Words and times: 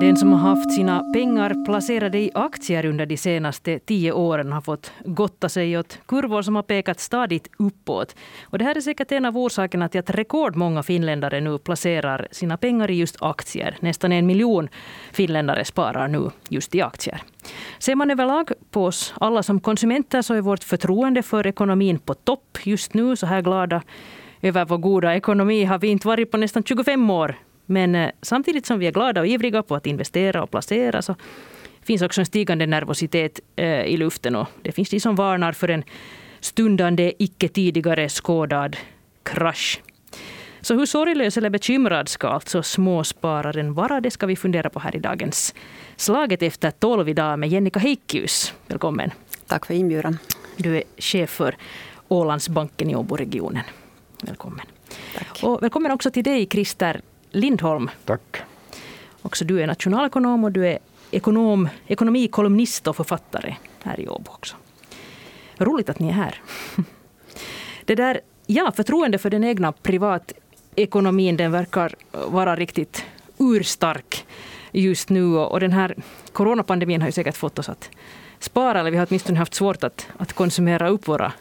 Den 0.00 0.16
som 0.16 0.32
har 0.32 0.38
haft 0.38 0.74
sina 0.74 1.04
pengar 1.12 1.64
placerade 1.64 2.18
i 2.18 2.30
aktier 2.34 2.86
under 2.86 3.06
de 3.06 3.16
senaste 3.16 3.78
tio 3.78 4.12
åren 4.12 4.52
har 4.52 4.60
fått 4.60 4.92
gotta 5.04 5.48
sig 5.48 5.78
åt 5.78 5.98
kurvor 6.06 6.42
som 6.42 6.56
har 6.56 6.62
pekat 6.62 7.00
stadigt 7.00 7.48
uppåt. 7.58 8.16
Och 8.44 8.58
det 8.58 8.64
här 8.64 8.76
är 8.76 8.80
säkert 8.80 9.12
en 9.12 9.24
av 9.24 9.38
orsakerna 9.38 9.88
till 9.88 10.00
att 10.00 10.10
rekordmånga 10.10 10.82
finländare 10.82 11.40
nu 11.40 11.58
placerar 11.58 12.28
sina 12.30 12.56
pengar 12.56 12.90
i 12.90 12.94
just 12.94 13.16
aktier. 13.22 13.76
Nästan 13.80 14.12
en 14.12 14.26
miljon 14.26 14.68
finländare 15.12 15.64
sparar 15.64 16.08
nu 16.08 16.30
just 16.48 16.74
i 16.74 16.82
aktier. 16.82 17.22
Ser 17.78 17.94
man 17.94 18.10
överlag 18.10 18.52
på 18.70 18.84
oss 18.84 19.14
alla 19.20 19.42
som 19.42 19.60
konsumenter 19.60 20.22
så 20.22 20.34
är 20.34 20.40
vårt 20.40 20.64
förtroende 20.64 21.22
för 21.22 21.46
ekonomin 21.46 21.98
på 21.98 22.14
topp 22.14 22.58
just 22.64 22.94
nu. 22.94 23.16
Så 23.16 23.26
här 23.26 23.42
glada 23.42 23.82
över 24.42 24.64
vår 24.64 24.78
goda 24.78 25.16
ekonomi 25.16 25.64
har 25.64 25.78
vi 25.78 25.88
inte 25.88 26.08
varit 26.08 26.30
på 26.30 26.36
nästan 26.36 26.62
25 26.62 27.10
år. 27.10 27.34
Men 27.66 27.94
eh, 27.94 28.10
samtidigt 28.22 28.66
som 28.66 28.78
vi 28.78 28.86
är 28.86 28.92
glada 28.92 29.20
och 29.20 29.26
ivriga 29.26 29.62
på 29.62 29.74
att 29.74 29.86
investera 29.86 30.42
och 30.42 30.50
placera 30.50 31.02
så 31.02 31.14
finns 31.82 32.02
också 32.02 32.20
en 32.20 32.26
stigande 32.26 32.66
nervositet 32.66 33.40
eh, 33.56 33.82
i 33.82 33.96
luften. 33.96 34.36
Och 34.36 34.48
det 34.62 34.72
finns 34.72 34.90
de 34.90 35.00
som 35.00 35.14
varnar 35.14 35.52
för 35.52 35.68
en 35.68 35.84
stundande, 36.40 37.12
icke 37.18 37.48
tidigare 37.48 38.08
skådad 38.08 38.76
krasch. 39.22 39.82
Så 40.60 40.74
hur 40.74 40.86
sorglös 40.86 41.36
eller 41.36 41.50
bekymrad 41.50 42.08
ska 42.08 42.28
alltså 42.28 42.62
småspararen 42.62 43.74
vara? 43.74 44.00
Det 44.00 44.10
ska 44.10 44.26
vi 44.26 44.36
fundera 44.36 44.70
på 44.70 44.78
här 44.78 44.96
i 44.96 44.98
dagens 44.98 45.54
Slaget 45.96 46.42
efter 46.42 46.70
tolv 46.70 47.08
idag 47.08 47.38
med 47.38 47.48
Jennika 47.48 47.78
Heikius. 47.78 48.54
Välkommen. 48.66 49.10
Tack 49.46 49.66
för 49.66 49.74
inbjudan. 49.74 50.18
Du 50.56 50.76
är 50.76 50.82
chef 50.98 51.30
för 51.30 51.56
Ålandsbanken 52.08 52.90
i 52.90 52.96
Åboregionen. 52.96 53.64
Välkommen. 54.26 54.66
Tack. 55.18 55.40
Och 55.42 55.62
välkommen 55.62 55.92
också 55.92 56.10
till 56.10 56.24
dig, 56.24 56.46
Christer 56.50 57.00
Lindholm. 57.30 57.90
Tack. 58.04 58.42
Också 59.22 59.44
du 59.44 59.62
är 59.62 59.66
nationalekonom 59.66 60.44
och 60.44 60.52
du 60.52 60.66
är 60.66 60.78
ekonom, 61.10 61.68
ekonomikolumnist 61.86 62.86
och 62.86 62.96
författare 62.96 63.56
här 63.82 64.00
i 64.00 64.08
Åbo 64.08 64.30
också. 64.30 64.56
Roligt 65.58 65.88
att 65.88 65.98
ni 65.98 66.08
är 66.08 66.12
här. 66.12 66.40
Det 67.84 67.94
där, 67.94 68.20
ja, 68.46 68.72
förtroende 68.76 69.18
för 69.18 69.30
den 69.30 69.44
egna 69.44 69.72
privatekonomin 69.72 71.36
den 71.36 71.52
verkar 71.52 71.94
vara 72.28 72.56
riktigt 72.56 73.04
urstark 73.38 74.26
just 74.72 75.08
nu. 75.08 75.36
Och 75.36 75.60
den 75.60 75.72
här 75.72 75.94
coronapandemin 76.32 77.00
har 77.00 77.08
ju 77.08 77.12
säkert 77.12 77.36
fått 77.36 77.58
oss 77.58 77.68
att 77.68 77.90
spara, 78.38 78.80
eller 78.80 78.90
vi 78.90 78.96
har 78.96 79.06
åtminstone 79.10 79.38
haft 79.38 79.54
svårt 79.54 79.84
att, 79.84 80.08
att 80.18 80.32
konsumera 80.32 80.88
upp 80.88 81.08
våra 81.08 81.32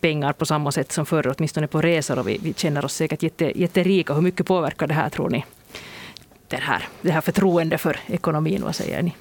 pengar 0.00 0.32
på 0.32 0.46
samma 0.46 0.72
sätt 0.72 0.92
som 0.92 1.06
förr, 1.06 1.34
åtminstone 1.36 1.66
på 1.66 1.80
resor. 1.80 2.18
Och 2.18 2.28
vi, 2.28 2.38
vi 2.42 2.54
känner 2.54 2.84
oss 2.84 2.94
säkert 2.94 3.22
jätte, 3.22 3.60
jätterika. 3.60 4.14
Hur 4.14 4.22
mycket 4.22 4.46
påverkar 4.46 4.86
det 4.86 4.94
här, 4.94 5.08
tror 5.08 5.30
ni? 5.30 5.44
Det 6.48 6.56
här, 6.56 6.88
det 7.02 7.10
här 7.10 7.20
förtroende 7.20 7.78
för 7.78 8.00
ekonomin, 8.06 8.62
vad 8.64 8.74
säger 8.74 9.02
ni? 9.02 9.14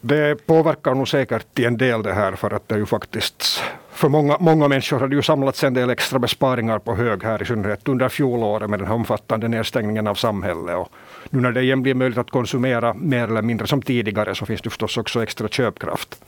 Det 0.00 0.46
påverkar 0.46 0.94
nog 0.94 1.08
säkert 1.08 1.54
till 1.54 1.64
en 1.64 1.76
del 1.76 2.02
det 2.02 2.12
här 2.12 2.32
för 2.32 2.54
att 2.54 2.68
det 2.68 2.74
är 2.74 2.78
ju 2.78 2.86
faktiskt 2.86 3.62
för 3.98 4.08
många, 4.08 4.36
många 4.40 4.68
människor 4.68 4.98
har 5.00 5.08
det 5.08 5.16
ju 5.16 5.22
samlats 5.22 5.64
en 5.64 5.74
del 5.74 5.90
extra 5.90 6.18
besparingar 6.18 6.78
på 6.78 6.94
hög 6.94 7.24
här 7.24 7.42
i 7.42 7.46
synnerhet 7.46 7.88
under 7.88 8.08
fjolåret 8.08 8.70
med 8.70 8.78
den 8.78 8.88
här 8.88 8.94
omfattande 8.94 9.48
nedstängningen 9.48 10.06
av 10.06 10.14
samhället. 10.14 10.76
Och 10.76 10.92
nu 11.30 11.40
när 11.40 11.52
det 11.52 11.62
igen 11.62 11.82
blir 11.82 11.94
möjligt 11.94 12.18
att 12.18 12.30
konsumera 12.30 12.94
mer 12.94 13.28
eller 13.28 13.42
mindre 13.42 13.66
som 13.66 13.82
tidigare 13.82 14.34
så 14.34 14.46
finns 14.46 14.60
det 14.60 14.70
förstås 14.70 14.96
också 14.96 15.22
extra 15.22 15.48
köpkraft. 15.48 16.24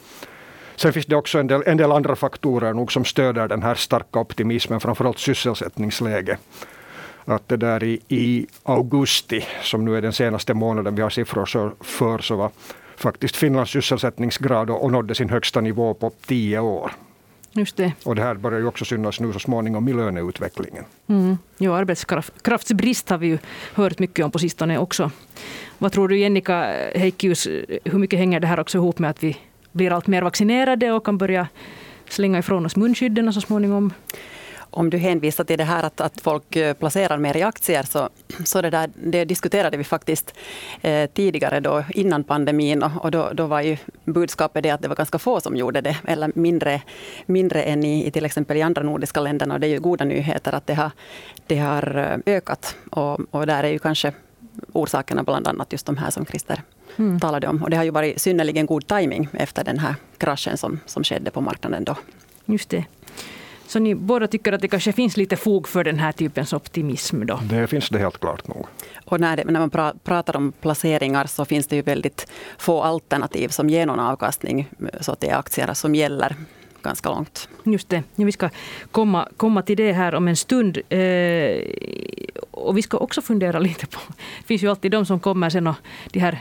Sen 0.80 0.92
finns 0.92 1.06
det 1.06 1.16
också 1.16 1.38
en 1.38 1.46
del, 1.46 1.62
en 1.66 1.76
del 1.76 1.92
andra 1.92 2.16
faktorer 2.16 2.74
nog 2.74 2.92
som 2.92 3.04
stöder 3.04 3.48
den 3.48 3.62
här 3.62 3.74
starka 3.74 4.18
optimismen, 4.18 4.80
framförallt 4.80 5.18
sysselsättningsläge. 5.18 6.38
Att 7.24 7.48
det 7.48 7.56
där 7.56 7.84
i, 7.84 8.00
i 8.08 8.46
augusti, 8.62 9.44
som 9.62 9.84
nu 9.84 9.96
är 9.96 10.02
den 10.02 10.12
senaste 10.12 10.54
månaden 10.54 10.94
vi 10.94 11.02
har 11.02 11.10
siffror 11.10 11.74
för, 11.80 12.18
så 12.18 12.36
var 12.36 12.50
faktiskt 12.96 13.36
Finlands 13.36 13.70
sysselsättningsgrad 13.70 14.70
och 14.70 14.92
nådde 14.92 15.14
sin 15.14 15.30
högsta 15.30 15.60
nivå 15.60 15.94
på 15.94 16.10
tio 16.26 16.58
år. 16.58 16.92
Just 17.52 17.76
det. 17.76 17.92
Och 18.04 18.14
det 18.14 18.22
här 18.22 18.34
börjar 18.34 18.58
ju 18.58 18.66
också 18.66 18.84
synas 18.84 19.20
nu 19.20 19.32
så 19.32 19.38
småningom 19.38 19.88
i 19.88 19.92
löneutvecklingen. 19.92 20.84
Mm. 21.06 21.38
Jo, 21.58 21.72
arbetskraftsbrist 21.72 23.10
har 23.10 23.18
vi 23.18 23.26
ju 23.26 23.38
hört 23.74 23.98
mycket 23.98 24.24
om 24.24 24.30
på 24.30 24.38
sistone 24.38 24.78
också. 24.78 25.10
Vad 25.78 25.92
tror 25.92 26.08
du 26.08 26.18
Jennika 26.18 26.74
Heikius, 26.94 27.46
hur 27.84 27.98
mycket 27.98 28.18
hänger 28.18 28.40
det 28.40 28.46
här 28.46 28.60
också 28.60 28.78
ihop 28.78 28.98
med 28.98 29.10
att 29.10 29.22
vi 29.22 29.36
blir 29.72 29.92
allt 29.92 30.06
mer 30.06 30.22
vaccinerade 30.22 30.92
och 30.92 31.04
kan 31.04 31.18
börja 31.18 31.48
slänga 32.08 32.38
ifrån 32.38 32.66
oss 32.66 32.76
munskydden 32.76 33.32
så 33.32 33.40
småningom? 33.40 33.92
Om 34.72 34.90
du 34.90 34.98
hänvisar 34.98 35.44
till 35.44 35.58
det 35.58 35.64
här 35.64 35.82
att, 35.82 36.00
att 36.00 36.20
folk 36.20 36.56
eh, 36.56 36.74
placerar 36.74 37.18
mer 37.18 37.36
i 37.36 37.42
aktier 37.42 37.82
så, 37.82 38.08
så 38.44 38.62
det, 38.62 38.70
där, 38.70 38.90
det 38.94 39.24
diskuterade 39.24 39.76
vi 39.76 39.84
faktiskt 39.84 40.34
eh, 40.80 41.10
tidigare 41.10 41.60
då 41.60 41.84
innan 41.90 42.24
pandemin. 42.24 42.82
Och, 42.82 43.04
och 43.04 43.10
då, 43.10 43.30
då, 43.32 43.46
var 43.46 43.60
ju 43.60 43.76
budskapet 44.04 44.62
det 44.62 44.70
att 44.70 44.82
det 44.82 44.88
var 44.88 44.96
ganska 44.96 45.18
få 45.18 45.40
som 45.40 45.56
gjorde 45.56 45.80
det 45.80 45.96
eller 46.06 46.32
mindre, 46.34 46.82
mindre 47.26 47.62
än 47.62 47.84
i, 47.84 48.06
i 48.06 48.10
till 48.10 48.24
exempel 48.24 48.56
i 48.56 48.62
andra 48.62 48.82
nordiska 48.82 49.20
länderna. 49.20 49.54
Och 49.54 49.60
det 49.60 49.66
är 49.66 49.70
ju 49.70 49.80
goda 49.80 50.04
nyheter 50.04 50.54
att 50.54 50.66
det 50.66 50.74
har, 50.74 50.90
det 51.46 51.58
har 51.58 51.96
eh, 52.26 52.34
ökat. 52.34 52.76
Och, 52.90 53.20
och 53.30 53.46
där 53.46 53.64
är 53.64 53.68
ju 53.68 53.78
kanske 53.78 54.12
orsakerna 54.72 55.22
bland 55.22 55.48
annat 55.48 55.72
just 55.72 55.86
de 55.86 55.96
här 55.96 56.10
som 56.10 56.26
Christer 56.26 56.62
mm. 56.96 57.20
talade 57.20 57.46
om. 57.46 57.62
Och 57.62 57.70
det 57.70 57.76
har 57.76 57.84
ju 57.84 57.90
varit 57.90 58.20
synnerligen 58.20 58.66
god 58.66 58.86
timing 58.86 59.28
efter 59.32 59.64
den 59.64 59.78
här 59.78 59.94
kraschen 60.18 60.56
som, 60.56 60.80
som 60.86 61.04
skedde 61.04 61.30
på 61.30 61.40
marknaden 61.40 61.84
då. 61.84 61.96
Just 62.44 62.70
det. 62.70 62.84
Så 63.66 63.78
ni 63.78 63.94
båda 63.94 64.26
tycker 64.26 64.52
att 64.52 64.60
det 64.60 64.68
kanske 64.68 64.92
finns 64.92 65.16
lite 65.16 65.36
fog 65.36 65.68
för 65.68 65.84
den 65.84 65.98
här 65.98 66.12
typens 66.12 66.52
optimism? 66.52 67.26
Då? 67.26 67.40
Det 67.42 67.66
finns 67.66 67.88
det 67.88 67.98
helt 67.98 68.20
klart 68.20 68.48
nog. 68.48 68.66
Och 69.04 69.20
när, 69.20 69.36
det, 69.36 69.44
när 69.44 69.60
man 69.60 69.70
pra, 69.70 69.94
pratar 70.04 70.36
om 70.36 70.52
placeringar 70.52 71.26
så 71.26 71.44
finns 71.44 71.66
det 71.66 71.76
ju 71.76 71.82
väldigt 71.82 72.32
få 72.58 72.82
alternativ 72.82 73.48
som 73.48 73.70
ger 73.70 73.86
någon 73.86 74.00
avkastning. 74.00 74.68
Så 75.00 75.12
att 75.12 75.20
det 75.20 75.28
är 75.28 75.38
aktier 75.38 75.74
som 75.74 75.94
gäller 75.94 76.36
ganska 76.82 77.08
långt. 77.08 77.48
Just 77.64 77.88
det. 77.88 78.02
Ja, 78.14 78.24
vi 78.24 78.32
ska 78.32 78.50
komma, 78.90 79.28
komma 79.36 79.62
till 79.62 79.76
det 79.76 79.92
här 79.92 80.14
om 80.14 80.28
en 80.28 80.36
stund. 80.36 80.78
Eh, 80.88 80.98
och 82.60 82.78
vi 82.78 82.82
ska 82.82 82.96
också 82.96 83.22
fundera 83.22 83.58
lite 83.58 83.86
på... 83.86 84.00
Det 84.38 84.46
finns 84.46 84.62
ju 84.62 84.70
alltid 84.70 84.90
de 84.90 85.06
som 85.06 85.20
kommer 85.20 85.50
sen 85.50 85.66
och 85.66 85.74
de 86.12 86.20
här 86.20 86.40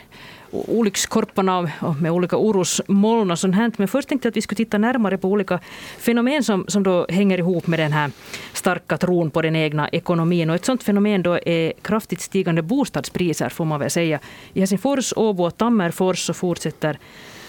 olyckskorparna 0.51 1.71
med 2.01 2.11
olika 2.11 2.37
orosmoln 2.37 3.31
och 3.31 3.39
sånt 3.39 3.55
här. 3.55 3.71
Men 3.77 3.87
först 3.87 4.09
tänkte 4.09 4.25
jag 4.27 4.31
att 4.31 4.37
vi 4.37 4.41
skulle 4.41 4.57
titta 4.57 4.77
närmare 4.77 5.17
på 5.17 5.27
olika 5.27 5.59
fenomen 5.99 6.43
som, 6.43 6.65
som 6.67 6.83
då 6.83 7.05
hänger 7.09 7.37
ihop 7.37 7.67
med 7.67 7.79
den 7.79 7.91
här 7.91 8.11
starka 8.53 8.97
tron 8.97 9.31
på 9.31 9.41
den 9.41 9.55
egna 9.55 9.89
ekonomin. 9.89 10.49
Och 10.49 10.55
ett 10.55 10.65
sådant 10.65 10.83
fenomen 10.83 11.23
då 11.23 11.39
är 11.45 11.73
kraftigt 11.81 12.21
stigande 12.21 12.61
bostadspriser, 12.61 13.49
får 13.49 13.65
man 13.65 13.79
väl 13.79 13.89
säga. 13.89 14.19
I 14.53 14.59
Helsingfors, 14.59 15.13
Åbo 15.15 15.45
och 15.45 15.57
Tammerfors 15.57 16.19
så 16.19 16.33
fortsätter 16.33 16.99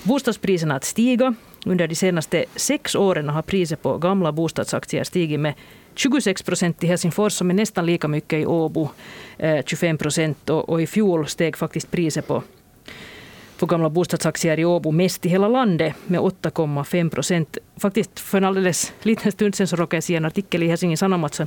bostadspriserna 0.03 0.77
att 0.77 0.85
stiga. 0.85 1.35
Under 1.67 1.89
de 1.89 1.95
senaste 1.95 2.45
sex 2.57 2.95
åren 2.95 3.29
har 3.29 3.43
priset 3.43 3.83
på 3.83 3.99
gamla 3.99 4.33
bostadsaktier 4.33 5.05
stigit 5.05 5.41
med 5.41 5.55
26 5.95 6.43
procent 6.43 6.85
i 6.85 6.87
Helsingfors 6.87 7.41
och 7.41 7.47
med 7.47 7.57
nästan 7.57 7.87
lika 7.87 8.09
mycket 8.09 8.39
i 8.39 8.47
Åbo, 8.47 8.89
25 9.65 9.99
procent. 9.99 10.51
Och, 10.51 10.69
och 10.69 10.83
i 10.83 10.87
fjol 10.87 11.27
steg 11.27 11.57
faktiskt 11.57 11.91
priset 11.91 12.27
på 12.27 12.43
för 13.61 13.67
gamla 13.67 13.91
bostadsaktier 13.91 14.59
i 14.59 14.65
Åbo 14.65 14.91
mest 14.91 15.27
i 15.27 15.29
hela 15.29 15.49
landet 15.49 15.95
med 16.07 16.21
8,5 16.21 17.11
procent. 17.11 17.59
Faktiskt 17.77 18.21
för 18.21 18.39
en 18.39 18.45
alldeles 18.45 18.93
liten 19.03 19.33
stund 19.33 19.55
sedan 19.55 19.67
så 19.67 19.77
råkade 19.77 19.97
jag 19.97 20.05
se 20.05 20.17
en 20.17 20.25
artikel 20.25 20.63
i 20.63 20.69
Helsingin 20.69 20.97
Sanomat 20.97 21.41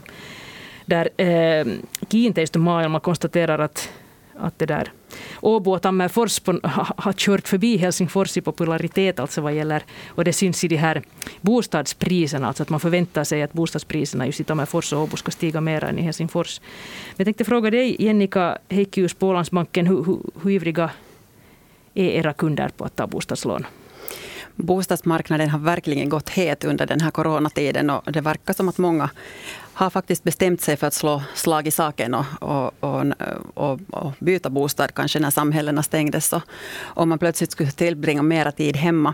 där 0.86 1.10
eh, 1.18 1.66
kiinteistömaailma 2.10 3.00
konstaterar 3.00 3.60
att, 3.60 3.90
att 4.44 4.60
det 4.60 4.66
där 4.66 4.92
Åbo 5.42 5.72
och 5.72 5.82
Tammerfors 5.82 6.42
har 6.98 7.14
kört 7.14 7.48
förbi 7.48 7.78
Helsingfors 7.78 8.38
i 8.38 8.42
popularitet 8.42 9.20
alltså 9.20 9.42
vad 9.42 9.54
gäller, 9.54 9.84
och 10.08 10.24
det 10.24 10.34
syns 10.34 10.64
i 10.64 10.68
de 10.68 10.76
här 10.76 11.02
bostadspriserna, 11.42 12.48
alltså 12.48 12.64
att 12.64 12.70
man 12.70 12.80
förväntar 12.80 13.24
sig 13.24 13.44
att 13.44 13.54
bostadspriserna 13.54 14.26
just 14.26 14.40
i 14.40 14.44
Tammerfors 14.44 14.94
och 14.94 15.02
Åbo 15.02 15.18
ska 15.18 15.32
stiga 15.32 15.62
mer 15.62 15.84
än 15.84 16.00
i 16.00 16.02
Helsingfors. 16.02 16.62
Men 16.62 17.16
jag 17.18 17.26
tänkte 17.26 17.46
fråga 17.46 17.72
dig, 17.72 17.96
Jennika 18.00 18.58
Heikkius 18.70 19.14
på 19.14 19.28
Ålandsbanken, 19.28 19.88
hur, 19.88 20.04
hur, 20.04 20.20
hur 20.44 20.52
ivriga 20.52 20.90
är 21.94 22.10
era 22.10 22.34
kunder 22.34 22.70
på 22.70 22.86
att 22.86 22.96
ta 22.96 23.08
bostadslån? 23.08 23.66
Bostadsmarknaden 24.56 25.50
har 25.50 25.60
verkligen 25.60 26.10
gått 26.10 26.30
het 26.30 26.64
under 26.64 26.86
den 26.86 27.02
här 27.02 27.12
coronatiden 27.12 27.90
och 27.90 28.12
det 28.12 28.22
verkar 28.22 28.54
som 28.54 28.70
att 28.70 28.78
många 28.78 29.10
har 29.74 29.90
faktiskt 29.90 30.24
bestämt 30.24 30.62
sig 30.62 30.78
för 30.78 30.88
att 30.88 30.94
slå 30.94 31.24
slag 31.36 31.68
i 31.68 31.72
saken 31.72 32.14
och, 32.14 32.26
och, 32.40 32.74
och, 32.80 33.06
och, 33.54 33.80
och 33.90 34.12
byta 34.20 34.50
bostad 34.50 34.94
kanske 34.94 35.20
när 35.20 35.30
samhällena 35.30 35.84
stängdes. 35.84 36.34
Och 36.34 36.42
om 36.82 37.10
man 37.10 37.20
plötsligt 37.20 37.52
skulle 37.52 37.72
tillbringa 37.72 38.22
mera 38.22 38.52
tid 38.52 38.78
hemma. 38.78 39.14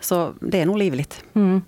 Så 0.00 0.34
det 0.40 0.60
är 0.60 0.66
nog 0.66 0.78
livligt. 0.78 1.24
Mm. 1.34 1.62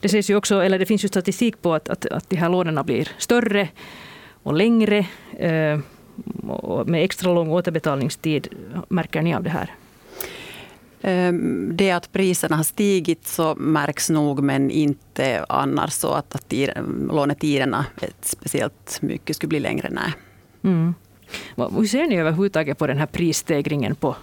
Det, 0.00 0.06
ses 0.06 0.30
ju 0.30 0.36
också, 0.36 0.62
eller 0.62 0.78
det 0.78 0.86
finns 0.86 1.04
ju 1.04 1.08
statistik 1.08 1.62
på 1.62 1.74
att, 1.74 1.88
att, 1.88 2.06
att 2.06 2.30
de 2.30 2.36
här 2.36 2.48
lånen 2.48 2.84
blir 2.84 3.08
större 3.18 3.68
och 4.42 4.54
längre. 4.54 5.06
Eh, 5.38 5.80
och 6.46 6.88
med 6.88 7.04
extra 7.04 7.32
lång 7.32 7.48
återbetalningstid. 7.48 8.48
Märker 8.88 9.22
ni 9.22 9.34
av 9.34 9.42
det 9.42 9.50
här? 9.50 9.70
Ehm, 11.06 11.70
det 11.76 11.90
att 11.90 12.12
priserna 12.12 12.56
har 12.56 12.64
stigit 12.64 13.26
så 13.26 13.54
märks 13.54 14.10
nog, 14.10 14.42
men 14.42 14.70
inte 14.70 15.44
annars 15.48 15.92
så 15.92 16.12
att, 16.12 16.34
att 16.34 16.54
lånetiderna 17.10 17.86
speciellt 18.20 18.98
mycket 19.02 19.36
skulle 19.36 19.48
bli 19.48 19.60
längre. 19.60 19.90
Nej. 19.90 20.12
Mm. 20.62 20.94
Hur 21.56 21.86
ser 21.86 22.06
ni 22.06 22.16
överhuvudtaget 22.16 22.78
på 22.78 22.86
den 22.86 22.98
här 22.98 23.06
prisstegringen 23.06 23.94
på, 23.94 24.16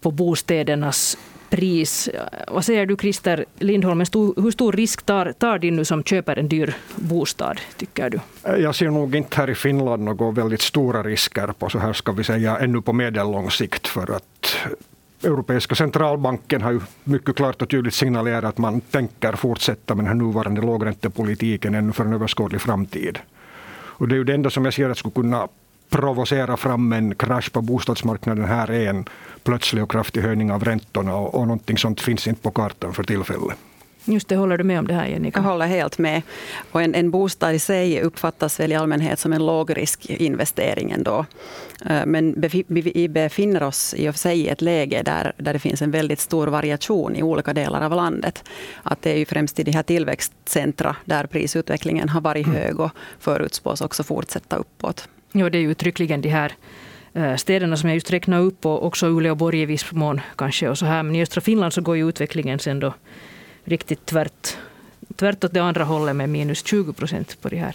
på 0.00 0.10
bostädernas 0.10 1.18
pris. 1.50 2.08
Vad 2.48 2.64
säger 2.64 2.86
du 2.86 2.96
Christer 2.96 3.44
Lindholm, 3.58 3.98
hur 4.00 4.50
stor 4.50 4.72
risk 4.72 5.02
tar, 5.02 5.32
tar 5.32 5.58
din 5.58 5.76
nu 5.76 5.84
som 5.84 6.04
köper 6.04 6.38
en 6.38 6.48
dyr 6.48 6.74
bostad, 6.96 7.60
tycker 7.76 8.10
du? 8.10 8.20
Jag 8.42 8.74
ser 8.74 8.90
nog 8.90 9.14
inte 9.14 9.36
här 9.36 9.50
i 9.50 9.54
Finland 9.54 10.02
några 10.02 10.30
väldigt 10.30 10.60
stora 10.60 11.02
risker 11.02 11.46
på 11.46 11.68
så 11.68 11.78
här 11.78 11.92
ska 11.92 12.12
vi 12.12 12.24
säga 12.24 12.58
ännu 12.58 12.82
på 12.82 12.92
medellång 12.92 13.50
sikt 13.50 13.88
för 13.88 14.16
att 14.16 14.56
Europeiska 15.22 15.74
centralbanken 15.74 16.62
har 16.62 16.72
ju 16.72 16.80
mycket 17.04 17.36
klart 17.36 17.62
och 17.62 17.70
tydligt 17.70 17.94
signalerat 17.94 18.44
att 18.44 18.58
man 18.58 18.80
tänker 18.80 19.32
fortsätta 19.32 19.94
med 19.94 20.04
den 20.04 20.08
här 20.08 20.26
nuvarande 20.26 20.60
lågräntepolitiken 20.60 21.74
ännu 21.74 21.92
för 21.92 22.04
en 22.04 22.12
överskådlig 22.12 22.60
framtid. 22.60 23.18
Och 23.72 24.08
det 24.08 24.14
är 24.14 24.16
ju 24.16 24.24
det 24.24 24.34
enda 24.34 24.50
som 24.50 24.64
jag 24.64 24.74
ser 24.74 24.90
att 24.90 24.98
skulle 24.98 25.14
kunna 25.14 25.48
provocera 25.90 26.56
fram 26.56 26.92
en 26.92 27.14
krasch 27.14 27.52
på 27.52 27.62
bostadsmarknaden 27.62 28.44
här 28.44 28.70
är 28.70 28.90
en 28.90 29.04
plötslig 29.42 29.82
och 29.82 29.90
kraftig 29.90 30.20
höjning 30.20 30.52
av 30.52 30.64
räntorna 30.64 31.16
och, 31.16 31.34
och 31.34 31.46
någonting 31.46 31.78
sånt 31.78 32.00
finns 32.00 32.26
inte 32.26 32.42
på 32.42 32.50
kartan 32.50 32.92
för 32.92 33.02
tillfället. 33.02 33.56
Just 34.04 34.28
det, 34.28 34.36
håller 34.36 34.58
du 34.58 34.64
med 34.64 34.78
om 34.78 34.86
det 34.86 34.94
här 34.94 35.06
Jenny? 35.06 35.32
Jag 35.34 35.42
håller 35.42 35.66
helt 35.66 35.98
med. 35.98 36.22
Och 36.70 36.82
en, 36.82 36.94
en 36.94 37.10
bostad 37.10 37.54
i 37.54 37.58
sig 37.58 38.02
uppfattas 38.02 38.60
väl 38.60 38.72
i 38.72 38.74
allmänhet 38.74 39.18
som 39.18 39.32
en 39.32 39.46
lågriskinvestering 39.46 40.90
ändå. 40.90 41.26
Eh, 41.86 42.06
men 42.06 42.34
vi 42.68 43.08
befinner 43.08 43.62
oss 43.62 43.94
i 43.94 44.08
och 44.08 44.14
för 44.14 44.18
sig 44.18 44.40
i 44.40 44.48
ett 44.48 44.62
läge 44.62 45.02
där, 45.02 45.32
där 45.36 45.52
det 45.52 45.58
finns 45.58 45.82
en 45.82 45.90
väldigt 45.90 46.20
stor 46.20 46.46
variation 46.46 47.16
i 47.16 47.22
olika 47.22 47.52
delar 47.52 47.80
av 47.80 47.92
landet. 47.92 48.44
Att 48.82 49.02
det 49.02 49.12
är 49.12 49.18
ju 49.18 49.24
främst 49.24 49.58
i 49.58 49.62
de 49.62 49.72
här 49.72 49.82
tillväxtcentra 49.82 50.96
där 51.04 51.26
prisutvecklingen 51.26 52.08
har 52.08 52.20
varit 52.20 52.46
mm. 52.46 52.58
hög 52.58 52.80
och 52.80 52.90
förutspås 53.18 53.80
också 53.80 54.02
fortsätta 54.02 54.56
uppåt. 54.56 55.08
Ja, 55.32 55.50
det 55.50 55.58
är 55.58 55.62
ju 55.62 55.70
uttryckligen 55.70 56.20
de 56.20 56.28
här 56.28 56.52
eh, 57.12 57.36
städerna 57.36 57.76
som 57.76 57.88
jag 57.88 57.96
just 57.96 58.10
räknade 58.10 58.42
upp 58.42 58.66
och 58.66 58.86
också 58.86 59.06
Uleåborg 59.06 59.60
i 59.62 59.66
viss 59.66 59.92
mån 59.92 60.20
kanske. 60.36 60.68
Och 60.68 60.78
så 60.78 60.86
här. 60.86 61.02
Men 61.02 61.14
i 61.14 61.22
östra 61.22 61.40
Finland 61.40 61.72
så 61.72 61.80
går 61.80 61.96
ju 61.96 62.08
utvecklingen 62.08 62.58
sen 62.58 62.80
då 62.80 62.94
riktigt 63.64 64.06
tvärt, 64.06 64.56
tvärt 65.16 65.44
åt 65.44 65.52
det 65.52 65.60
andra 65.60 65.84
hållet 65.84 66.16
med 66.16 66.28
minus 66.28 66.64
20 66.64 66.92
procent 66.92 67.40
på 67.40 67.48
de 67.48 67.56
här 67.56 67.74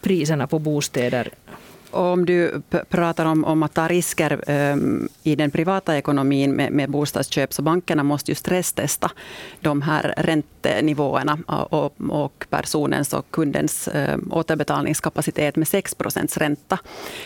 priserna 0.00 0.46
på 0.46 0.58
bostäder. 0.58 1.28
Om 1.90 2.26
du 2.26 2.62
pratar 2.88 3.26
om, 3.26 3.44
om 3.44 3.62
att 3.62 3.74
ta 3.74 3.88
risker 3.88 4.50
um, 4.50 5.08
i 5.22 5.36
den 5.36 5.50
privata 5.50 5.96
ekonomin 5.96 6.52
med, 6.52 6.72
med 6.72 6.90
bostadsköp, 6.90 7.52
så 7.52 7.62
bankerna 7.62 8.02
måste 8.02 8.30
ju 8.30 8.34
stresstesta 8.34 9.10
de 9.60 9.82
här 9.82 10.14
räntenivåerna 10.16 11.38
och, 11.46 11.94
och 12.08 12.46
personens 12.50 13.12
och 13.12 13.30
kundens 13.30 13.88
um, 13.94 14.32
återbetalningskapacitet 14.32 15.56
med 15.56 15.68
6 15.68 15.94
procents 15.94 16.36
ränta. 16.36 16.78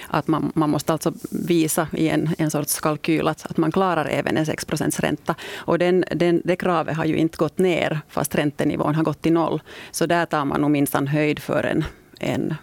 Att 0.09 0.29
man, 0.29 0.53
man 0.55 0.71
måste 0.71 0.93
alltså 0.93 1.13
visa 1.31 1.89
i 1.93 2.09
en, 2.09 2.31
en 2.39 2.51
sorts 2.51 2.81
kalkyl 2.81 3.29
att, 3.29 3.47
att 3.47 3.57
man 3.57 3.73
klarar 3.73 4.07
även 4.07 4.37
en 4.37 4.47
6 4.47 4.65
procents 4.65 5.01
ränta. 5.01 5.35
Och 5.57 5.79
den, 5.79 6.05
den, 6.11 6.43
det 6.45 6.57
kravet 6.57 6.97
har 6.97 7.05
ju 7.05 7.17
inte 7.17 7.37
gått 7.37 7.59
ner 7.59 8.01
fast 8.09 8.35
räntenivån 8.35 8.95
har 8.95 9.03
gått 9.03 9.23
till 9.23 9.33
noll. 9.33 9.63
Så 9.91 10.07
där 10.07 10.27
tar 10.27 10.45
man 10.45 10.61
nog 10.61 10.71
minsann 10.71 11.07
höjd 11.07 11.39
för 11.39 11.63
en, 11.63 11.85
en 12.21 12.55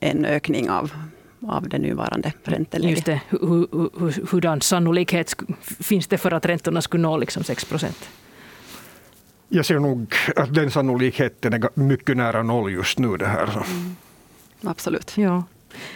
en 0.00 0.24
ökning 0.24 0.70
av 0.70 0.92
av 1.46 1.68
det 1.68 1.78
nuvarande 1.78 2.32
ränteläget. 2.44 2.90
Just 2.90 3.06
det. 3.06 3.20
Hurdan 4.30 4.60
sannolikhet 4.60 5.36
finns 5.62 6.06
det 6.06 6.18
för 6.18 6.30
att 6.30 6.46
räntorna 6.46 6.82
skulle 6.82 7.02
nå 7.02 7.16
liksom 7.16 7.44
6 7.44 7.64
procent? 7.64 8.08
Jag 9.48 9.66
ser 9.66 9.78
nog 9.78 10.14
att 10.36 10.54
den 10.54 10.70
sannolikheten 10.70 11.52
är 11.52 11.68
mycket 11.74 12.16
nära 12.16 12.42
noll 12.42 12.72
just 12.72 12.98
nu. 12.98 13.16
Det 13.16 13.26
här. 13.26 13.42
Mm. 13.42 13.96
Absolut. 14.62 15.12
Ja. 15.16 15.44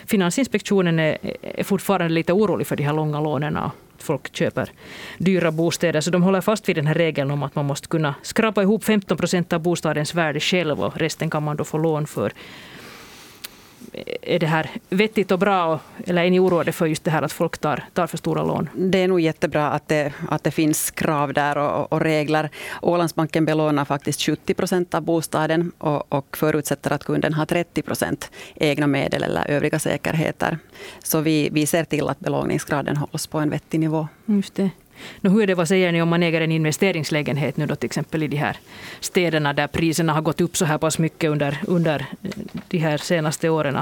Finansinspektionen 0.07 0.99
är, 0.99 1.19
är 1.41 1.65
fortfarande 1.65 2.15
lite 2.15 2.33
orolig 2.33 2.67
för 2.67 2.77
de 2.77 2.83
här 2.83 2.93
långa 2.93 3.21
lånen 3.21 3.59
folk 4.05 4.37
köper 4.37 4.71
dyra 5.19 5.53
bostäder. 5.53 6.01
Så 6.01 6.11
de 6.11 6.23
håller 6.23 6.41
fast 6.41 6.69
vid 6.69 6.77
den 6.77 6.87
här 6.87 6.95
regeln 6.95 7.31
om 7.31 7.43
att 7.43 7.55
man 7.55 7.65
måste 7.65 7.89
kunna 7.89 8.15
skrapa 8.23 8.63
ihop 8.63 8.85
15 8.85 9.17
procent 9.17 9.53
av 9.53 9.61
bostadens 9.61 10.15
värde 10.15 10.41
själv 10.41 10.81
och 10.81 10.97
resten 10.97 11.31
kan 11.31 11.43
man 11.43 11.57
då 11.57 11.65
få 11.65 11.79
lån 11.79 12.07
för 12.07 12.33
är 14.23 14.39
det 14.39 14.47
här 14.47 14.71
vettigt 14.89 15.31
och 15.31 15.39
bra? 15.39 15.81
Eller 16.07 16.25
är 16.25 16.31
ni 16.31 16.41
oroade 16.41 16.73
för 16.73 16.87
just 16.87 17.05
det 17.05 17.11
här 17.11 17.23
att 17.23 17.33
folk 17.33 17.59
tar, 17.59 17.85
tar 17.93 18.07
för 18.07 18.17
stora 18.17 18.43
lån? 18.43 18.69
Det 18.75 18.99
är 18.99 19.09
nog 19.09 19.21
jättebra 19.21 19.71
att 19.71 19.89
det, 19.89 20.13
att 20.31 20.45
det 20.45 20.51
finns 20.51 20.91
krav 20.91 21.33
där 21.33 21.59
och, 21.59 21.93
och 21.93 22.01
regler. 22.01 22.51
Ålandsbanken 22.83 23.45
belånar 23.45 23.85
faktiskt 23.85 24.23
70 24.23 24.55
procent 24.55 24.95
av 24.95 25.03
bostaden 25.03 25.73
och, 25.79 26.13
och 26.13 26.37
förutsätter 26.37 26.93
att 26.93 27.05
kunden 27.05 27.33
har 27.33 27.47
30 27.47 27.83
procent 27.83 28.31
egna 28.55 28.87
medel 28.87 29.23
eller 29.23 29.51
övriga 29.51 29.79
säkerheter. 29.79 30.59
Så 31.03 31.21
vi, 31.21 31.49
vi 31.53 31.67
ser 31.67 31.85
till 31.85 32.09
att 32.09 32.21
belåningsgraden 32.21 32.97
hålls 32.97 33.27
på 33.27 33.39
en 33.39 33.51
vettig 33.51 33.81
nivå. 33.81 34.09
Just 34.27 34.55
det. 34.55 34.71
Nu, 35.21 35.31
hur 35.31 35.43
är 35.43 35.47
det, 35.47 35.55
vad 35.55 35.69
säger 35.69 35.93
ni 35.93 36.03
om 36.03 36.09
man 36.09 36.23
äger 36.23 36.41
en 36.41 36.53
investeringslägenhet 36.53 37.57
nu 37.57 37.67
då 37.67 37.77
till 37.77 37.87
exempel 37.87 38.23
i 38.23 38.29
de 38.29 38.37
här 38.37 38.57
städerna 39.01 39.53
där 39.53 39.67
priserna 39.67 40.13
har 40.13 40.23
gått 40.23 40.41
upp 40.41 40.57
så 40.57 40.65
här 40.65 40.79
pass 40.79 40.99
mycket 40.99 41.31
under, 41.31 41.59
under 41.67 42.07
eh, 42.23 42.31
de 42.69 42.79
här 42.79 42.99
senaste 42.99 43.49
åren? 43.49 43.79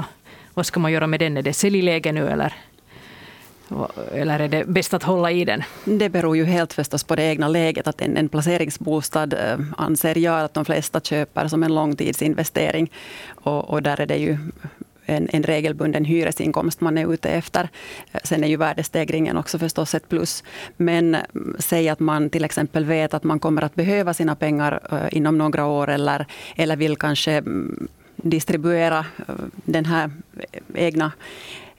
Vad 0.53 0.65
ska 0.65 0.79
man 0.79 0.91
göra 0.91 1.07
med 1.07 1.19
den? 1.19 1.37
Är 1.37 1.41
det 1.41 1.53
säljläge 1.53 2.11
nu 2.11 2.29
eller? 2.29 2.53
Eller 4.13 4.39
är 4.39 4.47
det 4.47 4.65
bäst 4.67 4.93
att 4.93 5.03
hålla 5.03 5.31
i 5.31 5.45
den? 5.45 5.63
Det 5.85 6.09
beror 6.09 6.37
ju 6.37 6.45
helt 6.45 6.73
förstås 6.73 7.03
på 7.03 7.15
det 7.15 7.23
egna 7.23 7.47
läget. 7.47 7.87
Att 7.87 8.01
en, 8.01 8.17
en 8.17 8.29
placeringsbostad 8.29 9.33
eh, 9.33 9.59
anser 9.77 10.17
jag 10.17 10.41
att 10.41 10.53
de 10.53 10.65
flesta 10.65 10.99
köper 10.99 11.47
som 11.47 11.63
en 11.63 11.75
långtidsinvestering. 11.75 12.91
Och, 13.29 13.69
och 13.69 13.83
där 13.83 14.01
är 14.01 14.05
det 14.05 14.17
ju 14.17 14.37
en, 15.05 15.29
en 15.31 15.43
regelbunden 15.43 16.05
hyresinkomst 16.05 16.81
man 16.81 16.97
är 16.97 17.13
ute 17.13 17.29
efter. 17.29 17.69
Sen 18.23 18.43
är 18.43 18.47
ju 18.47 18.57
värdestegringen 18.57 19.37
också 19.37 19.59
förstås 19.59 19.95
ett 19.95 20.09
plus. 20.09 20.43
Men 20.77 21.15
mm, 21.15 21.55
säg 21.59 21.89
att 21.89 21.99
man 21.99 22.29
till 22.29 22.45
exempel 22.45 22.85
vet 22.85 23.13
att 23.13 23.23
man 23.23 23.39
kommer 23.39 23.61
att 23.61 23.75
behöva 23.75 24.13
sina 24.13 24.35
pengar 24.35 24.79
uh, 24.93 25.17
inom 25.17 25.37
några 25.37 25.65
år 25.65 25.89
eller, 25.89 26.25
eller 26.55 26.75
vill 26.75 26.95
kanske 26.95 27.31
mm, 27.31 27.87
distribuera 28.15 28.99
uh, 28.99 29.35
den 29.65 29.85
här 29.85 30.11
egna 30.75 31.11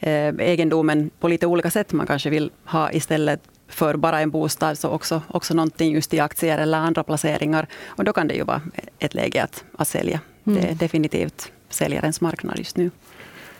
uh, 0.07 0.41
egendomen 0.41 1.11
på 1.21 1.29
lite 1.29 1.47
olika 1.47 1.71
sätt. 1.71 1.93
Man 1.93 2.07
kanske 2.07 2.31
vill 2.31 2.51
ha 2.65 2.93
istället 2.93 3.41
för 3.69 3.97
bara 3.97 4.21
en 4.21 4.31
bostad, 4.31 4.79
så 4.79 4.89
också, 4.89 5.23
också 5.29 5.55
någonting 5.55 5.93
just 5.93 6.15
i 6.15 6.21
aktier 6.21 6.59
eller 6.59 6.79
andra 6.79 7.03
placeringar. 7.03 7.67
Och 7.85 8.05
då 8.05 8.13
kan 8.13 8.29
det 8.29 8.35
ju 8.35 8.45
vara 8.45 8.63
ett 8.99 9.15
läge 9.15 9.43
att, 9.43 9.65
att 9.79 9.89
sälja. 9.89 10.21
Mm. 10.47 10.61
Det 10.61 10.69
är 10.69 10.75
definitivt 10.75 11.53
säljarens 11.69 12.21
marknad 12.21 12.59
just 12.59 12.77
nu. 12.77 12.91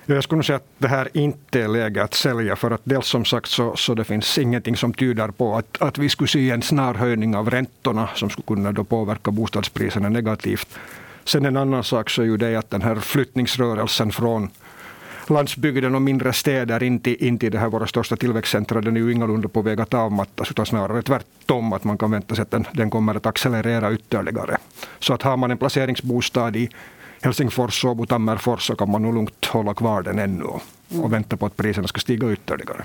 Jag 0.07 0.25
skulle 0.25 0.43
säga 0.43 0.57
att 0.57 0.69
det 0.79 0.89
här 0.89 1.09
inte 1.13 1.61
är 1.61 1.69
läge 1.69 2.03
att 2.03 2.15
sälja 2.15 2.57
för 2.57 2.71
att 2.71 2.81
dels 2.85 3.07
som 3.07 3.25
sagt 3.25 3.51
så, 3.51 3.77
så 3.77 3.95
det 3.95 4.05
finns 4.05 4.39
ingenting 4.39 4.77
som 4.77 4.95
tyder 4.95 5.29
på 5.29 5.57
att, 5.57 5.83
att 5.83 5.99
vi 5.99 6.09
skulle 6.09 6.29
se 6.29 6.51
en 6.51 6.63
snar 6.63 6.95
höjning 6.95 7.37
av 7.37 7.51
räntorna 7.51 8.09
som 8.15 8.31
skulle 8.31 8.47
kunna 8.47 8.73
då 8.73 8.85
påverka 8.85 9.31
bostadspriserna 9.31 10.09
negativt. 10.09 10.69
Sen 11.25 11.45
en 11.45 11.57
annan 11.57 11.85
sak 11.85 12.11
så 12.11 12.23
är 12.23 12.27
ju 12.27 12.37
det 12.37 12.57
att 12.57 12.71
den 12.71 12.83
här 12.83 12.97
flyttningsrörelsen 12.97 14.13
från 14.13 14.51
landsbygden 15.29 15.95
och 15.95 16.03
mindre 16.03 16.33
städer 16.33 16.83
in 16.83 17.01
till, 17.01 17.17
in 17.25 17.39
till 17.39 17.53
det 17.53 17.59
här 17.59 17.69
våra 17.69 17.87
största 17.87 18.17
tillväxtcentra, 18.17 18.81
den 18.81 18.97
är 18.97 19.01
ju 19.01 19.13
ingalunda 19.13 19.49
på 19.49 19.63
väg 19.63 19.81
att 19.81 19.95
avmattas, 19.95 20.51
utan 20.51 20.67
snarare 20.67 21.03
tvärtom, 21.03 21.73
att 21.73 21.85
man 21.85 21.99
kan 21.99 22.11
vänta 22.11 22.35
sig 22.35 22.43
att 22.43 22.51
den, 22.51 22.67
den 22.73 22.91
kommer 22.91 23.15
att 23.15 23.27
accelerera 23.27 23.93
ytterligare. 23.93 24.57
Så 24.99 25.15
att 25.15 25.23
har 25.23 25.37
man 25.37 25.51
en 25.51 25.59
placeringsbostad 25.59 26.57
i 26.57 26.71
Helsingfors, 27.25 27.85
Åbo, 27.85 28.07
Tammerfors 28.07 28.67
så 28.67 28.77
kan 28.77 28.91
man 28.91 29.03
nog 29.03 29.15
lugnt 29.15 29.45
hålla 29.45 29.75
kvar 29.75 30.03
den 30.03 30.19
ännu 30.19 30.45
och, 30.45 30.63
och 31.03 31.13
vänta 31.13 31.37
på 31.37 31.47
att 31.47 31.57
priserna 31.57 31.89
ska 31.89 32.01
stiga 32.01 32.33
ytterligare. 32.33 32.85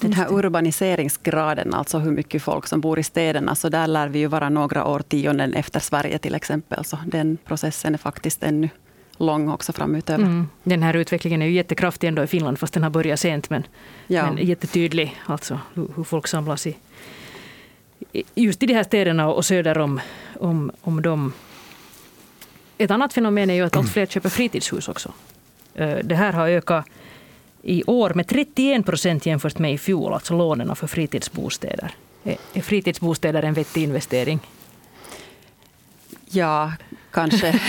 Den 0.00 0.12
här 0.12 0.32
urbaniseringsgraden, 0.32 1.74
alltså 1.74 1.98
hur 1.98 2.10
mycket 2.10 2.42
folk 2.42 2.66
som 2.66 2.80
bor 2.80 2.98
i 2.98 3.02
städerna, 3.02 3.54
så 3.54 3.68
där 3.68 3.86
lär 3.86 4.08
vi 4.08 4.18
ju 4.18 4.26
vara 4.26 4.48
några 4.48 4.86
årtionden 4.86 5.54
efter 5.54 5.80
Sverige 5.80 6.18
till 6.18 6.34
exempel. 6.34 6.84
Så 6.84 6.98
den 7.06 7.38
processen 7.44 7.94
är 7.94 7.98
faktiskt 7.98 8.42
ännu 8.42 8.68
lång 9.16 9.48
också 9.48 9.72
framutöver. 9.72 10.24
Mm. 10.24 10.48
Den 10.62 10.82
här 10.82 10.94
utvecklingen 10.94 11.42
är 11.42 11.46
ju 11.46 11.52
jättekraftig 11.52 12.08
ändå 12.08 12.22
i 12.22 12.26
Finland, 12.26 12.58
fast 12.58 12.74
den 12.74 12.82
har 12.82 12.90
börjat 12.90 13.20
sent. 13.20 13.50
Men, 13.50 13.66
ja. 14.06 14.32
men 14.32 14.46
jättetydlig, 14.46 15.20
alltså 15.26 15.60
hur, 15.74 15.88
hur 15.96 16.04
folk 16.04 16.26
samlas 16.28 16.66
i, 16.66 16.76
just 18.34 18.62
i 18.62 18.66
de 18.66 18.74
här 18.74 18.84
städerna 18.84 19.28
och 19.28 19.44
söder 19.44 19.78
om, 19.78 20.00
om, 20.40 20.70
om 20.80 21.02
dem. 21.02 21.32
Ett 22.78 22.90
annat 22.90 23.12
fenomen 23.12 23.50
är 23.50 23.54
ju 23.54 23.62
att 23.62 23.76
allt 23.76 23.90
fler 23.92 24.06
köper 24.06 24.28
fritidshus 24.28 24.88
också. 24.88 25.12
Eh, 25.74 25.98
det 26.04 26.14
här 26.14 26.32
har 26.32 26.48
ökat 26.48 26.86
i 27.62 27.84
år 27.86 28.14
med 28.14 28.26
31 28.26 28.86
procent 28.86 29.26
jämfört 29.26 29.58
med 29.58 29.72
i 29.72 29.78
fjol, 29.78 30.12
alltså 30.12 30.36
lånen 30.36 30.76
för 30.76 30.86
fritidsbostäder. 30.86 31.94
Eh, 32.24 32.36
är 32.54 32.60
fritidsbostäder 32.60 33.42
en 33.42 33.54
vettig 33.54 33.82
investering? 33.82 34.40
Ja, 36.30 36.72
kanske, 37.16 37.60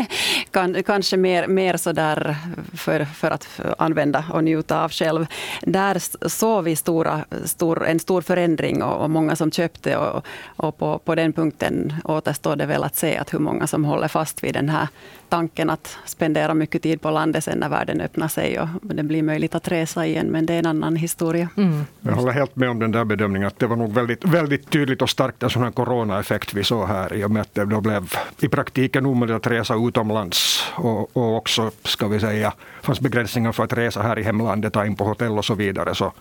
kan, 0.50 0.82
kanske 0.82 1.16
mer, 1.16 1.46
mer 1.46 1.76
så 1.76 1.92
där 1.92 2.36
för, 2.74 3.04
för 3.04 3.30
att 3.30 3.60
använda 3.78 4.24
och 4.32 4.44
njuta 4.44 4.84
av 4.84 4.90
själv. 4.90 5.26
Där 5.62 6.28
såg 6.28 6.64
vi 6.64 6.76
stora, 6.76 7.24
stor, 7.44 7.86
en 7.86 7.98
stor 7.98 8.22
förändring 8.22 8.82
och, 8.82 9.02
och 9.02 9.10
många 9.10 9.36
som 9.36 9.50
köpte 9.52 9.96
och, 9.96 10.26
och 10.56 10.78
på, 10.78 10.98
på 10.98 11.14
den 11.14 11.32
punkten 11.32 11.94
återstår 12.04 12.56
det 12.56 12.66
väl 12.66 12.84
att 12.84 12.96
se 12.96 13.16
att 13.16 13.34
hur 13.34 13.38
många 13.38 13.66
som 13.66 13.84
håller 13.84 14.08
fast 14.08 14.44
vid 14.44 14.54
den 14.54 14.68
här 14.68 14.88
tanken 15.28 15.70
att 15.70 15.98
spendera 16.04 16.54
mycket 16.54 16.82
tid 16.82 17.00
på 17.00 17.10
landet 17.10 17.44
sen 17.44 17.58
när 17.58 17.68
världen 17.68 18.00
öppnar 18.00 18.28
sig 18.28 18.60
och 18.60 18.68
det 18.82 19.02
blir 19.02 19.22
möjligt 19.22 19.54
att 19.54 19.68
resa 19.68 20.06
igen, 20.06 20.26
men 20.26 20.46
det 20.46 20.54
är 20.54 20.58
en 20.58 20.66
annan 20.66 20.96
historia. 20.96 21.48
Mm. 21.56 21.84
Jag 22.00 22.12
håller 22.12 22.32
helt 22.32 22.56
med 22.56 22.70
om 22.70 22.78
den 22.78 22.92
där 22.92 23.04
bedömningen, 23.04 23.48
att 23.48 23.58
det 23.58 23.66
var 23.66 23.76
nog 23.76 23.92
väldigt, 23.92 24.24
väldigt 24.24 24.70
tydligt 24.70 25.02
och 25.02 25.10
starkt 25.10 25.42
en 25.42 25.50
sån 25.50 25.62
här 25.62 25.70
coronaeffekt 25.70 26.54
vi 26.54 26.64
såg 26.64 26.88
här 26.88 27.14
i 27.14 27.24
och 27.24 27.30
med 27.30 27.42
att 27.42 27.54
det 27.54 27.64
då 27.64 27.80
blev 27.80 28.12
i 28.38 28.48
praktiken 28.48 29.06
omöjligt 29.06 29.36
att 29.36 29.46
resa 29.46 29.74
utomlands 29.74 30.64
och, 30.74 31.16
och 31.16 31.36
också, 31.36 31.70
ska 31.84 32.08
vi 32.08 32.20
säga, 32.20 32.52
fanns 32.82 33.00
begränsningar 33.00 33.52
för 33.52 33.64
att 33.64 33.72
resa 33.72 34.02
här 34.02 34.18
i 34.18 34.22
hemlandet, 34.22 34.72
ta 34.72 34.86
in 34.86 34.96
på 34.96 35.04
hotell 35.04 35.38
och 35.38 35.44
så 35.44 35.54
vidare. 35.54 35.94
Så, 35.94 36.12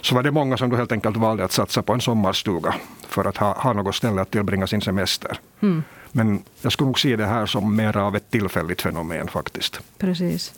så 0.00 0.14
var 0.14 0.22
det 0.22 0.30
många 0.30 0.56
som 0.56 0.70
då 0.70 0.76
helt 0.76 0.92
enkelt 0.92 1.16
valde 1.16 1.44
att 1.44 1.52
satsa 1.52 1.82
på 1.82 1.92
en 1.92 2.00
sommarstuga 2.00 2.74
för 3.08 3.24
att 3.24 3.36
ha, 3.36 3.52
ha 3.52 3.72
något 3.72 3.94
ställe 3.94 4.20
att 4.20 4.30
tillbringa 4.30 4.66
sin 4.66 4.80
semester. 4.80 5.38
Mm. 5.60 5.82
Men 6.16 6.42
jag 6.62 6.72
skulle 6.72 6.86
nog 6.86 7.00
se 7.00 7.16
det 7.16 7.26
här 7.26 7.46
som 7.46 7.76
mer 7.76 7.96
av 7.96 8.16
ett 8.16 8.30
tillfälligt 8.30 8.82
fenomen 8.82 9.28
faktiskt. 9.28 9.80
Precis. 9.98 10.54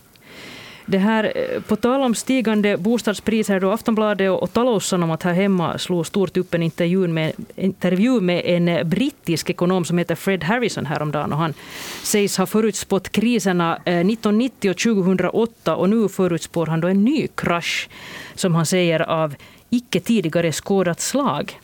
Det 0.86 0.98
här, 0.98 1.32
eh, 1.34 1.60
på 1.60 1.76
tal 1.76 2.02
om 2.02 2.14
stigande 2.14 2.76
bostadspriser, 2.76 3.60
då 3.60 3.70
Aftonbladet 3.70 4.30
och 4.30 4.52
Taloussanomat 4.52 5.22
här 5.22 5.32
hemma 5.32 5.78
slog 5.78 6.06
stort 6.06 6.36
upp 6.36 6.54
en 6.54 6.62
intervju 6.62 7.08
med, 7.08 7.32
intervju 7.56 8.20
med 8.20 8.42
en 8.44 8.88
brittisk 8.88 9.50
ekonom 9.50 9.84
som 9.84 9.98
heter 9.98 10.14
Fred 10.14 10.44
Harrison 10.44 10.86
häromdagen. 10.86 11.32
Och 11.32 11.38
han 11.38 11.54
sägs 12.02 12.38
ha 12.38 12.46
förutspått 12.46 13.08
kriserna 13.08 13.76
eh, 13.76 13.80
1990 13.80 14.70
och 14.70 14.78
2008 14.78 15.76
och 15.76 15.90
nu 15.90 16.08
förutspår 16.08 16.66
han 16.66 16.80
då 16.80 16.88
en 16.88 17.04
ny 17.04 17.28
krasch, 17.34 17.88
som 18.34 18.54
han 18.54 18.66
säger, 18.66 19.00
av 19.00 19.34
icke 19.70 20.00
tidigare 20.00 20.52
skådat 20.52 21.00
slag 21.00 21.58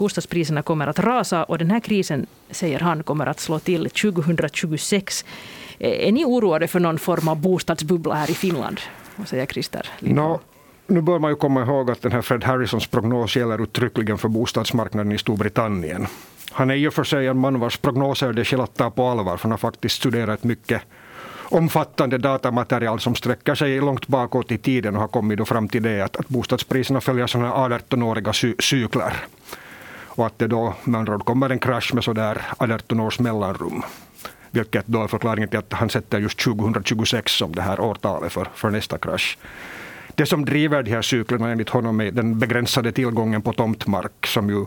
bostadspriserna 0.00 0.62
kommer 0.62 0.86
att 0.86 0.98
rasa 0.98 1.44
och 1.44 1.58
den 1.58 1.70
här 1.70 1.80
krisen, 1.80 2.26
säger 2.50 2.80
han, 2.80 3.02
kommer 3.02 3.26
att 3.26 3.40
slå 3.40 3.58
till 3.58 3.90
2026. 3.90 5.24
Eh, 5.78 6.08
är 6.08 6.12
ni 6.12 6.24
oroade 6.24 6.68
för 6.68 6.80
någon 6.80 6.98
form 6.98 7.28
av 7.28 7.36
bostadsbubbla 7.36 8.14
här 8.14 8.30
i 8.30 8.34
Finland? 8.34 8.80
Vad 9.16 9.28
säger 9.28 9.46
Christer 9.46 9.86
no, 10.00 10.40
nu 10.86 11.00
bör 11.00 11.18
man 11.18 11.30
ju 11.30 11.36
komma 11.36 11.62
ihåg 11.62 11.90
att 11.90 12.02
den 12.02 12.12
här 12.12 12.22
Fred 12.22 12.44
Harrisons 12.44 12.86
prognos 12.86 13.36
gäller 13.36 13.62
uttryckligen 13.62 14.18
för 14.18 14.28
bostadsmarknaden 14.28 15.12
i 15.12 15.18
Storbritannien. 15.18 16.06
Han 16.52 16.70
är 16.70 16.74
i 16.74 16.88
och 16.88 16.94
för 16.94 17.04
sig 17.04 17.26
en 17.26 17.38
man 17.38 17.60
vars 17.60 17.76
prognoser 17.76 18.32
det 18.32 18.52
är 18.52 18.62
att 18.62 18.76
ta 18.76 18.90
på 18.90 19.06
allvar, 19.06 19.36
för 19.36 19.42
han 19.42 19.50
har 19.50 19.58
faktiskt 19.58 19.94
studerat 19.94 20.44
mycket 20.44 20.82
omfattande 21.50 22.18
datamaterial 22.18 23.00
som 23.00 23.14
sträcker 23.14 23.54
sig 23.54 23.80
långt 23.80 24.06
bakåt 24.06 24.52
i 24.52 24.58
tiden 24.58 24.94
och 24.94 25.00
har 25.00 25.08
kommit 25.08 25.38
då 25.38 25.44
fram 25.44 25.68
till 25.68 25.82
det 25.82 26.00
att, 26.00 26.16
att 26.16 26.28
bostadspriserna 26.28 27.00
följer 27.00 27.26
sådana 27.26 27.52
18-åriga 27.54 28.32
cy 28.32 28.54
cykler 28.58 29.12
och 30.20 30.26
att 30.26 30.38
det 30.38 30.46
då 30.46 30.74
med 30.84 30.98
andra 30.98 31.14
ord 31.14 31.24
kommer 31.24 31.50
en 31.50 31.58
krasch 31.58 31.94
med 31.94 32.04
sådär 32.04 32.42
18 32.58 33.00
års 33.00 33.18
mellanrum. 33.18 33.82
Vilket 34.50 34.86
då 34.86 35.02
är 35.02 35.08
förklaringen 35.08 35.48
till 35.48 35.58
att 35.58 35.72
han 35.72 35.90
sätter 35.90 36.18
just 36.20 36.38
2026 36.38 37.32
som 37.32 37.54
det 37.54 37.62
här 37.62 37.80
årtalet 37.80 38.32
för, 38.32 38.48
för 38.54 38.70
nästa 38.70 38.98
krasch. 38.98 39.38
Det 40.14 40.26
som 40.26 40.44
driver 40.44 40.82
de 40.82 40.90
här 40.90 41.02
cyklerna 41.02 41.50
enligt 41.50 41.68
honom 41.68 42.00
är 42.00 42.10
den 42.10 42.38
begränsade 42.38 42.92
tillgången 42.92 43.42
på 43.42 43.52
tomtmark 43.52 44.26
som 44.26 44.50
ju 44.50 44.66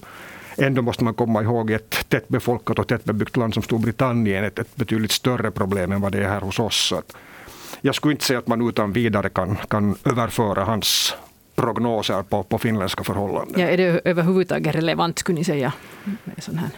ändå 0.58 0.82
måste 0.82 1.04
man 1.04 1.14
komma 1.14 1.42
ihåg 1.44 1.72
ett 1.72 2.10
tättbefolkat 2.10 2.80
och 2.80 2.88
tättbebyggt 2.88 3.38
land 3.38 3.54
som 3.54 3.64
Storbritannien 3.64 4.44
ett, 4.44 4.60
ett 4.60 4.76
betydligt 4.76 5.12
större 5.12 5.52
problem 5.52 5.92
än 5.92 6.02
vad 6.02 6.12
det 6.12 6.24
är 6.24 6.30
här 6.30 6.42
hos 6.42 6.60
oss. 6.60 6.88
Så 6.88 7.02
jag 7.82 7.96
skulle 7.96 8.12
inte 8.12 8.26
säga 8.26 8.40
att 8.40 8.48
man 8.48 8.70
utan 8.70 8.94
vidare 8.94 9.30
kan, 9.30 9.58
kan 9.68 9.96
överföra 10.06 10.64
hans 10.64 11.16
prognoser 11.56 12.24
på, 12.24 12.44
på 12.44 12.58
finländska 12.58 13.04
förhållanden. 13.04 13.62
Ja, 13.62 13.68
är 13.68 13.78
det 13.78 14.02
överhuvudtaget 14.06 14.76
relevant, 14.76 15.20
skulle 15.20 15.38
ni 15.38 15.44
säga? 15.44 15.74
Med 16.24 16.44
sån 16.44 16.58
här? 16.58 16.70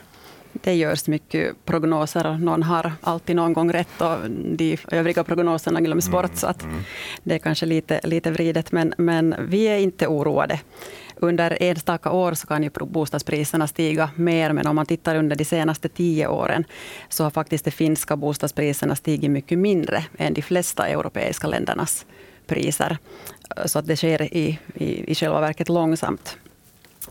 Det 0.63 0.73
görs 0.73 1.07
mycket 1.07 1.65
prognoser 1.65 2.27
och 2.27 2.39
någon 2.39 2.63
har 2.63 2.91
alltid 3.01 3.35
någon 3.35 3.53
gång 3.53 3.73
rätt 3.73 4.01
och 4.01 4.17
de 4.29 4.77
övriga 4.91 5.23
prognoserna 5.23 5.81
glöms 5.81 6.09
bort. 6.09 6.25
Mm, 6.25 6.37
så 6.37 6.47
att 6.47 6.63
mm. 6.63 6.75
det 7.23 7.35
är 7.35 7.39
kanske 7.39 7.65
lite, 7.65 7.99
lite 8.03 8.31
vridet, 8.31 8.71
men, 8.71 8.93
men 8.97 9.35
vi 9.39 9.63
är 9.63 9.77
inte 9.77 10.07
oroade. 10.07 10.59
Under 11.15 11.57
enstaka 11.61 12.11
år 12.11 12.33
så 12.33 12.47
kan 12.47 12.63
ju 12.63 12.69
bostadspriserna 12.69 13.67
stiga 13.67 14.09
mer, 14.15 14.53
men 14.53 14.67
om 14.67 14.75
man 14.75 14.85
tittar 14.85 15.15
under 15.15 15.35
de 15.35 15.45
senaste 15.45 15.89
tio 15.89 16.27
åren 16.27 16.65
så 17.09 17.23
har 17.23 17.31
faktiskt 17.31 17.65
de 17.65 17.71
finska 17.71 18.15
bostadspriserna 18.15 18.95
stigit 18.95 19.31
mycket 19.31 19.59
mindre 19.59 20.05
än 20.17 20.33
de 20.33 20.41
flesta 20.41 20.87
europeiska 20.87 21.47
ländernas 21.47 22.05
priser. 22.47 22.97
Så 23.65 23.79
att 23.79 23.87
det 23.87 23.95
sker 23.95 24.21
i, 24.21 24.59
i, 24.73 25.11
i 25.11 25.15
själva 25.15 25.41
verket 25.41 25.69
långsamt. 25.69 26.37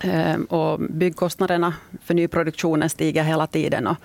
Ehm, 0.00 0.44
och 0.44 0.80
byggkostnaderna 0.80 1.74
för 2.04 2.14
nyproduktionen 2.14 2.90
stiger 2.90 3.24
hela 3.24 3.46
tiden. 3.46 3.86
Och, 3.86 3.96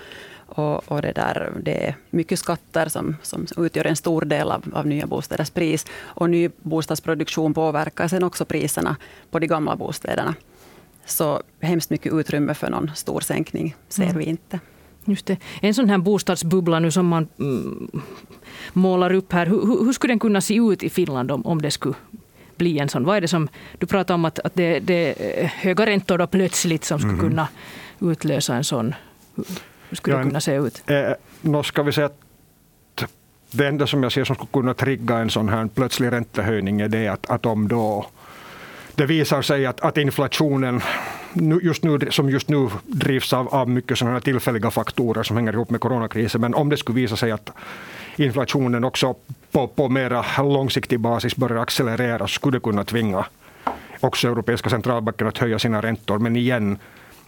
och, 0.45 0.91
och, 0.91 1.01
det, 1.01 1.11
där, 1.11 1.51
det 1.61 1.87
är 1.87 1.95
mycket 2.09 2.39
skatter 2.39 2.89
som, 2.89 3.15
som 3.23 3.47
utgör 3.57 3.85
en 3.85 3.95
stor 3.95 4.21
del 4.21 4.51
av, 4.51 4.63
av 4.73 4.87
nya 4.87 5.07
bostäders 5.07 5.49
pris. 5.49 5.85
Och 5.99 6.29
ny 6.29 6.49
bostadsproduktion 6.57 7.53
påverkar 7.53 8.07
sen 8.07 8.23
också 8.23 8.45
priserna 8.45 8.95
på 9.31 9.39
de 9.39 9.47
gamla 9.47 9.75
bostäderna. 9.75 10.35
Så 11.05 11.41
hemskt 11.59 11.89
mycket 11.89 12.13
utrymme 12.13 12.53
för 12.53 12.69
någon 12.69 12.91
stor 12.95 13.21
sänkning 13.21 13.75
ser 13.89 14.03
mm. 14.03 14.17
vi 14.17 14.23
inte. 14.23 14.59
Just 15.09 15.25
det. 15.25 15.37
En 15.61 15.73
sån 15.73 15.89
här 15.89 15.97
bostadsbubbla 15.97 16.79
nu 16.79 16.91
som 16.91 17.07
man 17.07 17.27
mm, 17.39 18.01
målar 18.73 19.13
upp 19.13 19.33
här. 19.33 19.45
Hur, 19.45 19.85
hur, 19.85 19.93
skulle 19.93 20.11
den 20.11 20.19
kunna 20.19 20.41
se 20.41 20.55
ut 20.55 20.83
i 20.83 20.89
Finland 20.89 21.31
om, 21.31 21.45
om 21.45 21.61
det 21.61 21.71
skulle 21.71 21.95
bli 22.55 22.79
en 22.79 22.89
sån? 22.89 23.03
Vad 23.03 23.17
är 23.17 23.21
det 23.21 23.27
som, 23.27 23.47
du 23.77 23.87
pratar 23.87 24.13
om 24.13 24.25
att, 24.25 24.39
att 24.39 24.55
det, 24.55 24.79
det 24.79 25.15
är 25.43 25.45
höga 25.45 25.85
räntor 25.85 26.17
då 26.17 26.27
plötsligt 26.27 26.83
som 26.83 26.99
skulle 26.99 27.13
mm. 27.13 27.29
kunna 27.29 27.47
utlösa 28.11 28.55
en 28.55 28.63
sån. 28.63 28.95
Hur 29.89 29.95
skulle 29.95 30.15
ja, 30.15 30.19
det 30.19 30.29
kunna 30.29 30.41
se 30.41 30.55
ut? 30.55 30.83
Eh, 30.89 31.11
nå 31.41 31.63
ska 31.63 31.83
vi 31.83 31.91
säga 31.91 32.05
att 32.05 32.19
det 33.51 33.67
enda 33.67 33.87
som 33.87 34.03
jag 34.03 34.11
ser 34.11 34.23
som 34.23 34.35
skulle 34.35 34.51
kunna 34.51 34.73
trigga 34.73 35.17
en 35.17 35.29
sån 35.29 35.49
här 35.49 35.67
plötslig 35.67 36.11
räntehöjning 36.11 36.81
är 36.81 36.87
det 36.87 37.07
att, 37.07 37.29
att 37.29 37.45
om 37.45 37.67
då 37.67 38.05
det 38.95 39.05
visar 39.05 39.41
sig 39.41 39.65
att, 39.65 39.81
att 39.81 39.97
inflationen 39.97 40.81
just 41.61 41.83
nu, 41.83 41.99
som 42.11 42.29
just 42.29 42.49
nu 42.49 42.69
drivs 42.85 43.33
av, 43.33 43.47
av 43.47 43.69
mycket 43.69 43.97
sådana 43.97 44.19
tillfälliga 44.19 44.71
faktorer 44.71 45.23
som 45.23 45.37
hänger 45.37 45.53
ihop 45.53 45.69
med 45.69 45.81
coronakrisen, 45.81 46.41
men 46.41 46.53
om 46.53 46.69
det 46.69 46.77
skulle 46.77 47.01
visa 47.01 47.15
sig 47.15 47.31
att 47.31 47.49
inflationen 48.15 48.83
också 48.83 49.15
på, 49.51 49.67
på 49.67 49.89
mera 49.89 50.25
långsiktig 50.37 50.99
basis 50.99 51.35
börjar 51.35 51.61
accelerera 51.61 52.27
så 52.27 52.33
skulle 52.33 52.57
det 52.57 52.61
kunna 52.61 52.83
tvinga 52.83 53.25
också 53.99 54.27
Europeiska 54.27 54.69
centralbanken 54.69 55.27
att 55.27 55.37
höja 55.37 55.59
sina 55.59 55.81
räntor. 55.81 56.19
Men 56.19 56.35
igen, 56.35 56.77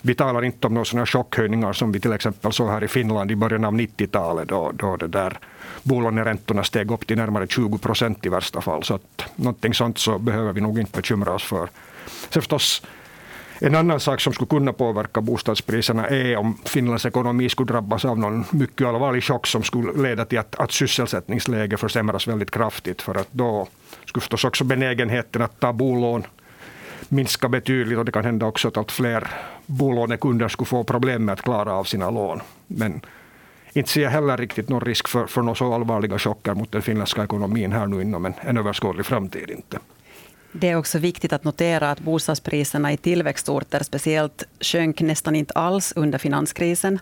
vi 0.01 0.15
talar 0.15 0.43
inte 0.43 0.67
om 0.67 0.73
några 0.73 0.85
sådana 0.85 1.05
chockhöjningar 1.05 1.73
som 1.73 1.91
vi 1.91 1.99
till 1.99 2.13
exempel 2.13 2.51
såg 2.51 2.69
här 2.69 2.83
i 2.83 2.87
Finland 2.87 3.31
i 3.31 3.35
början 3.35 3.65
av 3.65 3.73
90-talet 3.73 4.49
då, 4.49 4.71
då 4.73 4.95
det 4.95 5.07
där 5.07 5.39
bolåneräntorna 5.83 6.63
steg 6.63 6.91
upp 6.91 7.07
till 7.07 7.17
närmare 7.17 7.47
20 7.47 7.77
procent 7.77 8.25
i 8.25 8.29
värsta 8.29 8.61
fall. 8.61 8.83
Så 8.83 8.93
att 8.93 9.25
någonting 9.35 9.73
sånt 9.73 9.97
så 9.97 10.19
behöver 10.19 10.53
vi 10.53 10.61
nog 10.61 10.79
inte 10.79 11.01
bekymra 11.01 11.33
oss 11.33 11.43
för. 11.43 11.69
Sen 12.29 12.41
förstås 12.41 12.83
en 13.63 13.75
annan 13.75 13.99
sak 13.99 14.21
som 14.21 14.33
skulle 14.33 14.49
kunna 14.49 14.73
påverka 14.73 15.21
bostadspriserna 15.21 16.07
är 16.07 16.37
om 16.37 16.57
Finlands 16.65 17.05
ekonomi 17.05 17.49
skulle 17.49 17.71
drabbas 17.71 18.05
av 18.05 18.19
någon 18.19 18.45
mycket 18.51 18.87
allvarlig 18.87 19.23
chock 19.23 19.47
som 19.47 19.63
skulle 19.63 20.09
leda 20.09 20.25
till 20.25 20.39
att, 20.39 20.55
att 20.55 20.71
sysselsättningsläget 20.71 21.79
försämras 21.79 22.27
väldigt 22.27 22.51
kraftigt. 22.51 23.01
För 23.01 23.15
att 23.15 23.27
då 23.31 23.67
skulle 24.05 24.21
förstås 24.21 24.45
också 24.45 24.63
benägenheten 24.63 25.41
att 25.41 25.59
ta 25.59 25.73
bolån 25.73 26.23
minska 27.09 27.49
betydligt 27.49 27.97
och 27.97 28.05
det 28.05 28.11
kan 28.11 28.25
hända 28.25 28.45
också 28.45 28.67
att 28.67 28.77
allt 28.77 28.91
fler 28.91 29.27
bolånekunder 29.65 30.47
skulle 30.47 30.67
få 30.67 30.83
problem 30.83 31.25
med 31.25 31.33
att 31.33 31.41
klara 31.41 31.73
av 31.73 31.83
sina 31.83 32.09
lån. 32.09 32.41
Men 32.67 33.01
inte 33.73 33.89
ser 33.89 34.01
jag 34.01 34.09
heller 34.09 34.37
riktigt 34.37 34.69
någon 34.69 34.81
risk 34.81 35.07
för, 35.07 35.25
för 35.25 35.41
några 35.41 35.55
så 35.55 35.73
allvarliga 35.73 36.19
chocker 36.19 36.53
mot 36.53 36.71
den 36.71 36.81
finländska 36.81 37.23
ekonomin 37.23 37.71
här 37.71 37.87
nu 37.87 38.01
inom 38.01 38.25
en, 38.25 38.33
en 38.41 38.57
överskådlig 38.57 39.05
framtid. 39.05 39.49
Inte. 39.49 39.79
Det 40.51 40.69
är 40.69 40.75
också 40.75 40.99
viktigt 40.99 41.33
att 41.33 41.43
notera 41.43 41.91
att 41.91 41.99
bostadspriserna 41.99 42.91
i 42.93 42.97
tillväxtorter 42.97 43.83
speciellt 43.83 44.43
sjönk 44.59 45.01
nästan 45.01 45.35
inte 45.35 45.53
alls 45.53 45.93
under 45.95 46.17
finanskrisen. 46.17 46.99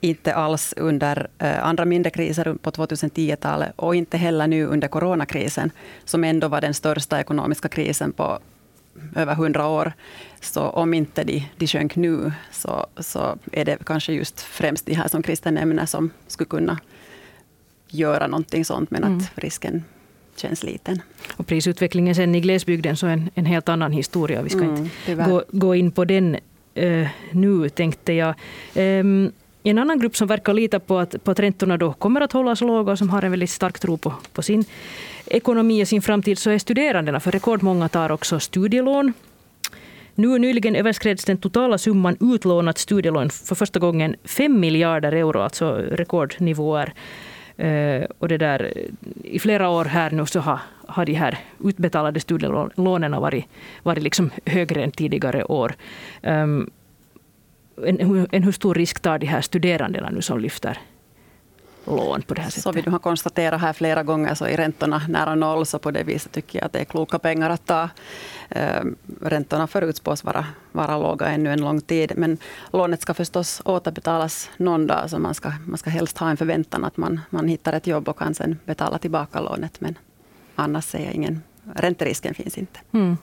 Inte 0.00 0.34
alls 0.34 0.74
under 0.76 1.28
eh, 1.38 1.64
andra 1.64 1.84
mindre 1.84 2.10
kriser 2.10 2.54
på 2.62 2.70
2010-talet 2.70 3.72
och 3.76 3.94
inte 3.94 4.16
heller 4.16 4.46
nu 4.46 4.66
under 4.66 4.88
coronakrisen, 4.88 5.70
som 6.04 6.24
ändå 6.24 6.48
var 6.48 6.60
den 6.60 6.74
största 6.74 7.20
ekonomiska 7.20 7.68
krisen 7.68 8.12
på 8.12 8.38
över 9.14 9.34
hundra 9.34 9.66
år. 9.66 9.92
Så 10.40 10.62
om 10.62 10.94
inte 10.94 11.24
de, 11.24 11.48
de 11.56 11.66
sjönk 11.66 11.96
nu, 11.96 12.32
så, 12.52 12.86
så 12.96 13.38
är 13.52 13.64
det 13.64 13.78
kanske 13.86 14.12
just 14.12 14.40
främst 14.40 14.86
de 14.86 14.94
här 14.94 15.08
som 15.08 15.22
Christer 15.22 15.50
nämner 15.50 15.86
som 15.86 16.10
skulle 16.26 16.48
kunna 16.48 16.78
göra 17.88 18.26
någonting 18.26 18.64
sånt, 18.64 18.90
men 18.90 19.04
mm. 19.04 19.18
att 19.18 19.30
risken 19.34 19.84
känns 20.38 20.62
liten. 20.62 21.02
Och 21.36 21.46
prisutvecklingen 21.46 22.14
sen 22.14 22.34
i 22.34 22.40
glesbygden 22.40 22.96
så 22.96 23.06
är 23.06 23.10
en, 23.10 23.30
en 23.34 23.46
helt 23.46 23.68
annan 23.68 23.92
historia. 23.92 24.42
Vi 24.42 24.50
ska 24.50 24.60
mm, 24.60 24.90
inte 25.06 25.24
gå, 25.24 25.44
gå, 25.48 25.74
in 25.74 25.90
på 25.90 26.04
den 26.04 26.36
uh, 26.78 27.08
nu, 27.30 27.68
tänkte 27.68 28.12
jag. 28.12 28.34
Um, 28.74 29.32
En 29.62 29.78
annan 29.78 29.98
grupp 29.98 30.16
som 30.16 30.28
verkar 30.28 30.54
lita 30.54 30.80
på 30.80 30.98
att, 30.98 31.24
på 31.24 31.30
att 31.30 31.40
räntorna 31.40 31.76
då 31.76 31.92
kommer 31.92 32.20
att 32.20 32.32
hållas 32.32 32.60
låga 32.60 32.92
och 32.92 32.98
som 32.98 33.10
har 33.10 33.22
en 33.22 33.30
väldigt 33.30 33.50
stark 33.50 33.78
tro 33.78 33.96
på, 33.96 34.14
på 34.32 34.42
sin 34.42 34.64
ekonomi 35.26 35.82
och 35.82 35.88
sin 35.88 36.02
framtid 36.02 36.38
så 36.38 36.50
är 36.50 36.58
studerandena. 36.58 37.20
För 37.20 37.30
rekordmånga 37.30 37.88
tar 37.88 38.12
också 38.12 38.40
studielån. 38.40 39.12
Nu 40.14 40.38
nyligen 40.38 40.76
överskreds 40.76 41.24
den 41.24 41.38
totala 41.38 41.78
summan 41.78 42.16
utlånat 42.20 42.78
studielån 42.78 43.30
för 43.30 43.54
första 43.54 43.78
gången 43.78 44.16
5 44.24 44.60
miljarder 44.60 45.12
euro, 45.12 45.40
alltså 45.40 45.72
rekordnivåer. 45.72 46.92
Eh, 47.56 48.04
och 48.18 48.28
det 48.28 48.38
där, 48.38 48.72
I 49.24 49.38
flera 49.38 49.68
år 49.68 49.84
här 49.84 50.10
nu 50.10 50.26
så 50.26 50.40
har, 50.40 50.58
har 50.86 51.04
de 51.04 51.14
här 51.14 51.38
utbetalade 51.64 52.20
studielånen 52.20 53.12
varit, 53.12 53.44
varit 53.82 54.02
liksom 54.02 54.30
högre 54.46 54.82
än 54.84 54.90
tidigare 54.90 55.44
år. 55.44 55.74
Ehm, 56.22 56.70
en, 57.84 58.26
en, 58.32 58.42
hur 58.42 58.52
stor 58.52 58.74
risk 58.74 59.00
tar 59.00 59.18
de 59.18 59.26
här 59.26 59.40
studerandena 59.40 60.10
nu 60.10 60.22
som 60.22 60.40
lyfter 60.40 60.78
lån 61.86 62.22
på 62.22 62.34
det 62.34 62.40
här 62.40 62.50
sättet? 62.50 62.62
Som 62.62 62.74
vi 62.74 62.82
nu 62.82 62.90
har 62.90 62.98
konstaterat 62.98 63.60
här 63.60 63.72
flera 63.72 64.02
gånger 64.02 64.34
så 64.34 64.46
är 64.46 64.56
räntorna 64.56 65.02
nära 65.08 65.34
noll, 65.34 65.66
så 65.66 65.78
på 65.78 65.90
det 65.90 66.02
viset 66.02 66.32
tycker 66.32 66.58
jag 66.58 66.66
att 66.66 66.72
det 66.72 66.78
är 66.78 66.84
kloka 66.84 67.18
pengar 67.18 67.50
att 67.50 67.66
ta. 67.66 67.88
Ehm, 68.48 68.96
räntorna 69.20 69.66
förutspås 69.66 70.24
vara, 70.24 70.46
vara 70.72 70.98
låga 70.98 71.26
ännu 71.26 71.52
en 71.52 71.60
lång 71.60 71.80
tid, 71.80 72.12
men 72.16 72.38
lånet 72.72 73.00
ska 73.00 73.14
förstås 73.14 73.62
återbetalas 73.64 74.50
någon 74.56 74.86
dag, 74.86 75.10
så 75.10 75.18
man 75.18 75.34
ska, 75.34 75.52
man 75.66 75.78
ska 75.78 75.90
helst 75.90 76.18
ha 76.18 76.30
en 76.30 76.36
förväntan 76.36 76.84
att 76.84 76.96
man, 76.96 77.20
man 77.30 77.48
hittar 77.48 77.72
ett 77.72 77.86
jobb 77.86 78.08
och 78.08 78.18
kan 78.18 78.34
sen 78.34 78.58
betala 78.64 78.98
tillbaka 78.98 79.40
lånet, 79.40 79.80
men 79.80 79.98
annars 80.54 80.84
ser 80.84 81.04
jag 81.04 81.12
ingen, 81.12 81.42
ränterisken 81.74 82.34
finns 82.34 82.58
inte. 82.58 82.80
Mm. 82.92 83.16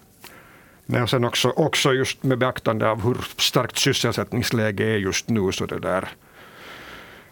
Nej, 0.85 1.01
och 1.01 1.09
sen 1.09 1.25
också, 1.25 1.49
också 1.49 1.93
just 1.93 2.23
med 2.23 2.37
beaktande 2.37 2.89
av 2.89 3.03
hur 3.03 3.17
starkt 3.37 3.77
sysselsättningsläge 3.77 4.83
är 4.83 4.97
just 4.97 5.29
nu, 5.29 5.51
så 5.51 5.65
det 5.65 5.79
där 5.79 6.09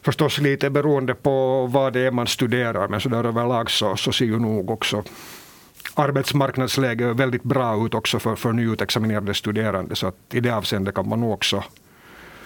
förstås 0.02 0.38
lite 0.38 0.70
beroende 0.70 1.16
på 1.16 1.66
vad 1.72 1.94
det 1.94 2.00
är 2.00 2.12
man 2.12 2.28
studerar, 2.28 2.88
men 2.88 3.02
så 3.02 3.10
där 3.10 3.24
överlag 3.24 3.72
så, 3.72 3.96
så 3.96 4.12
ser 4.12 4.26
ju 4.26 4.40
nog 4.40 4.70
också 4.70 5.04
arbetsmarknadsläget 5.96 7.16
väldigt 7.16 7.44
bra 7.44 7.86
ut 7.86 7.94
också 7.94 8.20
för, 8.20 8.36
för 8.36 8.52
nyutexaminerade 8.52 9.34
studerande, 9.34 9.96
så 9.96 10.08
att 10.08 10.16
i 10.34 10.40
det 10.40 10.52
avseendet 10.52 10.96
kan 10.96 11.10
man 11.10 11.20
nog 11.20 11.32
också, 11.32 11.64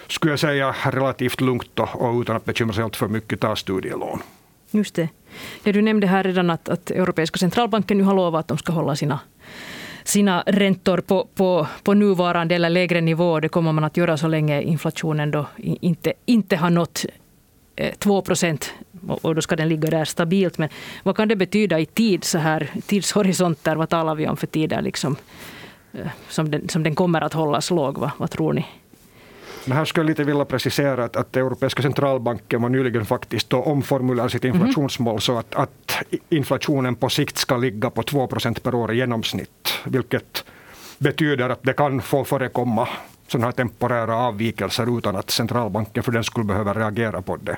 skulle 0.08 0.32
jag 0.32 0.40
säga, 0.40 0.74
relativt 0.84 1.40
lugnt 1.40 1.78
och, 1.78 2.02
och 2.02 2.20
utan 2.20 2.36
att 2.36 2.44
bekymra 2.44 2.74
sig 2.74 2.84
allt 2.84 2.96
för 2.96 3.08
mycket 3.08 3.40
ta 3.40 3.56
studielån. 3.56 4.22
Just 4.70 4.94
det. 4.94 5.08
Ja, 5.62 5.72
du 5.72 5.82
nämnde 5.82 6.06
här 6.06 6.24
redan 6.24 6.50
att, 6.50 6.68
att 6.68 6.90
Europeiska 6.90 7.38
centralbanken 7.38 7.98
nu 7.98 8.04
har 8.04 8.14
lovat 8.14 8.40
att 8.40 8.48
de 8.48 8.58
ska 8.58 8.72
hålla 8.72 8.96
sina 8.96 9.20
sina 10.04 10.42
räntor 10.46 10.98
på, 10.98 11.28
på, 11.34 11.66
på 11.82 11.94
nuvarande 11.94 12.54
eller 12.54 12.70
lägre 12.70 13.00
nivå. 13.00 13.40
Det 13.40 13.48
kommer 13.48 13.72
man 13.72 13.84
att 13.84 13.96
göra 13.96 14.16
så 14.16 14.28
länge 14.28 14.62
inflationen 14.62 15.30
då 15.30 15.46
inte, 15.56 16.12
inte 16.26 16.56
har 16.56 16.70
nått 16.70 17.04
2 17.98 18.18
eh, 18.18 18.24
procent 18.24 18.72
och 19.08 19.34
då 19.34 19.42
ska 19.42 19.56
den 19.56 19.68
ligga 19.68 19.90
där 19.90 20.04
stabilt. 20.04 20.58
Men 20.58 20.68
vad 21.02 21.16
kan 21.16 21.28
det 21.28 21.36
betyda 21.36 21.80
i 21.80 21.86
tid, 21.86 22.24
så 22.24 22.38
här, 22.38 22.70
tidshorisonter? 22.86 23.76
Vad 23.76 23.88
talar 23.88 24.14
vi 24.14 24.28
om 24.28 24.36
för 24.36 24.46
tider 24.46 24.82
liksom, 24.82 25.16
eh, 25.92 26.08
som, 26.28 26.50
den, 26.50 26.68
som 26.68 26.82
den 26.82 26.94
kommer 26.94 27.20
att 27.20 27.32
hållas 27.32 27.70
låg? 27.70 27.98
Vad, 27.98 28.10
vad 28.16 28.30
tror 28.30 28.52
ni? 28.52 28.66
Men 29.64 29.76
här 29.76 29.84
skulle 29.84 30.04
jag 30.04 30.08
lite 30.08 30.24
vilja 30.24 30.44
precisera 30.44 31.04
att, 31.04 31.16
att 31.16 31.36
Europeiska 31.36 31.82
centralbanken 31.82 32.62
var 32.62 32.68
nyligen 32.68 33.06
faktiskt 33.06 33.52
omformulerat 33.52 34.32
sitt 34.32 34.42
mhm. 34.42 34.54
inflationsmål 34.54 35.12
mm. 35.12 35.20
så 35.20 35.38
att, 35.38 35.54
att 35.54 36.02
inflationen 36.28 36.94
på 36.94 37.08
sikt 37.08 37.36
ska 37.38 37.56
ligga 37.56 37.90
på 37.90 38.02
2 38.02 38.26
procent 38.26 38.62
per 38.62 38.74
år 38.74 38.92
i 38.92 38.96
genomsnitt, 38.96 39.72
vilket 39.84 40.44
betyder 40.98 41.48
att 41.48 41.62
det 41.62 41.72
kan 41.72 42.02
få 42.02 42.24
förekomma 42.24 42.88
sådana 43.28 43.46
här 43.46 43.52
temporära 43.52 44.16
avvikelser 44.16 44.98
utan 44.98 45.16
att 45.16 45.30
centralbanken 45.30 46.02
för 46.02 46.12
den 46.12 46.24
skulle 46.24 46.44
behöva 46.44 46.74
reagera 46.74 47.22
på 47.22 47.36
det. 47.36 47.56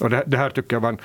Och 0.00 0.10
det, 0.10 0.22
det 0.26 0.36
här 0.36 0.50
tycker 0.50 0.76
jag 0.76 0.80
var 0.80 0.88
en, 0.88 0.98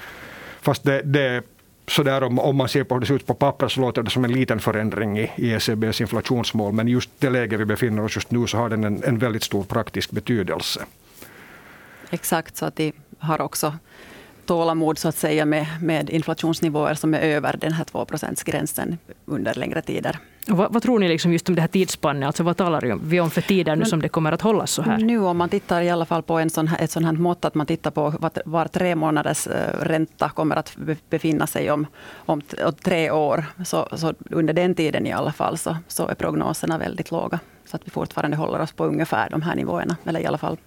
fast 0.62 0.84
det, 0.84 1.02
det 1.02 1.44
sådär 1.88 2.24
om, 2.24 2.40
om 2.40 2.56
man 2.56 2.70
ser 2.70 2.84
på 2.84 2.96
hur 2.96 3.02
det 3.02 3.08
ser 3.08 3.14
ut 3.14 3.28
på 3.28 3.34
papper 3.34 3.68
så 3.68 3.82
låter 3.82 4.04
det 4.04 4.10
som 4.10 4.26
en 4.26 4.32
liten 4.32 4.60
förändring 4.60 5.20
i, 5.20 5.32
i 5.36 5.54
ECBs 5.54 6.02
inflationsmål. 6.02 6.74
Men 6.74 6.88
just 6.88 7.10
det 7.20 7.30
läge 7.30 7.58
vi 7.58 7.66
befinner 7.66 8.04
oss 8.04 8.16
just 8.16 8.32
nu 8.32 8.48
så 8.48 8.58
har 8.58 8.70
den 8.70 8.84
en, 8.84 9.04
en 9.04 9.18
väldigt 9.18 9.44
stor 9.44 9.64
praktisk 9.64 10.12
betydelse. 10.12 10.86
Exakt, 12.10 12.58
så 12.58 12.66
att 12.66 12.76
de 12.76 12.94
har 13.20 13.42
också 13.42 13.74
tålamod 14.46 14.98
så 14.98 15.08
att 15.08 15.16
säga 15.16 15.46
med, 15.46 15.68
med 15.82 16.10
inflationsnivåer 16.10 16.94
som 16.94 17.14
är 17.14 17.20
över 17.20 17.58
den 17.58 17.74
här 17.74 17.84
2 17.84 18.08
gränsen 18.46 18.98
under 19.26 19.54
längre 19.54 19.82
tider. 19.82 20.20
Vad, 20.48 20.74
vad, 20.74 20.84
tror 20.84 21.00
ni 21.00 21.08
liksom 21.08 21.32
just 21.32 21.50
om 21.50 21.56
det 21.56 21.62
här 21.62 21.68
tidsspannet? 21.68 22.28
Alltså 22.28 22.44
vad 22.44 22.58
talar 22.58 23.00
vi 23.04 23.20
om 23.20 23.32
för 23.32 23.42
tider 23.42 23.76
nu 23.76 23.80
Men, 23.80 23.90
som 23.90 24.02
det 24.02 24.10
kommer 24.10 24.32
att 24.32 24.42
hållas 24.42 24.72
så 24.72 24.82
här? 24.82 24.98
Nu 24.98 25.20
om 25.20 25.38
man 25.38 25.50
tittar 25.50 25.82
i 25.82 25.90
alla 25.90 26.06
fall 26.06 26.24
på 26.24 26.40
en 26.40 26.50
sån 26.50 26.68
här, 26.68 26.84
ett 26.84 26.92
sånt 26.92 27.06
här 27.06 27.14
mått 27.14 27.46
att 27.46 27.56
man 27.56 27.66
tittar 27.66 27.92
på 27.92 28.10
var, 28.10 28.32
var 28.46 28.66
tre 28.66 28.96
månaders 28.96 29.48
eh, 29.48 29.80
ränta 29.80 30.30
kommer 30.30 30.56
att 30.56 30.78
befinna 31.10 31.48
sig 31.48 31.72
om, 31.72 31.88
om, 32.16 32.42
om 32.66 32.74
tre 32.74 33.12
år. 33.12 33.46
Så, 33.66 33.88
så, 33.96 34.14
under 34.30 34.54
den 34.54 34.76
tiden 34.76 35.08
i 35.08 35.12
alla 35.12 35.32
fall 35.32 35.58
så, 35.58 35.78
så 35.88 36.08
är 36.08 36.16
prognoserna 36.16 36.78
väldigt 36.78 37.12
låga. 37.12 37.40
Så 37.66 37.76
att 37.76 37.82
vi 37.86 37.92
fortfarande 37.92 38.38
håller 38.38 38.62
oss 38.62 38.72
på 38.72 38.86
ungefär 38.86 39.30
de 39.30 39.42
här 39.42 39.56
nivåerna. 39.56 39.98
Eller 40.06 40.20
i 40.20 40.26
alla 40.26 40.38
fall 40.38 40.58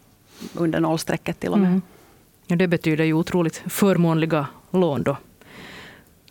under 0.55 0.81
nollstrecket 0.81 1.41
till 1.41 1.51
och 1.51 1.59
med. 1.59 1.69
Mm. 1.69 1.83
Ja, 2.47 2.57
det 2.57 2.69
betyder 2.69 3.05
ju 3.05 3.13
otroligt 3.13 3.63
förmånliga 3.67 4.47
lån 4.71 5.03
då 5.03 5.17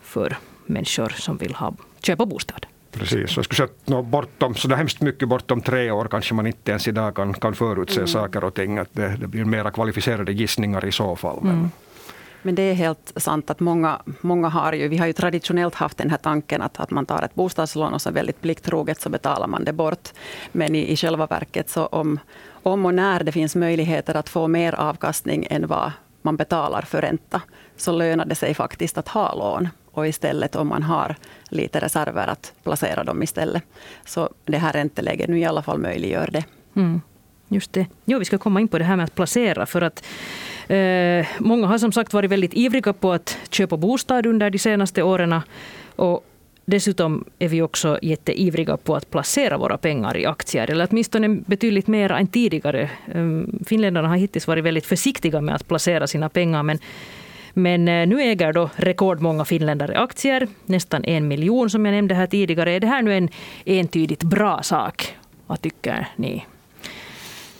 för 0.01 0.37
människor 0.65 1.09
som 1.09 1.37
vill 1.37 1.55
ha, 1.55 1.73
köpa 2.01 2.25
bostad. 2.25 2.65
Precis, 2.99 3.35
jag 3.35 3.45
skulle 3.45 3.57
säga 3.57 3.69
att 3.83 3.89
no, 3.89 4.01
bortom, 4.01 4.55
så 4.55 4.67
det 4.67 4.75
hemskt 4.75 5.01
mycket 5.01 5.29
bortom 5.29 5.61
tre 5.61 5.91
år 5.91 6.07
kanske 6.11 6.33
man 6.33 6.47
inte 6.47 6.71
ens 6.71 6.87
idag 6.87 7.15
kan, 7.15 7.33
kan 7.33 7.55
förutse 7.55 7.97
mm. 7.97 8.07
saker 8.07 8.43
och 8.43 8.53
ting. 8.53 8.77
Att 8.77 8.93
det, 8.93 9.15
det 9.19 9.27
blir 9.27 9.45
mera 9.45 9.71
kvalificerade 9.71 10.31
gissningar 10.31 10.85
i 10.85 10.91
så 10.91 11.15
fall. 11.15 11.39
Men. 11.41 11.51
Mm. 11.51 11.71
Men 12.45 12.55
det 12.55 12.61
är 12.61 12.73
helt 12.73 13.13
sant 13.15 13.49
att 13.49 13.59
många, 13.59 14.01
många 14.21 14.49
har 14.49 14.73
ju, 14.73 14.87
vi 14.87 14.97
har 14.97 15.07
ju 15.07 15.13
traditionellt 15.13 15.75
haft 15.75 15.97
den 15.97 16.09
här 16.09 16.17
tanken 16.17 16.61
att, 16.61 16.79
att 16.79 16.91
man 16.91 17.05
tar 17.05 17.21
ett 17.21 17.35
bostadslån 17.35 17.93
och 17.93 18.01
så 18.01 18.11
väldigt 18.11 18.41
plikttroget 18.41 19.01
så 19.01 19.09
betalar 19.09 19.47
man 19.47 19.63
det 19.63 19.73
bort. 19.73 20.09
Men 20.51 20.75
i, 20.75 20.91
i 20.91 20.95
själva 20.95 21.27
verket 21.27 21.69
så 21.69 21.85
om, 21.85 22.19
om 22.63 22.85
och 22.85 22.93
när 22.93 23.23
det 23.23 23.31
finns 23.31 23.55
möjligheter 23.55 24.15
att 24.17 24.29
få 24.29 24.47
mer 24.47 24.75
avkastning 24.75 25.47
än 25.49 25.67
vad 25.67 25.91
man 26.21 26.37
betalar 26.37 26.81
för 26.81 27.01
ränta, 27.01 27.41
så 27.77 27.91
lönar 27.91 28.25
det 28.25 28.35
sig 28.35 28.53
faktiskt 28.53 28.97
att 28.97 29.07
ha 29.07 29.35
lån. 29.35 29.69
Och 29.95 30.07
istället 30.07 30.55
om 30.55 30.67
man 30.67 30.83
har 30.83 31.15
lite 31.49 31.79
reserver 31.79 32.27
att 32.27 32.53
placera 32.63 33.03
dem 33.03 33.23
istället. 33.23 33.63
Så 34.05 34.29
det 34.45 34.57
här 34.57 34.73
ränteläget 34.73 35.29
nu 35.29 35.39
i 35.39 35.45
alla 35.45 35.61
fall 35.61 35.79
möjliggör 35.79 36.29
det. 36.31 36.43
Mm, 36.75 37.01
just 37.47 37.73
det. 37.73 37.87
Jo, 38.05 38.19
vi 38.19 38.25
ska 38.25 38.37
komma 38.37 38.61
in 38.61 38.67
på 38.67 38.77
det 38.77 38.83
här 38.83 38.95
med 38.95 39.03
att 39.03 39.15
placera. 39.15 39.65
För 39.65 39.81
att 39.81 40.03
eh, 40.67 41.27
Många 41.39 41.67
har 41.67 41.77
som 41.77 41.91
sagt 41.91 42.13
varit 42.13 42.31
väldigt 42.31 42.53
ivriga 42.53 42.93
på 42.93 43.11
att 43.11 43.37
köpa 43.49 43.77
bostad 43.77 44.25
under 44.25 44.49
de 44.49 44.59
senaste 44.59 45.03
åren. 45.03 45.41
Och 45.95 46.25
Dessutom 46.67 47.25
är 47.39 47.47
vi 47.47 47.61
också 47.61 47.99
jätteivriga 48.01 48.77
på 48.77 48.95
att 48.95 49.09
placera 49.09 49.57
våra 49.57 49.77
pengar 49.77 50.17
i 50.17 50.25
aktier, 50.25 50.71
eller 50.71 50.87
åtminstone 50.91 51.29
betydligt 51.29 51.87
mer 51.87 52.11
än 52.11 52.27
tidigare. 52.27 52.89
Ehm, 53.13 53.59
finländarna 53.65 54.07
har 54.07 54.15
hittills 54.15 54.47
varit 54.47 54.63
väldigt 54.63 54.85
försiktiga 54.85 55.41
med 55.41 55.55
att 55.55 55.67
placera 55.67 56.07
sina 56.07 56.29
pengar, 56.29 56.63
men 56.63 56.79
men 57.57 57.87
eh, 57.87 58.07
nu 58.07 58.21
äger 58.21 58.53
då 58.53 58.69
rekordmånga 58.75 59.45
finländare 59.45 59.97
aktier, 59.97 60.47
nästan 60.65 61.05
en 61.05 61.27
miljon 61.27 61.69
som 61.69 61.85
jag 61.85 61.93
nämnde 61.93 62.15
här 62.15 62.27
tidigare. 62.27 62.71
Är 62.71 62.79
det 62.79 62.87
här 62.87 63.01
nu 63.01 63.17
en 63.17 63.29
entydigt 63.65 64.23
bra 64.23 64.63
sak? 64.63 65.17
Vad 65.47 65.61
tycker 65.61 66.07
ni? 66.15 66.45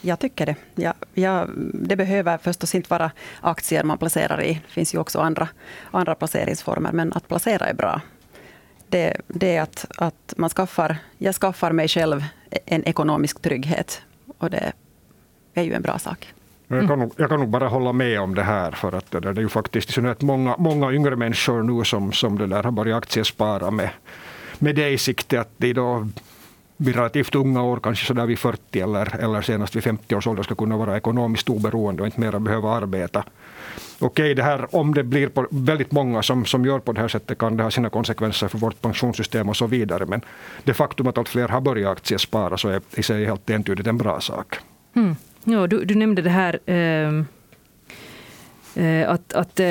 Jag 0.01 0.19
tycker 0.19 0.45
det. 0.45 0.55
Ja, 0.75 0.93
ja, 1.13 1.47
det 1.73 1.95
behöver 1.95 2.37
förstås 2.37 2.75
inte 2.75 2.89
vara 2.89 3.11
aktier 3.41 3.83
man 3.83 3.97
placerar 3.97 4.43
i. 4.43 4.53
Det 4.53 4.73
finns 4.73 4.93
ju 4.93 4.97
också 4.97 5.19
andra, 5.19 5.47
andra 5.91 6.15
placeringsformer, 6.15 6.91
men 6.91 7.13
att 7.13 7.27
placera 7.27 7.65
är 7.65 7.73
bra 7.73 8.01
det, 8.89 9.21
det 9.27 9.55
är 9.55 9.61
att, 9.61 9.85
att 9.97 10.33
man 10.37 10.49
skaffar, 10.49 10.97
jag 11.17 11.35
skaffar 11.35 11.71
mig 11.71 11.87
själv 11.87 12.23
en 12.65 12.83
ekonomisk 12.83 13.41
trygghet. 13.41 14.01
Och 14.37 14.49
det 14.49 14.73
är 15.53 15.63
ju 15.63 15.73
en 15.73 15.81
bra 15.81 15.99
sak. 15.99 16.33
Jag 16.67 16.87
kan, 16.87 16.99
nog, 16.99 17.13
jag 17.17 17.29
kan 17.29 17.39
nog 17.39 17.49
bara 17.49 17.67
hålla 17.67 17.93
med 17.93 18.19
om 18.19 18.35
det 18.35 18.43
här, 18.43 18.71
för 18.71 18.91
att 18.91 19.11
det, 19.11 19.19
där, 19.19 19.33
det 19.33 19.39
är 19.39 19.43
ju 19.43 19.49
faktiskt 19.49 19.97
i 19.97 20.15
många, 20.19 20.55
många 20.57 20.91
yngre 20.91 21.15
människor 21.15 21.63
nu 21.63 21.85
som, 21.85 22.11
som 22.11 22.37
det 22.37 22.47
där 22.47 22.63
har 22.63 22.71
börjat 22.71 22.97
aktiespara 22.97 23.71
med, 23.71 23.89
med 24.59 24.75
det 24.75 24.89
i 24.89 24.97
sikte 24.97 25.41
att 25.41 25.51
de 25.57 25.73
då 25.73 26.07
vid 26.77 26.95
relativt 26.95 27.35
unga 27.35 27.63
år, 27.63 27.79
kanske 27.83 28.05
sådär 28.05 28.25
vid 28.25 28.39
40 28.39 28.79
eller, 28.79 29.15
eller 29.15 29.41
senast 29.41 29.75
vid 29.75 29.83
50 29.83 30.15
års 30.15 30.27
ålder, 30.27 30.43
ska 30.43 30.55
kunna 30.55 30.77
vara 30.77 30.97
ekonomiskt 30.97 31.49
oberoende 31.49 32.01
och 32.01 32.07
inte 32.07 32.19
mera 32.19 32.39
behöva 32.39 32.69
arbeta 32.69 33.23
okej, 33.99 34.35
det 34.35 34.43
här, 34.43 34.75
om 34.75 34.93
det 34.93 35.03
blir 35.03 35.29
på 35.29 35.47
väldigt 35.51 35.91
många 35.91 36.23
som, 36.23 36.45
som 36.45 36.65
gör 36.65 36.79
på 36.79 36.91
det 36.91 37.01
här 37.01 37.07
sättet 37.07 37.37
kan 37.37 37.57
det 37.57 37.63
ha 37.63 37.71
sina 37.71 37.89
konsekvenser 37.89 38.47
för 38.47 38.57
vårt 38.57 38.81
pensionssystem 38.81 39.49
och 39.49 39.57
så 39.57 39.67
vidare. 39.67 40.05
Men 40.05 40.21
det 40.63 40.73
faktum 40.73 41.07
att 41.07 41.17
allt 41.17 41.29
fler 41.29 41.47
har 41.47 41.61
börjat 41.61 41.91
aktiespara 41.91 42.57
så 42.57 42.69
är 42.69 42.81
i 42.95 43.03
sig 43.03 43.25
helt 43.25 43.49
entydigt 43.49 43.87
en 43.87 43.97
bra 43.97 44.21
sak. 44.21 44.59
Mm. 44.93 45.15
Ja, 45.45 45.67
du, 45.67 45.85
du 45.85 45.95
nämnde 45.95 46.21
det 46.21 46.29
här 46.29 46.59
eh, 48.75 49.09
att, 49.09 49.33
att 49.33 49.59
eh, 49.59 49.67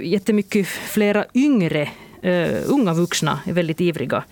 jättemycket 0.00 0.66
flera 0.66 1.24
yngre, 1.34 1.88
eh, 2.22 2.50
unga 2.66 2.94
vuxna 2.94 3.40
är 3.46 3.52
väldigt 3.52 3.80
ivriga. 3.80 4.24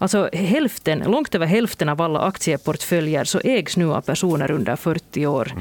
Alltså 0.00 0.28
hälften, 0.32 0.98
långt 0.98 1.34
över 1.34 1.46
hälften 1.46 1.88
av 1.88 2.02
alla 2.02 2.20
aktieportföljer 2.20 3.24
så 3.24 3.40
ägs 3.44 3.76
nu 3.76 3.92
av 3.92 4.00
personer 4.00 4.50
under 4.50 4.76
40 4.76 5.26
år. 5.26 5.52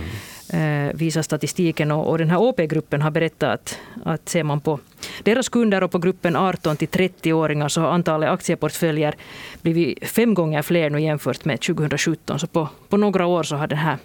Mm. 0.49 0.87
eh, 0.87 0.95
visar 0.95 1.21
statistiken. 1.21 1.91
Och, 1.91 2.09
och 2.09 2.17
den 2.17 2.29
här 2.29 2.37
OP-gruppen 2.37 3.01
har 3.01 3.11
berättat 3.11 3.49
att, 3.49 3.79
att 4.05 4.29
ser 4.29 4.43
man 4.43 4.61
på 4.61 4.79
deras 5.23 5.49
kunder 5.49 5.83
och 5.83 5.91
på 5.91 5.99
gruppen 5.99 6.35
18 6.35 6.77
till 6.77 6.87
30-åringar 6.87 7.67
så 7.67 7.81
har 7.81 7.89
antalet 7.89 8.29
aktieportföljer 8.29 9.15
blivit 9.61 10.07
fem 10.09 10.33
gånger 10.33 10.61
fler 10.61 10.89
nu 10.89 11.01
jämfört 11.01 11.45
med 11.45 11.61
2017. 11.61 12.39
Så 12.39 12.47
på, 12.47 12.69
på 12.89 12.97
några 12.97 13.25
år 13.25 13.43
så 13.43 13.55
har 13.55 13.67
den 13.67 13.77
här 13.77 13.97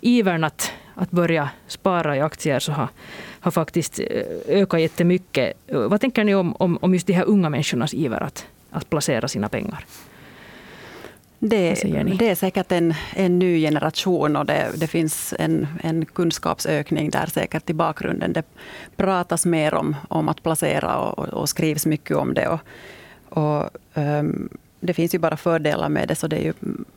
ivern 0.00 0.44
att, 0.44 0.72
att 0.94 1.10
börja 1.10 1.50
spara 1.66 2.16
i 2.16 2.20
aktier 2.20 2.58
så 2.58 2.72
har, 2.72 2.88
har 3.40 3.50
faktiskt 3.50 4.00
eh, 4.00 4.06
ökat 4.48 4.80
jättemycket. 4.80 5.52
Vad 5.66 6.00
tänker 6.00 6.24
ni 6.24 6.34
om, 6.34 6.56
om, 6.58 6.78
om 6.80 6.94
just 6.94 7.06
de 7.06 7.12
här 7.12 7.24
unga 7.24 7.50
människornas 7.50 7.94
iver 7.94 8.22
att, 8.22 8.46
att 8.70 8.90
placera 8.90 9.28
sina 9.28 9.48
pengar? 9.48 9.84
Det, 11.38 11.74
det, 12.18 12.30
är 12.30 12.34
säkert 12.34 12.72
en, 12.72 12.94
en 13.14 13.38
ny 13.38 13.60
generation 13.60 14.36
och 14.36 14.46
det, 14.46 14.70
det, 14.76 14.86
finns 14.86 15.34
en, 15.38 15.66
en 15.82 16.04
kunskapsökning 16.04 17.10
där 17.10 17.26
säkert 17.26 17.70
i 17.70 17.74
bakgrunden. 17.74 18.32
Det 18.32 18.42
pratas 18.96 19.46
mer 19.46 19.74
om, 19.74 19.96
om 20.08 20.28
att 20.28 20.42
placera 20.42 20.98
och, 20.98 21.28
och 21.28 21.48
skrivs 21.48 21.86
mycket 21.86 22.16
om 22.16 22.34
det. 22.34 22.48
Och, 22.48 22.60
och 23.28 23.70
um, 23.94 24.48
det 24.86 24.94
finns 24.94 25.14
ju 25.14 25.18
bara 25.18 25.36
fördelar 25.36 25.88
med 25.88 26.08
det, 26.08 26.14
så 26.14 26.26
det 26.26 26.36
är 26.36 26.42
ju 26.42 26.52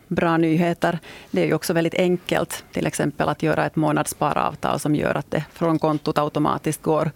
bra 0.08 0.38
nyheter. 0.38 1.00
Det 1.32 1.41
är 1.41 1.45
ju 1.45 1.54
också 1.54 1.73
väldigt 1.73 1.95
enkelt, 1.95 2.63
till 2.71 2.88
exempel 2.88 3.30
att 3.30 3.43
göra 3.43 3.65
ett 3.65 3.76
månadssparavtal 3.76 4.80
som 4.80 4.95
gör 4.95 5.15
att 5.15 5.32
det 5.32 5.43
från 5.54 5.80
kontot 5.80 6.17
automatiskt 6.17 6.82
går 6.82 7.12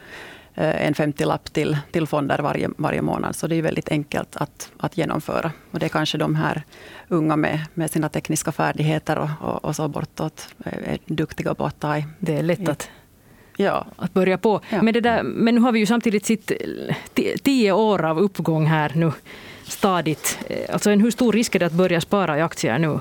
Eh, 0.55 0.85
en 0.87 0.93
50-lapp 0.93 1.53
till, 1.53 1.77
till 1.91 2.07
fonder 2.07 2.39
varje, 2.39 2.69
varje 2.77 3.01
månad. 3.01 3.35
Så 3.35 3.47
det 3.47 3.55
är 3.55 3.61
väldigt 3.61 3.91
enkelt 3.91 4.37
att, 4.37 4.71
att 4.77 4.97
genomföra. 4.97 5.51
Och 5.71 5.79
det 5.79 5.85
är 5.85 5.89
kanske 5.89 6.17
de 6.17 6.35
här 6.35 6.63
unga 7.07 7.35
med, 7.35 7.59
med 7.73 7.91
sina 7.91 8.09
tekniska 8.09 8.51
färdigheter 8.51 9.17
och, 9.17 9.29
och, 9.41 9.65
och 9.65 9.75
så 9.75 9.87
bortåt 9.87 10.47
är, 10.65 10.71
är 10.71 10.97
duktiga 11.05 11.55
på 11.55 11.65
att 11.65 11.79
ta 11.79 11.97
i. 11.97 12.05
Det 12.19 12.37
är 12.37 12.43
lätt 12.43 12.69
att, 12.69 12.89
ja. 13.57 13.85
att 13.95 14.13
börja 14.13 14.37
på. 14.37 14.61
Ja. 14.69 14.81
Men, 14.81 14.93
det 14.93 15.01
där, 15.01 15.23
men 15.23 15.55
nu 15.55 15.61
har 15.61 15.71
vi 15.71 15.79
ju 15.79 15.85
samtidigt 15.85 16.25
sitt 16.25 16.51
tio 17.43 17.71
år 17.71 18.05
av 18.05 18.19
uppgång 18.19 18.65
här 18.65 18.91
nu 18.95 19.11
stadigt. 19.71 20.39
Eh, 20.47 20.73
alltså 20.73 20.89
en, 20.89 21.01
hur 21.01 21.11
stor 21.11 21.33
risk 21.33 21.55
är 21.55 21.59
det 21.59 21.65
att 21.65 21.71
börja 21.71 22.01
spara 22.01 22.37
i 22.37 22.41
aktier 22.41 22.79
nu? 22.79 22.99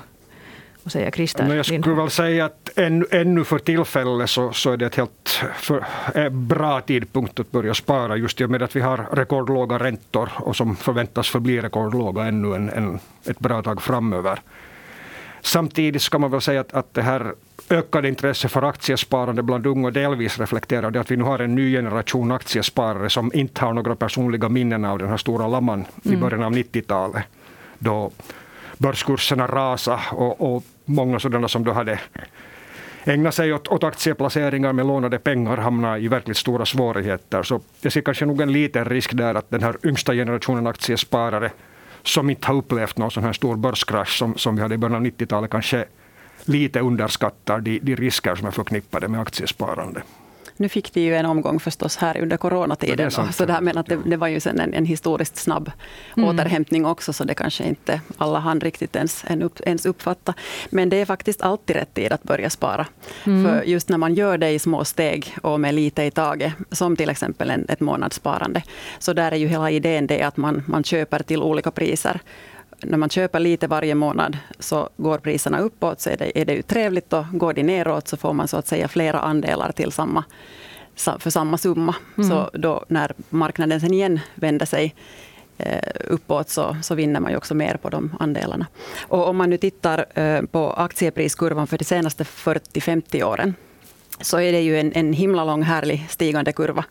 Vad 0.83 0.91
säger 0.91 1.11
Christer? 1.11 1.47
Men 1.47 1.57
jag 1.57 1.65
skulle 1.65 1.93
väl 1.93 2.09
säga 2.09 2.45
att 2.45 2.69
än, 2.75 3.05
ännu 3.11 3.43
för 3.43 3.59
tillfället 3.59 4.29
så, 4.29 4.51
så 4.51 4.71
är 4.71 4.77
det 4.77 4.85
ett 4.85 4.95
helt 4.95 5.41
för, 5.55 5.85
eh, 6.15 6.29
bra 6.29 6.81
tidpunkt 6.81 7.39
att 7.39 7.51
börja 7.51 7.73
spara 7.73 8.15
just 8.15 8.41
i 8.41 8.43
och 8.43 8.49
med 8.49 8.63
att 8.63 8.75
vi 8.75 8.79
har 8.81 9.07
rekordlåga 9.11 9.79
räntor 9.79 10.29
och 10.35 10.55
som 10.55 10.75
förväntas 10.75 11.29
förbli 11.29 11.61
rekordlåga 11.61 12.23
ännu 12.23 12.55
en, 12.55 12.69
en, 12.69 12.99
ett 13.25 13.39
bra 13.39 13.61
tag 13.61 13.81
framöver. 13.81 14.39
Samtidigt 15.41 16.01
ska 16.01 16.19
man 16.19 16.31
väl 16.31 16.41
säga 16.41 16.61
att, 16.61 16.73
att 16.73 16.93
det 16.93 17.01
här 17.01 17.33
ökade 17.71 18.07
intresse 18.07 18.49
för 18.49 18.61
aktiesparande 18.61 19.43
bland 19.43 19.65
unga 19.65 19.91
delvis 19.91 20.39
reflekterar 20.39 20.91
det 20.91 20.99
att 20.99 21.11
vi 21.11 21.17
nu 21.17 21.23
har 21.23 21.39
en 21.39 21.55
ny 21.55 21.71
generation 21.71 22.31
aktiesparare 22.31 23.09
som 23.09 23.31
inte 23.33 23.65
har 23.65 23.73
några 23.73 23.95
personliga 23.95 24.49
minnen 24.49 24.85
av 24.85 24.99
den 24.99 25.09
här 25.09 25.17
stora 25.17 25.47
lamman 25.47 25.85
mm. 26.05 26.17
i 26.17 26.21
början 26.21 26.43
av 26.43 26.53
90-talet. 26.53 27.23
Då 27.79 28.11
börskurserna 28.77 29.47
rasade 29.47 30.01
och, 30.11 30.55
och 30.55 30.63
många 30.85 31.19
sådana 31.19 31.47
som 31.47 31.63
då 31.63 31.71
hade 31.71 31.99
ägnat 33.03 33.35
sig 33.35 33.53
åt, 33.53 33.67
åt 33.67 33.83
aktieplaceringar 33.83 34.73
med 34.73 34.85
lånade 34.85 35.19
pengar 35.19 35.57
hamnar 35.57 35.97
i 35.97 36.07
verkligt 36.07 36.37
stora 36.37 36.65
svårigheter. 36.65 37.43
Så 37.43 37.61
jag 37.81 37.93
ser 37.93 38.01
kanske 38.01 38.25
nog 38.25 38.41
en 38.41 38.51
liten 38.51 38.85
risk 38.85 39.13
där 39.13 39.35
att 39.35 39.49
den 39.49 39.63
här 39.63 39.77
yngsta 39.83 40.13
generationen 40.13 40.67
aktiesparare 40.67 41.51
som 42.03 42.29
inte 42.29 42.47
har 42.47 42.55
upplevt 42.55 42.97
någon 42.97 43.11
sån 43.11 43.23
här 43.23 43.33
stor 43.33 43.55
börskrasch 43.55 44.17
som, 44.17 44.37
som 44.37 44.55
vi 44.55 44.61
hade 44.61 44.75
i 44.75 44.77
början 44.77 44.95
av 44.95 45.05
90-talet 45.05 45.51
kanske 45.51 45.85
lite 46.45 46.79
underskattar 46.79 47.59
de, 47.59 47.79
de 47.79 47.95
risker 47.95 48.35
som 48.35 48.47
är 48.47 48.51
förknippade 48.51 49.07
med 49.07 49.21
aktiesparande. 49.21 50.01
Nu 50.61 50.69
fick 50.69 50.93
de 50.93 51.01
ju 51.01 51.15
en 51.15 51.25
omgång 51.25 51.59
förstås 51.59 51.97
här 51.97 52.21
under 52.21 52.37
coronatiden. 52.37 52.97
Det 52.97 53.11
sant, 53.11 53.35
så 53.35 53.45
det, 53.45 53.53
här, 53.53 53.61
men 53.61 53.77
att 53.77 53.85
det, 53.85 53.97
det, 54.05 54.17
var 54.17 54.27
ju 54.27 54.39
sen 54.39 54.59
en, 54.59 54.73
en 54.73 54.85
historiskt 54.85 55.37
snabb 55.37 55.71
mm. 56.17 56.29
återhämtning 56.29 56.85
också, 56.85 57.13
så 57.13 57.23
det 57.23 57.33
kanske 57.33 57.63
inte 57.63 58.01
alla 58.17 58.39
hann 58.39 58.59
riktigt 58.61 58.95
ens, 58.95 59.25
ens 59.65 59.85
uppfatta. 59.85 60.33
Men 60.69 60.89
det 60.89 60.97
är 60.97 61.05
faktiskt 61.05 61.41
alltid 61.41 61.75
rätt 61.75 61.93
tid 61.93 62.11
att 62.11 62.23
börja 62.23 62.49
spara. 62.49 62.87
Mm. 63.23 63.45
För 63.45 63.63
just 63.63 63.89
när 63.89 63.97
man 63.97 64.13
gör 64.13 64.37
det 64.37 64.49
i 64.49 64.59
små 64.59 64.85
steg 64.85 65.35
och 65.43 65.59
med 65.59 65.75
lite 65.75 66.03
i 66.03 66.11
taget, 66.11 66.53
som 66.71 66.95
till 66.95 67.09
exempel 67.09 67.49
en, 67.49 67.65
ett 67.69 67.79
månadssparande, 67.79 68.63
så 68.99 69.13
där 69.13 69.31
är 69.31 69.35
ju 69.35 69.47
hela 69.47 69.71
idén 69.71 70.07
det 70.07 70.23
att 70.23 70.37
man, 70.37 70.63
man 70.67 70.83
köper 70.83 71.23
till 71.23 71.43
olika 71.43 71.71
priser 71.71 72.21
när 72.83 72.97
man 72.97 73.09
köper 73.09 73.39
lite 73.39 73.67
varje 73.67 73.95
månad 73.95 74.37
så 74.59 74.89
går 74.97 75.17
priserna 75.17 75.59
uppåt, 75.59 76.01
så 76.01 76.09
är 76.09 76.17
det, 76.17 76.39
är 76.41 76.45
det 76.45 76.53
ju 76.53 76.61
trevligt. 76.61 77.13
Och 77.13 77.25
går 77.31 77.53
de 77.53 77.63
neråt 77.63 78.07
så 78.07 78.17
får 78.17 78.33
man 78.33 78.47
så 78.47 78.57
att 78.57 78.67
säga 78.67 78.87
flera 78.87 79.19
andelar 79.19 79.71
till 79.71 79.91
samma, 79.91 80.23
för 80.95 81.29
samma 81.29 81.57
summa. 81.57 81.95
Mm. 82.17 82.29
Så 82.29 82.49
då 82.53 82.85
när 82.87 83.13
marknaden 83.29 83.81
sen 83.81 83.93
igen 83.93 84.19
vänder 84.35 84.65
sig 84.65 84.95
eh, 85.57 85.91
uppåt 86.07 86.49
så, 86.49 86.77
så 86.81 86.95
vinner 86.95 87.19
man 87.19 87.31
ju 87.31 87.37
också 87.37 87.55
mer 87.55 87.77
på 87.77 87.89
de 87.89 88.15
andelarna. 88.19 88.67
Och 89.07 89.27
om 89.27 89.37
man 89.37 89.49
nu 89.49 89.57
tittar 89.57 90.05
eh, 90.19 90.41
på 90.41 90.73
aktiepriskurvan 90.73 91.67
för 91.67 91.77
de 91.77 91.85
senaste 91.85 92.23
40-50 92.23 93.23
åren 93.23 93.55
så 94.21 94.39
är 94.39 94.51
det 94.51 94.61
ju 94.61 94.79
en, 94.79 94.91
en 94.93 95.13
himla 95.13 95.43
lång 95.43 95.63
härlig 95.63 96.05
stigande 96.09 96.53
kurva 96.53 96.85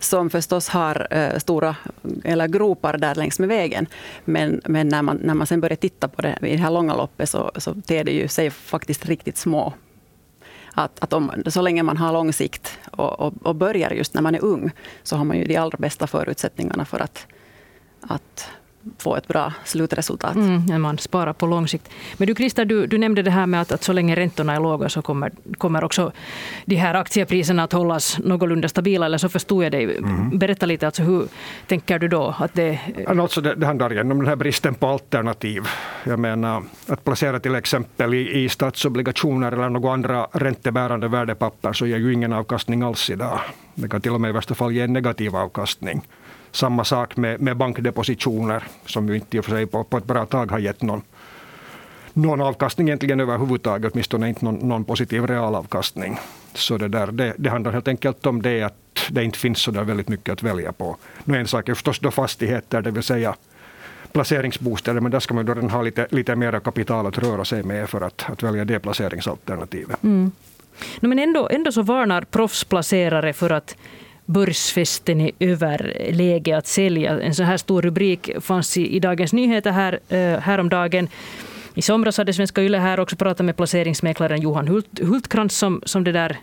som 0.00 0.30
förstås 0.30 0.68
har 0.68 1.06
eh, 1.10 1.38
stora 1.38 1.76
eller 2.24 2.48
gropar 2.48 2.98
där 2.98 3.14
längs 3.14 3.38
med 3.38 3.48
vägen. 3.48 3.86
Men, 4.24 4.60
men 4.64 4.88
när, 4.88 5.02
man, 5.02 5.16
när 5.16 5.34
man 5.34 5.46
sen 5.46 5.60
börjar 5.60 5.76
titta 5.76 6.08
på 6.08 6.22
det 6.22 6.38
i 6.42 6.56
det 6.56 6.62
här 6.62 6.70
långa 6.70 6.96
loppet 6.96 7.28
så, 7.28 7.50
så 7.56 7.74
ter 7.74 8.04
det 8.04 8.12
ju 8.12 8.28
sig 8.28 8.50
faktiskt 8.50 9.06
riktigt 9.06 9.36
små. 9.36 9.72
Att, 10.74 11.00
att 11.00 11.12
om, 11.12 11.32
så 11.46 11.62
länge 11.62 11.82
man 11.82 11.96
har 11.96 12.12
lång 12.12 12.32
sikt 12.32 12.78
och, 12.90 13.20
och, 13.20 13.34
och, 13.42 13.54
börjar 13.54 13.90
just 13.90 14.14
när 14.14 14.22
man 14.22 14.34
är 14.34 14.44
ung 14.44 14.70
så 15.02 15.16
har 15.16 15.24
man 15.24 15.38
ju 15.38 15.44
de 15.44 15.56
allra 15.56 15.78
bästa 15.78 16.06
förutsättningarna 16.06 16.84
för 16.84 17.00
att, 17.00 17.26
att 18.00 18.48
få 18.98 19.16
ett 19.16 19.28
bra 19.28 19.52
slutresultat. 19.64 20.34
Mm, 20.34 20.66
när 20.66 20.78
man 20.78 20.98
sparar 20.98 21.32
på 21.32 21.46
lång 21.46 21.68
sikt. 21.68 21.88
Men 22.16 22.28
du 22.28 22.34
Christer, 22.34 22.64
du, 22.64 22.86
du 22.86 22.98
nämnde 22.98 23.22
det 23.22 23.30
här 23.30 23.46
med 23.46 23.60
att, 23.60 23.72
att 23.72 23.82
så 23.82 23.92
länge 23.92 24.16
räntorna 24.16 24.54
är 24.54 24.60
låga 24.60 24.88
så 24.88 25.02
kommer, 25.02 25.32
kommer 25.58 25.84
också 25.84 26.12
de 26.64 26.76
här 26.76 26.94
aktiepriserna 26.94 27.62
att 27.62 27.72
hållas 27.72 28.18
någorlunda 28.18 28.68
stabila, 28.68 29.06
eller 29.06 29.18
så 29.18 29.28
förstod 29.28 29.64
jag 29.64 29.72
dig. 29.72 29.84
Mm. 29.84 30.38
Berätta 30.38 30.66
lite, 30.66 30.86
alltså, 30.86 31.02
hur 31.02 31.28
tänker 31.66 31.98
du 31.98 32.08
då? 32.08 32.34
Att 32.38 32.54
det... 32.54 32.80
Alltså 33.06 33.40
det, 33.40 33.54
det 33.54 33.66
handlar 33.66 33.92
igen 33.92 34.12
om 34.12 34.18
den 34.18 34.28
här 34.28 34.36
bristen 34.36 34.74
på 34.74 34.86
alternativ. 34.86 35.62
Jag 36.04 36.18
menar, 36.18 36.62
att 36.86 37.04
placera 37.04 37.40
till 37.40 37.54
exempel 37.54 38.14
i, 38.14 38.44
i 38.44 38.48
statsobligationer 38.48 39.52
eller 39.52 39.68
några 39.68 39.92
andra 39.92 40.28
räntebärande 40.32 41.08
värdepapper 41.08 41.72
så 41.72 41.86
ger 41.86 41.98
ju 41.98 42.12
ingen 42.12 42.32
avkastning 42.32 42.82
alls 42.82 43.10
idag. 43.10 43.40
Det 43.74 43.88
kan 43.88 44.00
till 44.00 44.12
och 44.12 44.20
med 44.20 44.28
i 44.28 44.32
värsta 44.32 44.54
fall 44.54 44.72
ge 44.72 44.82
en 44.82 44.92
negativ 44.92 45.36
avkastning. 45.36 46.02
Samma 46.52 46.84
sak 46.84 47.16
med, 47.16 47.40
med 47.40 47.56
bankdepositioner 47.56 48.62
som 48.86 49.08
ju 49.08 49.14
inte 49.14 49.36
i 49.36 49.40
och 49.40 49.44
för 49.44 49.52
sig 49.52 49.66
på, 49.66 49.84
på 49.84 49.96
ett 49.96 50.04
bra 50.04 50.26
tag 50.26 50.50
har 50.50 50.58
gett 50.58 50.82
någon, 50.82 51.02
någon 52.12 52.40
avkastning 52.40 52.88
egentligen 52.88 53.20
överhuvudtaget, 53.20 53.92
åtminstone 53.92 54.28
inte 54.28 54.44
någon, 54.44 54.54
någon 54.54 54.84
positiv 54.84 55.26
realavkastning. 55.26 56.18
Så 56.54 56.78
det, 56.78 56.88
där, 56.88 57.06
det, 57.06 57.34
det 57.38 57.50
handlar 57.50 57.72
helt 57.72 57.88
enkelt 57.88 58.26
om 58.26 58.42
det 58.42 58.62
att 58.62 58.74
det 59.10 59.24
inte 59.24 59.38
finns 59.38 59.58
så 59.58 59.70
där 59.70 59.84
väldigt 59.84 60.08
mycket 60.08 60.32
att 60.32 60.42
välja 60.42 60.72
på. 60.72 60.96
Nu 61.24 61.38
en 61.38 61.46
sak 61.46 61.68
är 61.68 61.74
förstås 61.74 61.98
då 61.98 62.10
fastigheter, 62.10 62.82
det 62.82 62.90
vill 62.90 63.02
säga 63.02 63.34
placeringsbostäder, 64.12 65.00
men 65.00 65.10
där 65.10 65.20
ska 65.20 65.34
man 65.34 65.46
då 65.46 65.54
ha 65.54 65.82
lite, 65.82 66.06
lite 66.10 66.36
mer 66.36 66.60
kapital 66.60 67.06
att 67.06 67.18
röra 67.18 67.44
sig 67.44 67.62
med 67.62 67.88
för 67.88 68.00
att, 68.00 68.24
att 68.30 68.42
välja 68.42 68.64
det 68.64 68.80
placeringsalternativet. 68.80 70.02
Mm. 70.02 70.32
No, 71.00 71.08
men 71.08 71.18
ändå, 71.18 71.48
ändå 71.48 71.72
så 71.72 71.82
varnar 71.82 72.22
proffsplacerare 72.22 73.32
för 73.32 73.50
att 73.50 73.76
börsfesten 74.28 75.20
är 75.20 75.30
över, 75.40 76.08
läge 76.12 76.56
att 76.56 76.66
sälja. 76.66 77.20
En 77.20 77.34
så 77.34 77.42
här 77.42 77.56
stor 77.56 77.82
rubrik 77.82 78.30
fanns 78.40 78.76
i, 78.76 78.96
i 78.96 79.00
Dagens 79.00 79.32
Nyheter 79.32 79.70
här, 79.70 79.98
eh, 80.08 80.40
häromdagen. 80.40 81.08
I 81.74 81.82
somras 81.82 82.18
hade 82.18 82.32
Svenska 82.32 82.62
Yle 82.62 82.78
här 82.78 83.00
också 83.00 83.16
pratat 83.16 83.46
med 83.46 83.56
placeringsmäklaren 83.56 84.40
Johan 84.40 84.68
Hult, 84.68 85.00
Hultkrantz 85.00 85.56
som, 85.56 85.82
som 85.84 86.04
det 86.04 86.12
där 86.12 86.38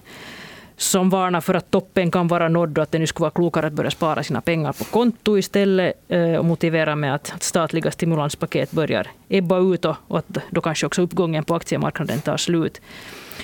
som 0.77 1.09
varnar 1.09 1.41
för 1.41 1.53
att 1.53 1.71
toppen 1.71 2.11
kan 2.11 2.27
vara 2.27 2.49
nådd 2.49 2.77
och 2.77 2.83
att 2.83 2.91
det 2.91 2.99
nu 2.99 3.07
skulle 3.07 3.23
vara 3.23 3.31
klokare 3.31 3.67
att 3.67 3.73
börja 3.73 3.91
spara 3.91 4.23
sina 4.23 4.41
pengar 4.41 4.73
på 4.73 4.83
konto 4.83 5.37
istället 5.37 5.93
eh, 6.07 6.35
och 6.35 6.45
motivera 6.45 6.95
med 6.95 7.15
att 7.15 7.33
statliga 7.39 7.91
stimulanspaket 7.91 8.71
börjar 8.71 9.07
ebba 9.29 9.59
ut 9.59 9.85
och 9.85 10.17
att 10.17 10.37
då 10.49 10.61
kanske 10.61 10.85
också 10.85 11.01
uppgången 11.01 11.43
på 11.43 11.55
aktiemarknaden 11.55 12.21
tar 12.21 12.37
slut. 12.37 12.81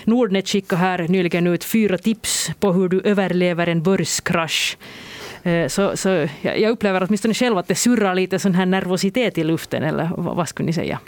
Nordnet 0.03 0.47
skickade 0.47 0.81
här 0.81 1.07
nyligen 1.07 1.47
ut 1.47 1.63
fyra 1.63 1.97
tips 1.97 2.51
på 2.59 2.73
hur 2.73 2.89
du 2.89 3.01
överlever 3.01 3.67
en 3.67 3.83
börskrasch. 3.83 4.77
Eh, 5.43 5.67
så, 5.67 5.97
så 5.97 6.27
jag 6.41 6.71
upplever 6.71 7.03
åtminstone 7.03 7.33
själv 7.33 7.57
att 7.57 7.67
det 7.67 7.75
surrar 7.75 8.15
lite 8.15 8.39
sån 8.39 8.55
här 8.55 8.65
nervositet 8.65 9.37
i 9.37 9.43
luften, 9.43 9.83
eller 9.83 10.11
vad 10.15 10.49
skulle 10.49 10.65
ni 10.65 10.73
säga? 10.73 10.99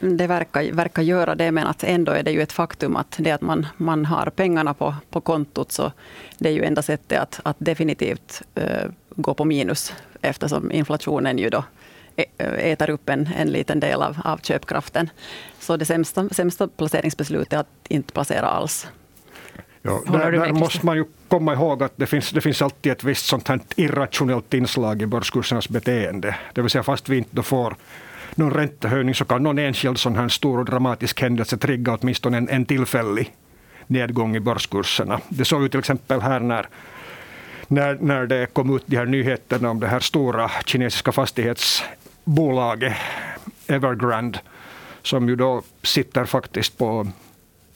Det 0.00 0.26
verkar, 0.26 0.72
verkar 0.72 1.02
göra 1.02 1.34
det, 1.34 1.52
men 1.52 1.66
att 1.66 1.84
ändå 1.84 2.12
är 2.12 2.22
det 2.22 2.30
ju 2.30 2.42
ett 2.42 2.52
faktum 2.52 2.96
att 2.96 3.16
det 3.18 3.30
att 3.30 3.40
man, 3.40 3.66
man 3.76 4.04
har 4.04 4.30
pengarna 4.30 4.74
på, 4.74 4.94
på 5.10 5.20
kontot, 5.20 5.72
så 5.72 5.92
det 6.38 6.48
är 6.48 6.52
ju 6.52 6.64
enda 6.64 6.82
sättet 6.82 7.20
att, 7.20 7.40
att 7.42 7.56
definitivt 7.58 8.42
uh, 8.58 8.90
gå 9.10 9.34
på 9.34 9.44
minus, 9.44 9.92
eftersom 10.20 10.72
inflationen 10.72 11.38
ju 11.38 11.50
då 11.50 11.64
äter 12.38 12.90
upp 12.90 13.08
en, 13.08 13.28
en 13.36 13.52
liten 13.52 13.80
del 13.80 14.02
av, 14.02 14.16
av 14.24 14.38
köpkraften. 14.38 15.10
Så 15.58 15.76
det 15.76 15.84
sämsta, 15.84 16.28
sämsta 16.28 16.68
placeringsbeslutet 16.68 17.52
är 17.52 17.58
att 17.58 17.68
inte 17.88 18.12
placera 18.12 18.46
alls. 18.46 18.86
Ja, 19.82 20.02
där, 20.06 20.32
där 20.32 20.52
måste 20.52 20.86
man 20.86 20.96
ju 20.96 21.04
komma 21.28 21.52
ihåg 21.52 21.82
att 21.82 21.92
det 21.96 22.06
finns, 22.06 22.30
det 22.30 22.40
finns 22.40 22.62
alltid 22.62 22.92
ett 22.92 23.04
visst 23.04 23.26
sånt 23.26 23.48
här 23.48 23.60
irrationellt 23.76 24.54
inslag 24.54 25.02
i 25.02 25.06
börskursernas 25.06 25.68
beteende. 25.68 26.36
Det 26.52 26.60
vill 26.62 26.70
säga 26.70 26.82
fast 26.82 27.08
vi 27.08 27.16
inte 27.18 27.42
får 27.42 27.76
någon 28.34 28.54
räntehöjning 28.54 29.14
så 29.14 29.24
kan 29.24 29.42
någon 29.42 29.58
enskild 29.58 29.98
sån 29.98 30.16
här 30.16 30.28
stor 30.28 30.58
och 30.58 30.64
dramatisk 30.64 31.20
händelse 31.20 31.56
trigga 31.56 31.98
åtminstone 32.00 32.36
en, 32.36 32.48
en 32.48 32.64
tillfällig 32.64 33.32
nedgång 33.86 34.36
i 34.36 34.40
börskurserna. 34.40 35.20
Det 35.28 35.44
såg 35.44 35.62
ju 35.62 35.68
till 35.68 35.80
exempel 35.80 36.20
här 36.20 36.40
när 36.40 36.68
när, 37.68 37.98
när 38.00 38.26
det 38.26 38.46
kom 38.46 38.76
ut 38.76 38.82
de 38.86 38.96
här 38.96 39.06
nyheterna 39.06 39.70
om 39.70 39.80
det 39.80 39.86
här 39.86 40.00
stora 40.00 40.50
kinesiska 40.64 41.12
bolaget 42.24 42.92
Evergrande, 43.66 44.38
som 45.02 45.28
ju 45.28 45.36
då 45.36 45.62
sitter 45.82 46.24
faktiskt 46.24 46.78
på 46.78 47.06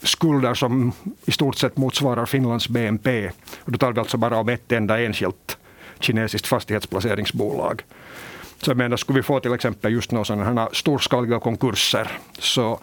skulder 0.03 0.55
som 0.55 0.93
i 1.25 1.33
stort 1.33 1.57
sett 1.57 1.77
motsvarar 1.77 2.27
Finlands 2.27 2.69
BNP. 2.69 3.31
Och 3.61 3.73
då 3.73 3.79
talar 3.79 3.93
vi 3.93 4.01
alltså 4.01 4.17
bara 4.17 4.37
om 4.37 4.49
ett 4.49 4.73
enda 4.73 5.01
enskilt 5.01 5.59
kinesiskt 6.01 6.47
fastighetsplaceringsbolag. 6.47 7.83
Så 8.59 8.71
jag 8.71 8.77
menar, 8.77 8.97
skulle 8.97 9.19
vi 9.19 9.23
få 9.23 9.41
till 9.41 9.53
exempel 9.53 9.93
just 9.93 10.13
några 10.13 10.25
sådana 10.25 10.45
här 10.45 10.69
storskaliga 10.73 11.41
konkurser 11.41 12.11
så 12.39 12.81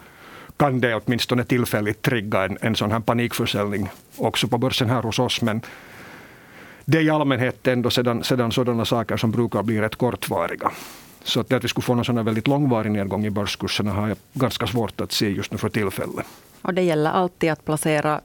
kan 0.56 0.80
det 0.80 0.94
åtminstone 0.94 1.44
tillfälligt 1.44 2.02
trigga 2.02 2.44
en, 2.44 2.58
en 2.60 2.76
sån 2.76 2.92
här 2.92 3.00
panikförsäljning 3.00 3.88
också 4.16 4.48
på 4.48 4.58
börsen 4.58 4.90
här 4.90 5.02
hos 5.02 5.18
oss. 5.18 5.42
Men 5.42 5.60
det 6.84 6.98
är 6.98 7.02
i 7.02 7.10
allmänhet 7.10 7.66
ändå 7.66 7.90
sedan, 7.90 8.24
sedan 8.24 8.52
sådana 8.52 8.84
saker 8.84 9.16
som 9.16 9.30
brukar 9.30 9.62
bli 9.62 9.80
rätt 9.80 9.96
kortvariga. 9.96 10.70
Så 11.26 11.40
att, 11.40 11.52
att 11.52 11.64
vi 11.64 11.68
skulle 11.68 11.84
få 11.84 11.94
någon 11.94 12.04
sån 12.04 12.24
väldigt 12.24 12.48
långvarig 12.48 12.92
nedgång 12.92 13.26
i 13.26 13.30
börskurserna 13.30 13.92
har 13.92 14.08
jag 14.08 14.16
ganska 14.32 14.66
svårt 14.66 15.00
att 15.00 15.12
se 15.12 15.30
just 15.30 15.52
nu 15.52 15.58
för 15.58 15.68
tillfället. 15.68 16.26
Och 16.62 16.74
det 16.74 16.82
gäller 16.82 17.10
alltid 17.10 17.50
att 17.50 17.64
placera 17.64 18.20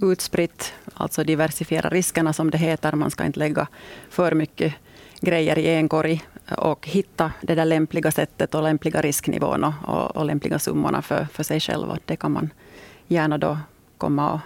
utspritt, 0.00 0.72
alltså 0.94 1.24
diversifiera 1.24 1.88
riskerna 1.88 2.32
som 2.32 2.50
det 2.50 2.58
heter. 2.58 2.92
Man 2.92 3.10
ska 3.10 3.24
inte 3.24 3.38
lägga 3.38 3.66
för 4.10 4.34
mycket 4.34 4.74
grejer 5.20 5.58
i 5.58 5.66
en 5.74 5.88
korg 5.88 6.24
och 6.56 6.88
hitta 6.88 7.32
det 7.40 7.54
där 7.54 7.64
lämpliga 7.64 8.10
sättet 8.10 8.54
och 8.54 8.62
lämpliga 8.62 9.00
risknivån 9.00 9.64
och, 9.64 9.74
och, 9.84 10.16
och 10.16 10.24
lämpliga 10.24 10.58
summorna 10.58 11.02
för, 11.02 11.28
för 11.32 11.42
sig 11.42 11.60
själv. 11.60 11.88
Och 11.90 11.98
det 12.04 12.16
kan 12.16 12.32
man 12.32 12.50
gärna 13.08 13.38
då 13.38 13.58
komma 13.98 14.32
och 14.32 14.40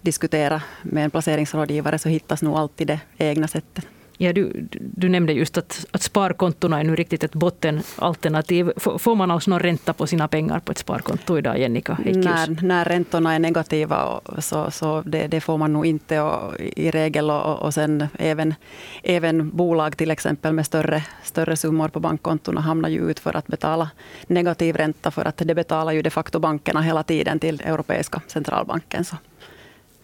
diskutera 0.00 0.62
med 0.82 1.04
en 1.04 1.10
placeringsrådgivare 1.10 1.98
så 1.98 2.08
hittas 2.08 2.42
nog 2.42 2.56
alltid 2.56 2.86
det 2.86 3.00
egna 3.18 3.48
sättet. 3.48 3.86
Ja, 4.22 4.32
du, 4.32 4.68
du 4.80 5.08
nämnde 5.08 5.32
just 5.32 5.58
att, 5.58 5.86
att 5.90 6.02
sparkontona 6.02 6.80
är 6.80 6.84
nu 6.84 6.96
riktigt 6.96 7.24
ett 7.24 7.32
bottenalternativ. 7.32 8.72
Får 8.76 9.14
man 9.14 9.30
alls 9.30 9.46
någon 9.46 9.60
ränta 9.60 9.92
på 9.92 10.06
sina 10.06 10.28
pengar 10.28 10.60
på 10.60 10.72
ett 10.72 10.78
sparkonto 10.78 11.38
idag, 11.38 11.58
Jennika 11.58 11.98
När, 12.04 12.62
när 12.62 12.84
räntorna 12.84 13.34
är 13.34 13.38
negativa 13.38 14.20
så, 14.38 14.70
så 14.70 15.02
det, 15.06 15.26
det, 15.26 15.40
får 15.40 15.58
man 15.58 15.72
nog 15.72 15.86
inte 15.86 16.20
och, 16.20 16.60
i 16.60 16.90
regel. 16.90 17.30
Och, 17.30 17.58
och 17.62 17.74
sen 17.74 18.06
även, 18.18 18.54
även 19.02 19.50
bolag 19.50 19.96
till 19.96 20.10
exempel 20.10 20.52
med 20.52 20.66
större, 20.66 21.04
större 21.22 21.56
summor 21.56 21.88
på 21.88 22.00
bankkontona 22.00 22.60
hamnar 22.60 22.88
ju 22.88 23.10
ut 23.10 23.18
för 23.18 23.36
att 23.36 23.46
betala 23.46 23.90
negativ 24.26 24.76
ränta 24.76 25.10
för 25.10 25.24
att 25.24 25.36
det 25.36 25.54
betalar 25.54 25.92
ju 25.92 26.02
de 26.02 26.10
facto 26.10 26.38
bankerna 26.38 26.80
hela 26.80 27.02
tiden 27.02 27.38
till 27.38 27.60
Europeiska 27.60 28.20
centralbanken. 28.26 29.04
Så, 29.04 29.16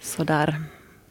så 0.00 0.24
där, 0.24 0.54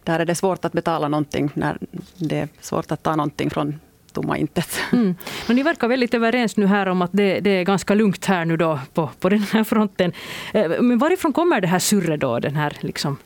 där 0.05 0.19
är 0.19 0.25
det 0.25 0.35
svårt 0.35 0.65
att 0.65 0.73
betala 0.73 1.07
någonting 1.07 1.51
när 1.53 1.77
det 2.17 2.39
är 2.39 2.47
svårt 2.61 2.91
att 2.91 3.03
ta 3.03 3.15
någonting 3.15 3.49
från 3.49 3.79
tomma 4.15 4.37
intet. 4.37 4.79
Mm. 4.91 5.15
Men 5.47 5.55
ni 5.55 5.63
verkar 5.63 5.87
väldigt 5.87 6.13
överens 6.13 6.57
nu 6.57 6.65
här 6.65 6.85
om 6.87 7.01
att 7.01 7.11
det, 7.13 7.39
det, 7.39 7.49
är 7.49 7.63
ganska 7.63 7.93
lugnt 7.93 8.25
här 8.25 8.45
nu 8.45 8.57
då 8.57 8.79
på, 8.93 9.09
på 9.19 9.29
den 9.29 9.39
här 9.39 9.63
fronten. 9.63 10.11
Eh, 10.53 10.69
men 10.81 10.97
varifrån 10.97 11.33
kommer 11.33 11.61
det 11.61 11.67
här 11.67 11.79
surret 11.79 12.19
då? 12.19 12.39
Den 12.39 12.55
här 12.55 12.73
liksom 12.79 13.17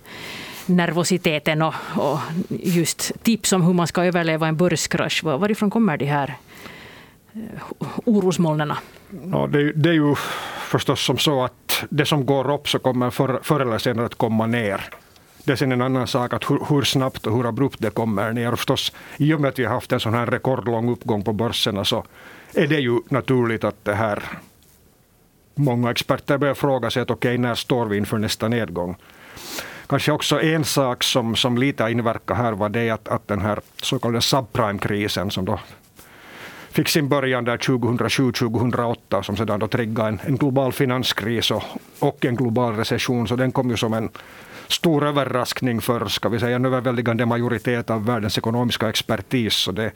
nervositeten 0.66 1.62
och, 1.62 1.74
och, 1.96 2.20
just 2.50 3.24
tips 3.24 3.54
om 3.54 3.62
hur 3.62 3.74
man 3.74 3.88
ska 3.88 4.04
överleva 4.04 4.48
en 4.48 4.58
börskrasch. 4.58 5.24
Varifrån 5.24 5.70
kommer 5.70 5.98
de 5.98 6.06
här 6.06 6.38
eh, 7.34 7.42
orosmolnen? 8.06 8.74
Ja, 9.32 9.48
det, 9.48 9.72
det, 9.74 9.90
är 9.90 9.94
ju 9.94 10.16
förstås 10.60 11.06
som 11.06 11.18
så 11.18 11.44
att 11.44 11.84
det 11.90 12.06
som 12.06 12.26
går 12.26 12.54
upp 12.54 12.70
så 12.70 12.80
kommer 12.80 13.10
förr, 13.10 13.40
förr 13.44 13.60
eller 13.60 13.78
senare 13.78 14.06
att 14.06 14.16
komma 14.16 14.46
ner. 14.46 14.90
Det 15.44 15.52
är 15.52 15.56
sen 15.56 15.72
en 15.72 15.82
annan 15.82 16.08
sak 16.08 16.34
att 16.34 16.52
hur, 16.52 16.60
hur, 16.70 16.82
snabbt 16.82 17.28
och 17.28 17.36
hur 17.36 17.50
abrupt 17.50 17.76
det 17.80 17.90
kommer 17.90 18.34
ner. 18.34 18.52
Och 18.52 18.60
förstås, 18.60 18.92
I 19.18 19.34
och 19.34 19.42
med 19.42 19.50
att 19.50 19.60
vi 19.60 19.66
har 19.66 19.74
haft 19.74 19.92
en 19.92 20.00
sån 20.00 20.14
här 20.14 20.26
rekordlång 20.26 20.90
uppgång 20.90 21.24
på 21.24 21.34
börserna 21.34 21.86
så 21.86 22.06
är 22.54 22.68
det 22.68 22.80
ju 22.80 23.00
naturligt 23.10 23.64
att 23.64 23.86
det 23.86 23.94
här 23.94 24.24
många 25.56 25.92
experter 25.92 26.38
börjar 26.38 26.54
fråga 26.54 26.90
sig 26.90 27.02
att 27.02 27.12
okej, 27.12 27.30
okay, 27.30 27.38
när 27.38 27.56
står 27.56 27.86
vi 27.86 27.98
inför 27.98 28.18
nästa 28.18 28.48
nedgång? 28.48 28.96
Kanske 29.88 30.12
också 30.12 30.42
en 30.42 30.66
sak 30.66 31.04
som, 31.04 31.36
som 31.36 31.58
lite 31.58 31.84
inverkar 31.84 32.36
här 32.36 32.52
var 32.52 32.70
det 32.70 32.90
att, 32.90 33.08
att 33.08 33.28
den 33.28 33.42
här 33.42 33.60
så 33.82 34.00
kallade 34.00 34.22
subprime-krisen 34.22 35.32
som 35.32 35.46
då 35.46 35.60
fick 36.72 36.90
sin 36.90 37.10
början 37.10 37.44
där 37.44 37.58
2007-2008 37.58 39.22
som 39.22 39.38
sedan 39.38 39.60
då 39.60 39.68
triggade 39.68 40.10
en, 40.10 40.20
en 40.26 40.38
global 40.38 40.74
finanskris 40.74 41.52
och, 41.52 41.64
och 42.00 42.26
en 42.26 42.36
global 42.36 42.76
recession. 42.76 43.28
Så 43.28 43.36
den 43.36 43.52
kom 43.52 43.70
ju 43.70 43.78
som 43.78 43.94
en 43.94 44.10
stor 44.70 45.06
överraskning 45.06 45.82
för 45.82 46.08
ska 46.08 46.30
vi 46.30 46.40
säga, 46.40 46.56
en 46.56 46.66
överväldigande 46.66 47.26
majoritet 47.26 47.90
av 47.90 48.06
världens 48.06 48.38
ekonomiska 48.38 48.90
expertis. 48.90 49.54
Så 49.54 49.72
det 49.72 49.92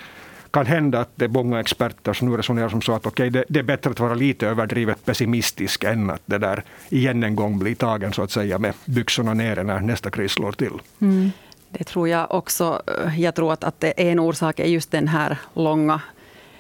kan 0.52 0.66
hända 0.66 1.00
att 1.00 1.10
det 1.16 1.26
är 1.26 1.30
många 1.30 1.60
experter 1.60 2.14
som 2.14 2.30
nu 2.30 2.38
resonerar 2.38 2.70
som 2.70 2.82
så 2.82 2.94
att 2.94 3.06
okay, 3.06 3.30
det, 3.30 3.44
det, 3.48 3.60
är 3.60 3.64
bättre 3.64 3.90
att 3.90 4.00
vara 4.00 4.14
lite 4.14 4.48
överdrivet 4.48 5.06
pessimistisk 5.06 5.84
än 5.84 6.10
att 6.10 6.22
det 6.26 6.38
där 6.38 6.64
igen 6.90 7.24
en 7.24 7.36
gång 7.36 7.60
blir 7.60 7.76
tagen 7.76 8.14
så 8.14 8.22
att 8.22 8.32
säga 8.32 8.58
med 8.60 8.74
byxorna 8.86 9.34
nere 9.34 9.64
när 9.64 9.80
nästa 9.80 10.10
kris 10.10 10.32
slår 10.32 10.52
till. 10.52 10.74
Mm. 11.02 11.32
Det 11.70 11.84
tror 11.84 12.10
jag 12.10 12.32
också. 12.32 12.82
Jag 13.18 13.36
tror 13.36 13.54
att, 13.54 13.64
att 13.64 13.80
det 13.80 13.92
en 13.92 14.20
orsak 14.20 14.60
är 14.60 14.66
just 14.66 14.92
den 14.92 15.08
här 15.08 15.38
långa 15.54 16.02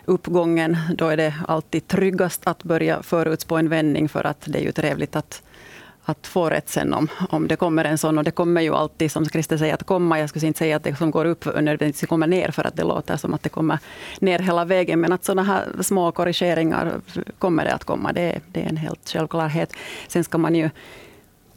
uppgången. 0.05 0.77
Då 0.97 1.07
är 1.07 1.17
det 1.17 1.33
alltid 1.47 1.87
tryggast 1.87 2.47
att 2.47 2.63
börja 2.63 3.03
förutspå 3.03 3.57
en 3.57 3.69
vändning 3.69 4.09
för 4.09 4.23
att 4.23 4.41
det 4.45 4.59
är 4.59 4.63
ju 4.63 4.71
trevligt 4.71 5.15
att 5.15 5.41
att 6.05 6.27
få 6.27 6.49
rätt 6.49 6.69
sen 6.69 6.93
om, 6.93 7.07
om 7.29 7.47
det 7.47 7.55
kommer 7.55 7.85
en 7.85 7.97
sån. 7.97 8.17
Och 8.17 8.23
det 8.23 8.31
kommer 8.31 8.61
ju 8.61 8.75
alltid, 8.75 9.11
som 9.11 9.25
Christer 9.25 9.57
säger, 9.57 9.73
att 9.73 9.83
komma. 9.83 10.19
Jag 10.19 10.29
skulle 10.29 10.47
inte 10.47 10.57
säga 10.57 10.75
att 10.75 10.83
det 10.83 10.95
som 10.95 11.11
går 11.11 11.25
upp 11.25 11.45
nödvändigtvis 11.45 12.09
kommer 12.09 12.27
ner, 12.27 12.51
för 12.51 12.67
att 12.67 12.75
det 12.75 12.83
låter 12.83 13.17
som 13.17 13.33
att 13.33 13.43
det 13.43 13.49
kommer 13.49 13.79
ner 14.19 14.39
hela 14.39 14.65
vägen. 14.65 14.99
Men 14.99 15.13
att 15.13 15.25
sådana 15.25 15.43
här 15.43 15.65
små 15.81 16.11
korrigeringar 16.11 17.01
kommer 17.39 17.65
det 17.65 17.73
att 17.73 17.83
komma. 17.83 18.13
Det, 18.13 18.39
det 18.47 18.61
är 18.61 18.69
en 18.69 18.77
helt 18.77 19.09
självklarhet. 19.09 19.73
Sen 20.07 20.23
ska 20.23 20.37
man 20.37 20.55
ju 20.55 20.69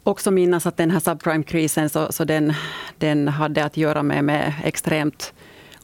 också 0.03 0.31
minnas 0.31 0.65
att 0.65 0.77
den 0.77 0.91
här 0.91 0.99
subprime-krisen, 0.99 1.89
så, 1.89 2.11
så 2.11 2.23
den, 2.23 2.53
den 2.97 3.27
hade 3.27 3.65
att 3.65 3.77
göra 3.77 4.03
med, 4.03 4.23
med 4.23 4.53
extremt 4.63 5.33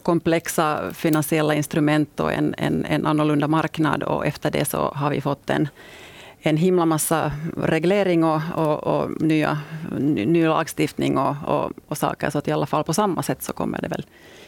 komplexa 0.03 0.93
finansiella 0.93 1.55
instrument 1.55 2.19
och 2.19 2.33
en, 2.33 2.55
en, 2.57 2.85
en 2.85 3.05
annorlunda 3.05 3.47
marknad. 3.47 4.03
Och 4.03 4.25
efter 4.25 4.51
det 4.51 4.65
så 4.65 4.93
har 4.95 5.09
vi 5.09 5.21
fått 5.21 5.49
en 5.49 5.67
en 6.45 6.57
himla 6.57 6.85
massa 6.85 7.31
reglering 7.57 8.23
och, 8.23 8.41
och, 8.55 8.83
och 8.83 9.21
nya, 9.21 9.59
ny 9.99 10.47
lagstiftning 10.47 11.17
och, 11.17 11.35
och, 11.45 11.71
och, 11.87 11.97
saker. 11.97 12.29
Så 12.29 12.37
att 12.37 12.47
i 12.47 12.51
alla 12.51 12.65
fall 12.65 12.83
på 12.83 12.93
samma 12.93 13.23
sätt 13.23 13.43
så 13.43 13.53
kommer 13.53 13.81
det 13.81 13.87
väl 13.87 14.05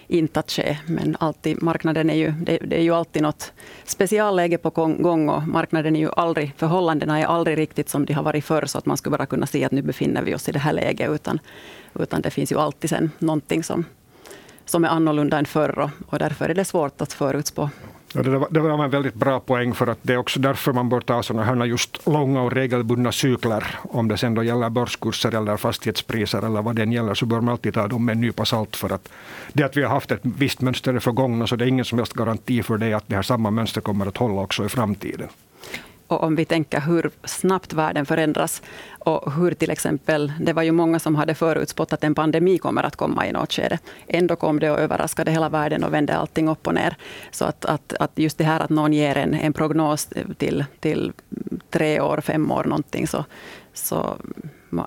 inte 0.07 0.39
att 0.39 0.51
ske. 0.51 0.77
Men 0.85 1.17
alltid, 1.19 1.63
marknaden 1.63 2.09
är 2.09 2.15
ju, 2.15 2.31
det, 2.31 2.57
det 2.57 2.77
är 2.77 2.81
ju 2.81 2.91
alltid 2.91 3.21
något 3.21 3.53
specialläge 3.83 4.57
på 4.57 4.69
gång 4.69 5.29
och 5.29 5.47
marknaden 5.47 5.95
är 5.95 5.99
ju 5.99 6.09
aldrig, 6.17 6.53
förhållandena 6.57 7.19
är 7.19 7.25
aldrig 7.25 7.57
riktigt 7.57 7.89
som 7.89 8.05
de 8.05 8.13
har 8.13 8.23
varit 8.23 8.45
förr 8.45 8.65
så 8.65 8.77
att 8.77 8.85
man 8.85 8.97
skulle 8.97 9.17
bara 9.17 9.25
kunna 9.25 9.45
se 9.45 9.65
att 9.65 9.71
nu 9.71 9.81
befinner 9.81 10.23
vi 10.23 10.35
oss 10.35 10.49
i 10.49 10.51
det 10.51 10.59
här 10.59 10.73
läget. 10.73 11.09
Utan, 11.09 11.39
utan 11.99 12.21
det 12.21 12.29
finns 12.29 12.51
ju 12.51 12.59
alltid 12.59 12.89
sen 12.89 13.11
någonting 13.19 13.63
som, 13.63 13.85
som 14.65 14.83
är 14.83 14.89
annorlunda 14.89 15.37
än 15.37 15.45
förr 15.45 15.79
och, 15.79 15.89
och 16.07 16.19
därför 16.19 16.49
är 16.49 16.53
det 16.53 16.65
svårt 16.65 17.01
att 17.01 17.13
förutspå 17.13 17.69
Ja, 18.13 18.23
det, 18.23 18.29
var, 18.29 18.47
det 18.51 18.59
var 18.59 18.83
en 18.83 18.89
väldigt 18.89 19.13
bra 19.13 19.39
poäng 19.39 19.73
för 19.73 19.87
att 19.87 19.97
det 20.01 20.13
är 20.13 20.17
också 20.17 20.39
därför 20.39 20.73
man 20.73 20.89
bör 20.89 21.01
ta 21.01 21.23
sådana 21.23 21.43
här 21.43 21.65
just 21.65 22.07
långa 22.07 22.41
och 22.41 22.51
regelbundna 22.51 23.11
cykler. 23.11 23.79
Om 23.81 24.07
det 24.07 24.17
sen 24.17 24.33
då 24.33 24.43
gäller 24.43 24.69
börskurser 24.69 25.35
eller 25.35 25.57
fastighetspriser 25.57 26.45
eller 26.45 26.61
vad 26.61 26.75
det 26.75 26.81
än 26.81 26.91
gäller 26.91 27.13
så 27.13 27.25
bör 27.25 27.41
man 27.41 27.51
alltid 27.51 27.73
ta 27.73 27.87
dem 27.87 28.05
med 28.05 28.13
en 28.13 28.21
nypa 28.21 28.45
salt 28.45 28.75
för 28.75 28.93
att 28.93 29.09
det 29.53 29.63
att 29.63 29.77
vi 29.77 29.83
har 29.83 29.89
haft 29.89 30.11
ett 30.11 30.19
visst 30.23 30.61
mönster 30.61 30.97
i 30.97 30.99
förgångna 30.99 31.47
så 31.47 31.55
det 31.55 31.65
är 31.65 31.67
ingen 31.67 31.85
som 31.85 31.97
helst 31.97 32.13
garanti 32.13 32.63
för 32.63 32.77
det 32.77 32.93
att 32.93 33.07
det 33.07 33.15
här 33.15 33.23
samma 33.23 33.51
mönster 33.51 33.81
kommer 33.81 34.05
att 34.05 34.17
hålla 34.17 34.41
också 34.41 34.65
i 34.65 34.69
framtiden. 34.69 35.29
Och 36.07 36.23
om 36.23 36.35
vi 36.35 36.45
tänker 36.45 36.81
hur 36.81 37.09
snabbt 37.23 37.73
världen 37.73 38.05
förändras 38.05 38.61
och 38.99 39.33
hur 39.33 39.53
till 39.53 39.71
exempel, 39.71 40.33
det 40.39 40.53
var 40.53 40.63
ju 40.63 40.71
många 40.71 40.99
som 40.99 41.15
hade 41.15 41.35
förutspått 41.35 41.93
att 41.93 42.03
en 42.03 42.15
pandemi 42.15 42.57
kommer 42.57 42.83
att 42.83 42.95
komma 42.95 43.27
i 43.27 43.31
något 43.31 43.53
skede. 43.53 43.79
Ändå 44.07 44.35
kom 44.35 44.59
det 44.59 44.71
och 44.71 44.79
överraskade 44.79 45.31
hela 45.31 45.49
världen 45.49 45.83
och 45.83 45.93
vände 45.93 46.15
allting 46.15 46.49
upp 46.49 46.67
och 46.67 46.73
ner. 46.73 46.95
Så 47.31 47.45
att, 47.45 47.65
att, 47.65 47.93
att 47.99 48.11
just 48.15 48.37
det 48.37 48.43
här 48.43 48.59
att 48.59 48.69
någon 48.69 48.93
ger 48.93 49.17
en, 49.17 49.33
en 49.33 49.53
prognos 49.53 50.09
till, 50.37 50.65
till 50.79 51.13
tre 51.69 51.99
år, 51.99 52.21
fem 52.21 52.51
år 52.51 52.63
någonting, 52.63 53.07
så, 53.07 53.25
så 53.73 54.17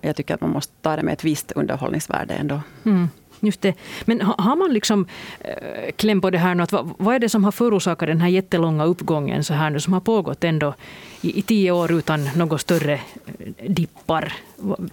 jag 0.02 0.16
tycker 0.16 0.34
att 0.34 0.40
man 0.40 0.50
måste 0.50 0.72
ta 0.82 0.96
det 0.96 1.02
med 1.02 1.12
ett 1.12 1.24
visst 1.24 1.52
underhållningsvärde 1.52 2.34
ändå. 2.34 2.60
Mm. 2.84 3.08
Just 3.40 3.60
det. 3.60 3.74
Men 4.04 4.20
har 4.20 4.56
man 4.56 4.72
liksom 4.72 5.06
äh, 5.40 5.92
kläm 5.96 6.20
på 6.20 6.30
det 6.30 6.38
här 6.38 6.54
nu, 6.54 6.62
att 6.62 6.72
vad, 6.72 6.94
vad, 6.98 7.14
är 7.14 7.18
det 7.18 7.28
som 7.28 7.44
har 7.44 7.52
förorsakat 7.52 8.06
den 8.06 8.20
här 8.20 8.28
jättelånga 8.28 8.84
uppgången 8.84 9.44
så 9.44 9.54
här 9.54 9.70
nu, 9.70 9.80
som 9.80 9.92
har 9.92 10.00
pågått 10.00 10.44
ändå 10.44 10.74
i, 11.20 11.38
i 11.38 11.42
tio 11.42 11.70
år 11.70 11.92
utan 11.92 12.30
något 12.36 12.60
större 12.60 12.92
eh, 12.92 13.70
dippar? 13.70 14.32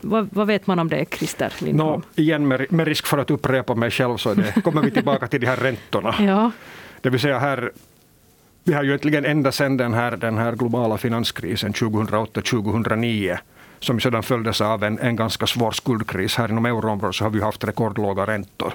Vad, 0.02 0.30
vad 0.32 0.48
vet 0.48 0.68
man 0.68 0.80
om 0.80 0.90
det, 0.90 1.06
Christer 1.18 1.54
Lindholm? 1.60 2.02
No, 2.16 2.22
igen 2.22 2.48
med, 2.48 2.72
med, 2.72 2.88
risk 2.88 3.06
för 3.06 3.18
att 3.18 3.32
upprepa 3.32 3.76
mig 3.76 3.92
själv 3.92 4.18
så 4.18 4.34
det, 4.34 4.62
kommer 4.64 4.82
vi 4.82 4.92
tillbaka 4.92 5.28
till 5.28 5.42
de 5.42 5.48
här 5.48 5.58
räntorna. 5.58 6.16
ja. 6.20 6.52
Det 7.02 7.10
vill 7.10 7.20
säga 7.20 7.40
här 7.40 7.72
vi 8.68 8.74
har 8.74 8.84
ju 8.84 8.90
egentligen 8.90 9.26
ända 9.26 9.52
sedan 9.52 9.78
den 9.78 9.94
här, 9.94 10.18
den 10.18 10.38
här 10.38 10.56
globala 10.56 10.98
finanskrisen 10.98 11.74
2008-2009 11.74 13.38
som 13.86 14.00
sedan 14.00 14.24
följdes 14.24 14.62
av 14.62 14.84
en, 14.84 15.00
en 15.00 15.16
ganska 15.16 15.48
svår 15.48 15.72
skuldkris 15.72 16.36
här 16.36 16.52
inom 16.52 16.66
euroområdet 16.66 17.16
så 17.16 17.24
har 17.24 17.30
vi 17.30 17.42
haft 17.42 17.64
rekordlåga 17.64 18.26
räntor. 18.26 18.74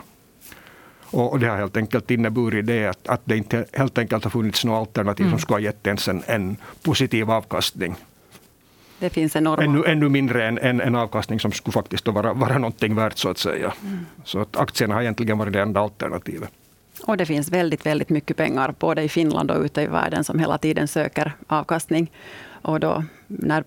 Och, 1.12 1.38
det 1.38 1.46
har 1.46 1.56
helt 1.56 1.76
enkelt 1.76 2.10
inneburit 2.10 2.66
det 2.66 2.86
att, 2.86 3.08
att 3.08 3.20
det 3.24 3.36
inte 3.36 3.64
helt 3.72 3.98
enkelt 3.98 4.24
har 4.24 4.30
funnits 4.30 4.64
något 4.64 4.88
alternativ 4.88 5.26
mm. 5.26 5.32
som 5.32 5.40
skulle 5.40 5.54
ha 5.54 5.60
gett 5.60 5.86
ens 5.86 6.08
en, 6.08 6.22
en 6.26 6.56
positiv 6.82 7.30
avkastning. 7.30 7.94
Det 8.98 9.10
finns 9.10 9.36
enorma... 9.36 9.64
Ännu, 9.64 9.84
ännu 9.86 10.08
mindre 10.08 10.48
än 10.48 10.58
en, 10.58 10.80
en 10.80 10.94
avkastning 10.94 11.40
som 11.40 11.52
skulle 11.52 11.72
faktiskt 11.72 12.08
vara, 12.08 12.32
vara 12.32 12.58
någonting 12.58 12.94
värt 12.94 13.18
så 13.18 13.28
att 13.28 13.38
säga. 13.38 13.72
Mm. 13.82 14.06
Så 14.24 14.40
att 14.40 14.56
aktierna 14.56 14.94
har 14.94 15.02
egentligen 15.02 15.38
varit 15.38 15.52
det 15.52 15.62
enda 15.62 15.80
alternativet. 15.80 16.50
Och 17.02 17.16
det 17.16 17.26
finns 17.26 17.50
väldigt, 17.50 17.86
väldigt 17.86 18.08
mycket 18.08 18.36
pengar 18.36 18.74
både 18.78 19.02
i 19.02 19.08
Finland 19.08 19.50
och 19.50 19.62
ute 19.62 19.82
i 19.82 19.86
världen 19.86 20.24
som 20.24 20.38
hela 20.38 20.58
tiden 20.58 20.88
söker 20.88 21.32
avkastning. 21.46 22.10
Och 22.62 22.80
då 22.80 23.04
när 23.26 23.64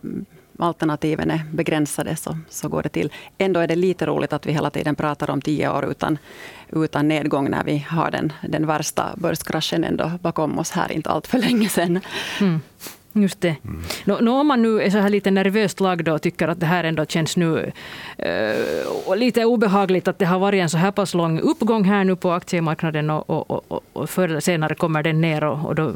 alternativen 0.59 1.31
är 1.31 1.41
begränsade 1.51 2.15
så, 2.15 2.37
så 2.49 2.69
går 2.69 2.83
det 2.83 2.89
till. 2.89 3.11
Ändå 3.37 3.59
är 3.59 3.67
det 3.67 3.75
lite 3.75 4.05
roligt 4.05 4.33
att 4.33 4.45
vi 4.45 4.51
hela 4.51 4.69
tiden 4.69 4.95
pratar 4.95 5.29
om 5.29 5.41
tio 5.41 5.69
år 5.69 5.85
utan, 5.85 6.17
utan 6.69 7.07
nedgång 7.07 7.49
när 7.49 7.63
vi 7.63 7.85
har 7.89 8.11
den, 8.11 8.33
den 8.41 8.67
värsta 8.67 9.13
börskraschen 9.15 9.83
ändå 9.83 10.11
bakom 10.21 10.59
oss 10.59 10.71
här 10.71 10.91
inte 10.91 11.09
allt 11.09 11.27
för 11.27 11.37
länge 11.37 11.69
sedan. 11.69 11.99
Mm. 12.41 12.59
Just 13.15 13.41
det. 13.41 13.55
Mm. 13.63 13.81
Nå, 14.05 14.17
nå, 14.21 14.39
om 14.39 14.47
man 14.47 14.61
nu 14.61 14.81
är 14.81 14.89
så 14.89 14.97
här 14.97 15.09
lite 15.09 15.31
nervöst 15.31 15.79
lagd 15.79 16.09
och 16.09 16.21
tycker 16.21 16.47
att 16.47 16.59
det 16.59 16.65
här 16.65 16.83
ändå 16.83 17.05
känns 17.05 17.37
nu 17.37 17.71
uh, 18.25 19.15
lite 19.15 19.45
obehagligt 19.45 20.07
att 20.07 20.19
det 20.19 20.25
har 20.25 20.39
varit 20.39 20.61
en 20.61 20.69
så 20.69 20.77
här 20.77 20.91
pass 20.91 21.13
lång 21.13 21.39
uppgång 21.39 21.83
här 21.83 22.03
nu 22.03 22.15
på 22.15 22.31
aktiemarknaden 22.31 23.09
och, 23.09 23.29
och, 23.29 23.71
och, 23.71 23.83
och 23.93 24.09
förr 24.09 24.27
eller 24.27 24.39
senare 24.39 24.75
kommer 24.75 25.03
den 25.03 25.21
ner 25.21 25.43
och, 25.43 25.65
och 25.65 25.75
då 25.75 25.93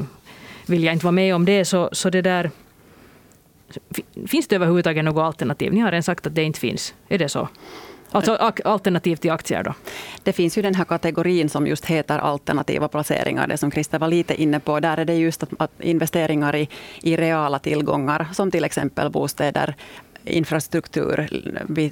vill 0.66 0.84
jag 0.84 0.94
inte 0.94 1.06
vara 1.06 1.12
med 1.12 1.36
om 1.36 1.46
det. 1.46 1.66
Så, 1.66 1.90
så 1.92 2.10
det 2.10 2.22
där, 2.22 2.52
finns 4.28 4.48
det 4.48 4.56
överhuvudtaget 4.56 5.06
något 5.06 5.24
alternativ? 5.24 5.74
Ni 5.74 5.80
har 5.80 5.92
redan 5.92 6.04
sagt 6.04 6.28
att 6.28 6.36
det 6.36 6.44
inte 6.44 6.60
finns. 6.60 6.94
Är 7.10 7.18
det 7.18 7.30
så? 7.30 7.48
Alltså 8.12 8.36
alternativ 8.66 9.16
till 9.16 9.32
aktier 9.32 9.64
då? 9.64 9.74
Det 10.24 10.34
finns 10.34 10.58
ju 10.58 10.62
den 10.62 10.76
här 10.76 10.86
kategorin 10.86 11.50
som 11.50 11.68
just 11.68 11.86
heter 11.86 12.20
alternativa 12.20 12.88
placeringar, 12.88 13.48
det 13.48 13.58
som 13.58 13.72
Christer 13.72 14.00
var 14.00 14.08
lite 14.08 14.42
inne 14.42 14.60
på. 14.60 14.80
Där 14.80 14.98
är 14.98 15.06
det 15.06 15.16
just 15.16 15.44
att, 15.44 15.50
att 15.58 15.72
investeringar 15.80 16.56
i, 16.56 16.70
i 17.02 17.18
reala 17.18 17.60
tillgångar, 17.60 18.28
som 18.34 18.52
till 18.52 18.64
exempel 18.64 19.10
bostäder, 19.10 19.76
infrastruktur, 20.28 21.28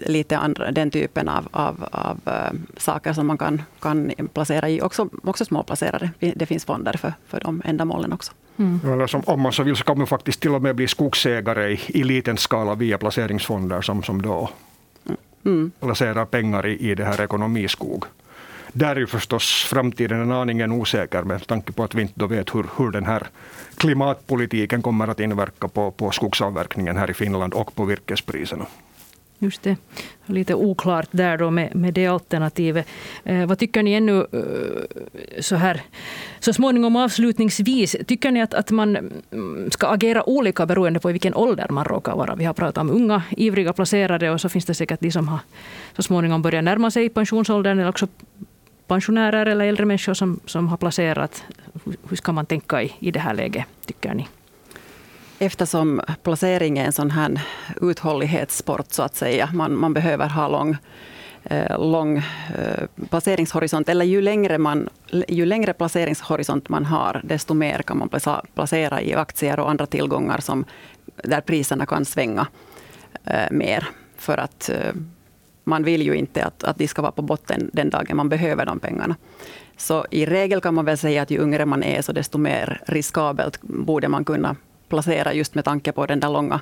lite 0.08 0.38
andra, 0.38 0.72
den 0.72 0.92
typen 0.92 1.30
av, 1.30 1.48
av, 1.52 1.88
av 1.92 2.20
uh, 2.28 2.60
saker 2.78 3.14
som 3.14 3.28
man 3.28 3.38
kan, 3.38 3.62
kan 3.80 4.12
placera 4.34 4.70
i. 4.70 4.82
Också, 4.82 5.10
också 5.24 5.46
småplacerare. 5.46 6.10
Det 6.36 6.46
finns 6.46 6.66
fonder 6.66 6.94
för, 6.98 7.14
för 7.28 7.40
de 7.40 7.62
ändamålen 7.66 8.14
också. 8.14 8.32
Mm. 8.58 8.80
Eller 8.94 9.08
som, 9.08 9.22
om 9.26 9.42
man 9.42 9.52
så 9.52 9.64
vill 9.64 9.76
så 9.76 9.84
kan 9.84 9.98
man 9.98 10.08
faktiskt 10.08 10.40
till 10.40 10.56
och 10.56 10.62
med 10.62 10.76
bli 10.76 10.88
skogsägare 10.88 11.72
i, 11.74 11.80
i 11.88 12.04
liten 12.04 12.38
skala 12.38 12.76
via 12.76 12.98
placeringsfonder 12.98 13.82
som, 13.82 14.04
som 14.04 14.22
då 14.22 14.50
mm. 15.46 15.72
placerar 15.80 16.26
pengar 16.26 16.66
i, 16.66 16.92
i 16.92 16.96
det 16.96 17.06
här 17.06 17.22
ekonomiskog. 17.22 18.06
Där 18.78 18.96
är 18.96 19.00
ju 19.00 19.08
förstås 19.08 19.66
framtiden 19.70 20.22
en 20.22 20.32
aningen 20.32 20.72
osäker 20.72 21.24
med 21.24 21.48
tanke 21.48 21.72
på 21.72 21.84
att 21.84 21.96
vi 21.96 22.02
inte 22.02 22.26
vet 22.26 22.56
hur, 22.56 22.66
hur 22.78 22.92
den 22.92 23.06
här 23.06 23.28
klimatpolitiken 23.78 24.82
kommer 24.82 25.08
att 25.08 25.20
inverka 25.20 25.68
på, 25.68 25.92
på 25.92 26.12
skogsavverkningen 26.12 26.98
här 26.98 27.12
i 27.12 27.14
Finland 27.14 27.54
och 27.54 27.76
på 27.76 27.86
virkespriserna. 27.86 28.66
Just 29.40 29.64
det. 29.64 29.78
Lite 30.26 30.56
oklart 30.56 31.08
där 31.12 31.38
då 31.38 31.52
med, 31.52 31.76
med 31.76 31.94
det 31.94 32.08
alternativet. 32.08 32.88
Eh, 33.24 33.46
vad 33.46 33.60
tycker 33.60 33.84
ni 33.84 33.94
ännu 33.94 34.20
eh, 34.32 35.42
så 35.42 35.56
här 35.56 35.82
så 36.40 36.54
småningom 36.54 36.96
avslutningsvis? 36.96 37.96
Tycker 38.08 38.32
ni 38.32 38.42
att, 38.42 38.54
att 38.54 38.72
man 38.72 38.96
mm, 39.32 39.72
ska 39.72 39.88
agera 39.88 40.30
olika 40.30 40.66
beroende 40.66 41.00
på 41.00 41.10
i 41.10 41.14
vilken 41.14 41.36
ålder 41.36 41.68
man 41.70 41.86
råkar 41.86 42.16
vara? 42.16 42.36
Vi 42.36 42.46
har 42.46 42.54
pratat 42.54 42.78
om 42.78 42.90
unga, 42.92 43.24
ivriga 43.30 43.74
placerade 43.74 44.32
och 44.32 44.42
så 44.42 44.50
finns 44.50 44.66
det 44.66 44.74
säkert 44.74 45.00
de 45.00 45.12
som 45.12 45.28
har 45.28 45.40
så 45.96 46.02
småningom 46.02 46.42
börjat 46.42 46.64
närma 46.64 46.92
sig 46.92 47.10
pensionsåldern 47.10 47.80
eller 47.80 47.90
också 47.90 48.08
pensionärer 48.88 49.46
eller 49.46 49.66
äldre 49.66 49.86
människor 49.86 50.14
som, 50.14 50.40
som 50.46 50.68
har 50.68 50.78
placerat. 50.78 51.44
Hur 52.10 52.18
ska 52.18 52.32
man 52.32 52.46
tänka 52.46 52.84
i, 52.84 52.94
i 53.00 53.12
det 53.12 53.20
här 53.20 53.34
läget, 53.34 53.66
tycker 53.86 54.14
ni? 54.14 54.28
eftersom 55.40 56.02
placering 56.24 56.78
är 56.78 56.86
en 56.86 56.94
sån 56.94 57.12
här 57.12 57.42
uthållighetssport 57.82 58.92
så 58.92 59.04
att 59.04 59.16
säga. 59.16 59.50
Man, 59.54 59.80
man 59.80 59.94
behöver 59.94 60.30
ha 60.30 60.48
lång, 60.48 60.78
eh, 61.44 61.80
lång 61.92 62.18
eh, 62.18 63.06
placeringshorisont. 63.10 63.90
Eller 63.90 64.06
ju 64.06 64.22
längre, 64.22 64.58
man, 64.58 64.90
ju 65.28 65.46
längre 65.46 65.74
placeringshorisont 65.74 66.70
man 66.70 66.86
har, 66.86 67.22
desto 67.24 67.54
mer 67.54 67.82
kan 67.82 67.98
man 67.98 68.10
placera 68.56 69.02
i 69.02 69.14
aktier 69.14 69.60
och 69.60 69.70
andra 69.70 69.86
tillgångar 69.86 70.40
som, 70.40 70.66
där 71.24 71.42
priserna 71.42 71.86
kan 71.86 72.06
svänga 72.06 72.48
eh, 73.24 73.52
mer. 73.52 73.88
För 74.18 74.38
att 74.38 74.70
eh, 74.70 74.94
man 75.66 75.84
vill 75.84 76.02
ju 76.02 76.14
inte 76.14 76.46
att, 76.46 76.64
att 76.64 76.78
de 76.78 76.88
ska 76.88 77.02
vara 77.02 77.12
på 77.12 77.22
botten 77.22 77.70
den 77.74 77.90
dagen 77.90 78.18
man 78.18 78.30
behöver 78.30 78.66
de 78.66 78.80
pengarna. 78.80 79.16
Så 79.78 80.06
i 80.12 80.26
regel 80.26 80.62
kan 80.62 80.74
man 80.74 80.86
väl 80.86 80.98
säga 80.98 81.22
att 81.22 81.32
ju 81.32 81.44
yngre 81.44 81.66
man 81.66 81.84
är, 81.84 82.02
så 82.02 82.12
desto 82.12 82.38
mer 82.38 82.82
riskabelt 82.88 83.62
borde 83.62 84.08
man 84.08 84.26
kunna 84.26 84.56
placera 84.90 85.34
just 85.34 85.56
med 85.56 85.66
tanke 85.66 85.92
på 85.92 86.06
den 86.06 86.20
där 86.20 86.30
långa 86.30 86.62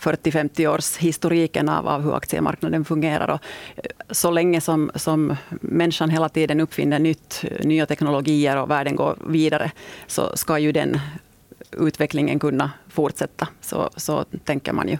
40-50 0.00 0.66
års 0.66 0.96
historiken 0.96 1.68
av, 1.68 1.88
av 1.88 2.02
hur 2.02 2.16
aktiemarknaden 2.16 2.84
fungerar. 2.84 3.28
Och 3.28 3.40
eh, 3.76 3.82
så 4.10 4.30
länge 4.30 4.60
som, 4.60 4.90
som 4.94 5.36
människan 5.60 6.10
hela 6.10 6.28
tiden 6.28 6.60
uppfinner 6.60 6.98
nytt, 6.98 7.44
nya 7.60 7.86
teknologier 7.86 8.56
och 8.56 8.70
världen 8.70 8.96
går 8.96 9.16
vidare, 9.26 9.70
så 10.06 10.36
ska 10.36 10.58
ju 10.58 10.72
den 10.72 11.00
utvecklingen 11.72 12.38
kunna 12.38 12.70
fortsätta. 12.88 13.48
Så, 13.60 13.90
så 13.96 14.24
tänker 14.44 14.72
man 14.72 14.88
ju. 14.88 14.98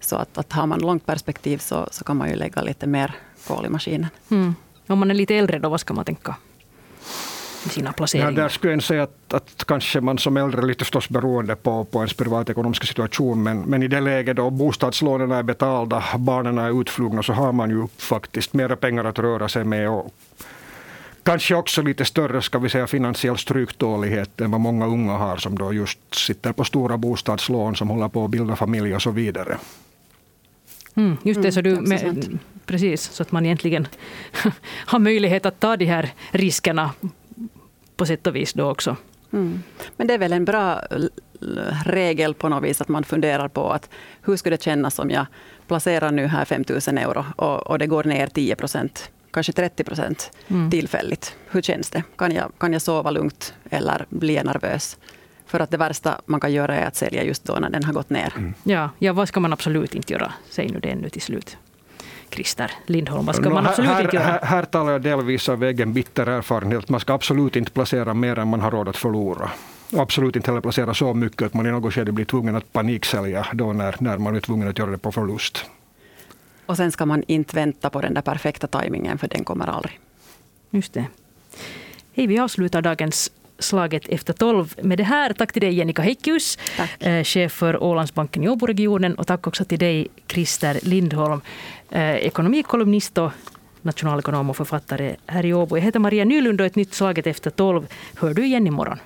Så 0.00 0.16
att, 0.16 0.38
att 0.38 0.52
har 0.52 0.66
man 0.66 0.80
långt 0.80 1.06
perspektiv 1.06 1.58
så, 1.58 1.88
så 1.90 2.04
kan 2.04 2.16
man 2.16 2.28
ju 2.28 2.36
lägga 2.36 2.62
lite 2.62 2.86
mer 2.86 3.14
kol 3.46 3.66
i 3.66 3.68
maskinen. 3.68 4.06
Mm. 4.30 4.54
Om 4.86 4.98
man 4.98 5.10
är 5.10 5.14
lite 5.14 5.34
äldre 5.34 5.58
då, 5.58 5.68
vad 5.68 5.80
ska 5.80 5.94
man 5.94 6.04
tänka? 6.04 6.36
i 7.66 7.68
sina 7.68 7.92
placeringar? 7.92 8.30
Ja, 8.30 8.42
där 8.42 8.48
skulle 8.48 8.72
jag 8.72 8.82
säga 8.82 9.02
att, 9.02 9.34
att 9.34 9.64
kanske 9.64 10.00
man 10.00 10.18
som 10.18 10.36
äldre, 10.36 10.62
lite 10.62 10.84
förstås 10.84 11.08
beroende 11.08 11.56
på, 11.56 11.84
på 11.84 11.98
ens 11.98 12.14
privatekonomiska 12.14 12.86
situation, 12.86 13.42
men, 13.42 13.60
men 13.60 13.82
i 13.82 13.88
det 13.88 14.00
läget 14.00 14.36
då 14.36 14.50
bostadslånen 14.50 15.32
är 15.32 15.42
betalda, 15.42 16.04
barnen 16.18 16.58
är 16.58 16.80
utflugna, 16.80 17.22
så 17.22 17.32
har 17.32 17.52
man 17.52 17.70
ju 17.70 17.86
faktiskt 17.96 18.52
mera 18.52 18.76
pengar 18.76 19.04
att 19.04 19.18
röra 19.18 19.48
sig 19.48 19.64
med. 19.64 19.90
Och 19.90 20.14
kanske 21.22 21.54
också 21.54 21.82
lite 21.82 22.04
större 22.04 22.42
ska 22.42 22.58
vi 22.58 22.68
säga, 22.68 22.86
finansiell 22.86 23.38
stryktålighet 23.38 24.40
än 24.40 24.50
vad 24.50 24.60
många 24.60 24.86
unga 24.86 25.12
har 25.12 25.36
som 25.36 25.58
då 25.58 25.72
just 25.72 25.98
sitter 26.14 26.52
på 26.52 26.64
stora 26.64 26.96
bostadslån 26.96 27.76
som 27.76 27.88
håller 27.88 28.08
på 28.08 28.24
att 28.24 28.30
bilda 28.30 28.56
familj 28.56 28.94
och 28.94 29.02
så 29.02 29.10
vidare. 29.10 29.58
Mm, 30.98 31.16
just 31.22 31.42
det, 31.42 31.52
så 31.52 31.60
du, 31.60 31.70
mm, 31.70 31.88
med, 31.88 32.38
precis, 32.66 33.02
så 33.02 33.22
att 33.22 33.32
man 33.32 33.44
egentligen 33.44 33.88
har 34.86 34.98
möjlighet 34.98 35.46
att 35.46 35.60
ta 35.60 35.76
de 35.76 35.84
här 35.84 36.10
riskerna 36.30 36.90
på 37.96 38.06
sätt 38.06 38.26
och 38.26 38.36
vis 38.36 38.52
då 38.52 38.70
också. 38.70 38.96
Mm. 39.32 39.62
Men 39.96 40.06
det 40.06 40.14
är 40.14 40.18
väl 40.18 40.32
en 40.32 40.44
bra 40.44 40.82
regel 41.84 42.34
på 42.34 42.48
något 42.48 42.64
vis 42.64 42.80
att 42.80 42.88
man 42.88 43.04
funderar 43.04 43.48
på 43.48 43.70
att 43.70 43.90
hur 44.22 44.36
skulle 44.36 44.56
det 44.56 44.62
kännas 44.62 44.98
om 44.98 45.10
jag 45.10 45.26
placerar 45.66 46.10
nu 46.10 46.26
här 46.26 46.44
5 46.44 46.64
000 46.68 46.98
euro 46.98 47.24
och, 47.36 47.66
och 47.66 47.78
det 47.78 47.86
går 47.86 48.04
ner 48.04 48.26
10 48.26 48.56
procent, 48.56 49.10
kanske 49.30 49.52
30 49.52 49.84
procent 49.84 50.30
mm. 50.48 50.70
tillfälligt. 50.70 51.36
Hur 51.50 51.62
känns 51.62 51.90
det? 51.90 52.02
Kan 52.16 52.32
jag, 52.32 52.52
kan 52.58 52.72
jag 52.72 52.82
sova 52.82 53.10
lugnt 53.10 53.54
eller 53.70 54.06
bli 54.08 54.34
jag 54.34 54.46
nervös? 54.46 54.96
För 55.48 55.60
att 55.60 55.70
det 55.70 55.76
värsta 55.76 56.20
man 56.26 56.40
kan 56.40 56.52
göra 56.52 56.76
är 56.76 56.86
att 56.86 56.96
sälja 56.96 57.24
just 57.24 57.44
då 57.44 57.54
när 57.54 57.70
den 57.70 57.84
har 57.84 57.92
gått 57.92 58.10
ner. 58.10 58.32
Mm. 58.36 58.54
Ja, 58.62 58.90
ja, 58.98 59.12
vad 59.12 59.28
ska 59.28 59.40
man 59.40 59.52
absolut 59.52 59.94
inte 59.94 60.12
göra? 60.12 60.32
Säg 60.50 60.68
nu 60.68 60.80
det 60.80 60.88
ännu 60.88 61.08
till 61.08 61.22
slut. 61.22 61.56
Christer 62.30 62.70
Lindholm? 62.86 63.26
Vad 63.26 63.36
ska 63.36 63.50
man 63.50 63.66
absolut 63.66 63.90
här, 63.90 64.04
inte 64.04 64.16
göra? 64.16 64.26
Här, 64.26 64.40
här 64.42 64.62
talar 64.62 64.92
jag 64.92 65.02
delvis 65.02 65.48
av 65.48 65.64
egen 65.64 65.92
bitter 65.92 66.26
erfarenhet. 66.26 66.88
Man 66.88 67.00
ska 67.00 67.14
absolut 67.14 67.56
inte 67.56 67.70
placera 67.70 68.14
mer 68.14 68.38
än 68.38 68.48
man 68.48 68.60
har 68.60 68.70
råd 68.70 68.88
att 68.88 68.96
förlora. 68.96 69.50
Absolut 69.96 70.36
inte 70.36 70.50
heller 70.50 70.60
placera 70.60 70.94
så 70.94 71.14
mycket 71.14 71.42
att 71.42 71.54
man 71.54 71.66
i 71.66 71.70
något 71.70 71.94
skede 71.94 72.12
blir 72.12 72.24
tvungen 72.24 72.56
att 72.56 72.72
paniksälja 72.72 73.46
då 73.52 73.72
när, 73.72 73.96
när 73.98 74.18
man 74.18 74.36
är 74.36 74.40
tvungen 74.40 74.68
att 74.68 74.78
göra 74.78 74.90
det 74.90 74.98
på 74.98 75.12
förlust. 75.12 75.64
Och 76.66 76.76
sen 76.76 76.92
ska 76.92 77.06
man 77.06 77.24
inte 77.26 77.56
vänta 77.56 77.90
på 77.90 78.00
den 78.00 78.14
där 78.14 78.22
perfekta 78.22 78.66
tajmingen, 78.66 79.18
för 79.18 79.28
den 79.28 79.44
kommer 79.44 79.66
aldrig. 79.66 80.00
Just 80.70 80.92
det. 80.92 81.04
Hej, 82.12 82.26
vi 82.26 82.38
avslutar 82.38 82.82
dagens 82.82 83.30
slaget 83.58 84.08
efter 84.08 84.32
tolv 84.32 84.74
med 84.82 84.98
det 84.98 85.04
här. 85.04 85.32
Tack 85.32 85.52
till 85.52 85.62
dig 85.62 85.74
Jennika 85.74 86.02
Heikkilus, 86.02 86.58
eh, 87.00 87.24
chef 87.24 87.52
för 87.52 87.82
Ålandsbanken 87.82 88.44
i 88.44 88.48
Åboregionen. 88.48 89.14
Och 89.14 89.26
tack 89.26 89.46
också 89.46 89.64
till 89.64 89.78
dig 89.78 90.08
Christer 90.26 90.78
Lindholm, 90.82 91.40
eh, 91.90 92.14
ekonomikolumnist 92.14 93.18
och 93.18 93.32
nationalekonom 93.82 94.50
och 94.50 94.56
författare 94.56 95.16
här 95.26 95.46
i 95.46 95.54
Åbo. 95.54 95.76
Jag 95.76 95.84
heter 95.84 96.00
Maria 96.00 96.24
Nylund 96.24 96.60
och 96.60 96.66
ett 96.66 96.76
nytt 96.76 96.94
Slaget 96.94 97.26
efter 97.26 97.50
tolv 97.50 97.86
hör 98.14 98.34
du 98.34 98.44
igen 98.44 98.66
imorgon. 98.66 98.98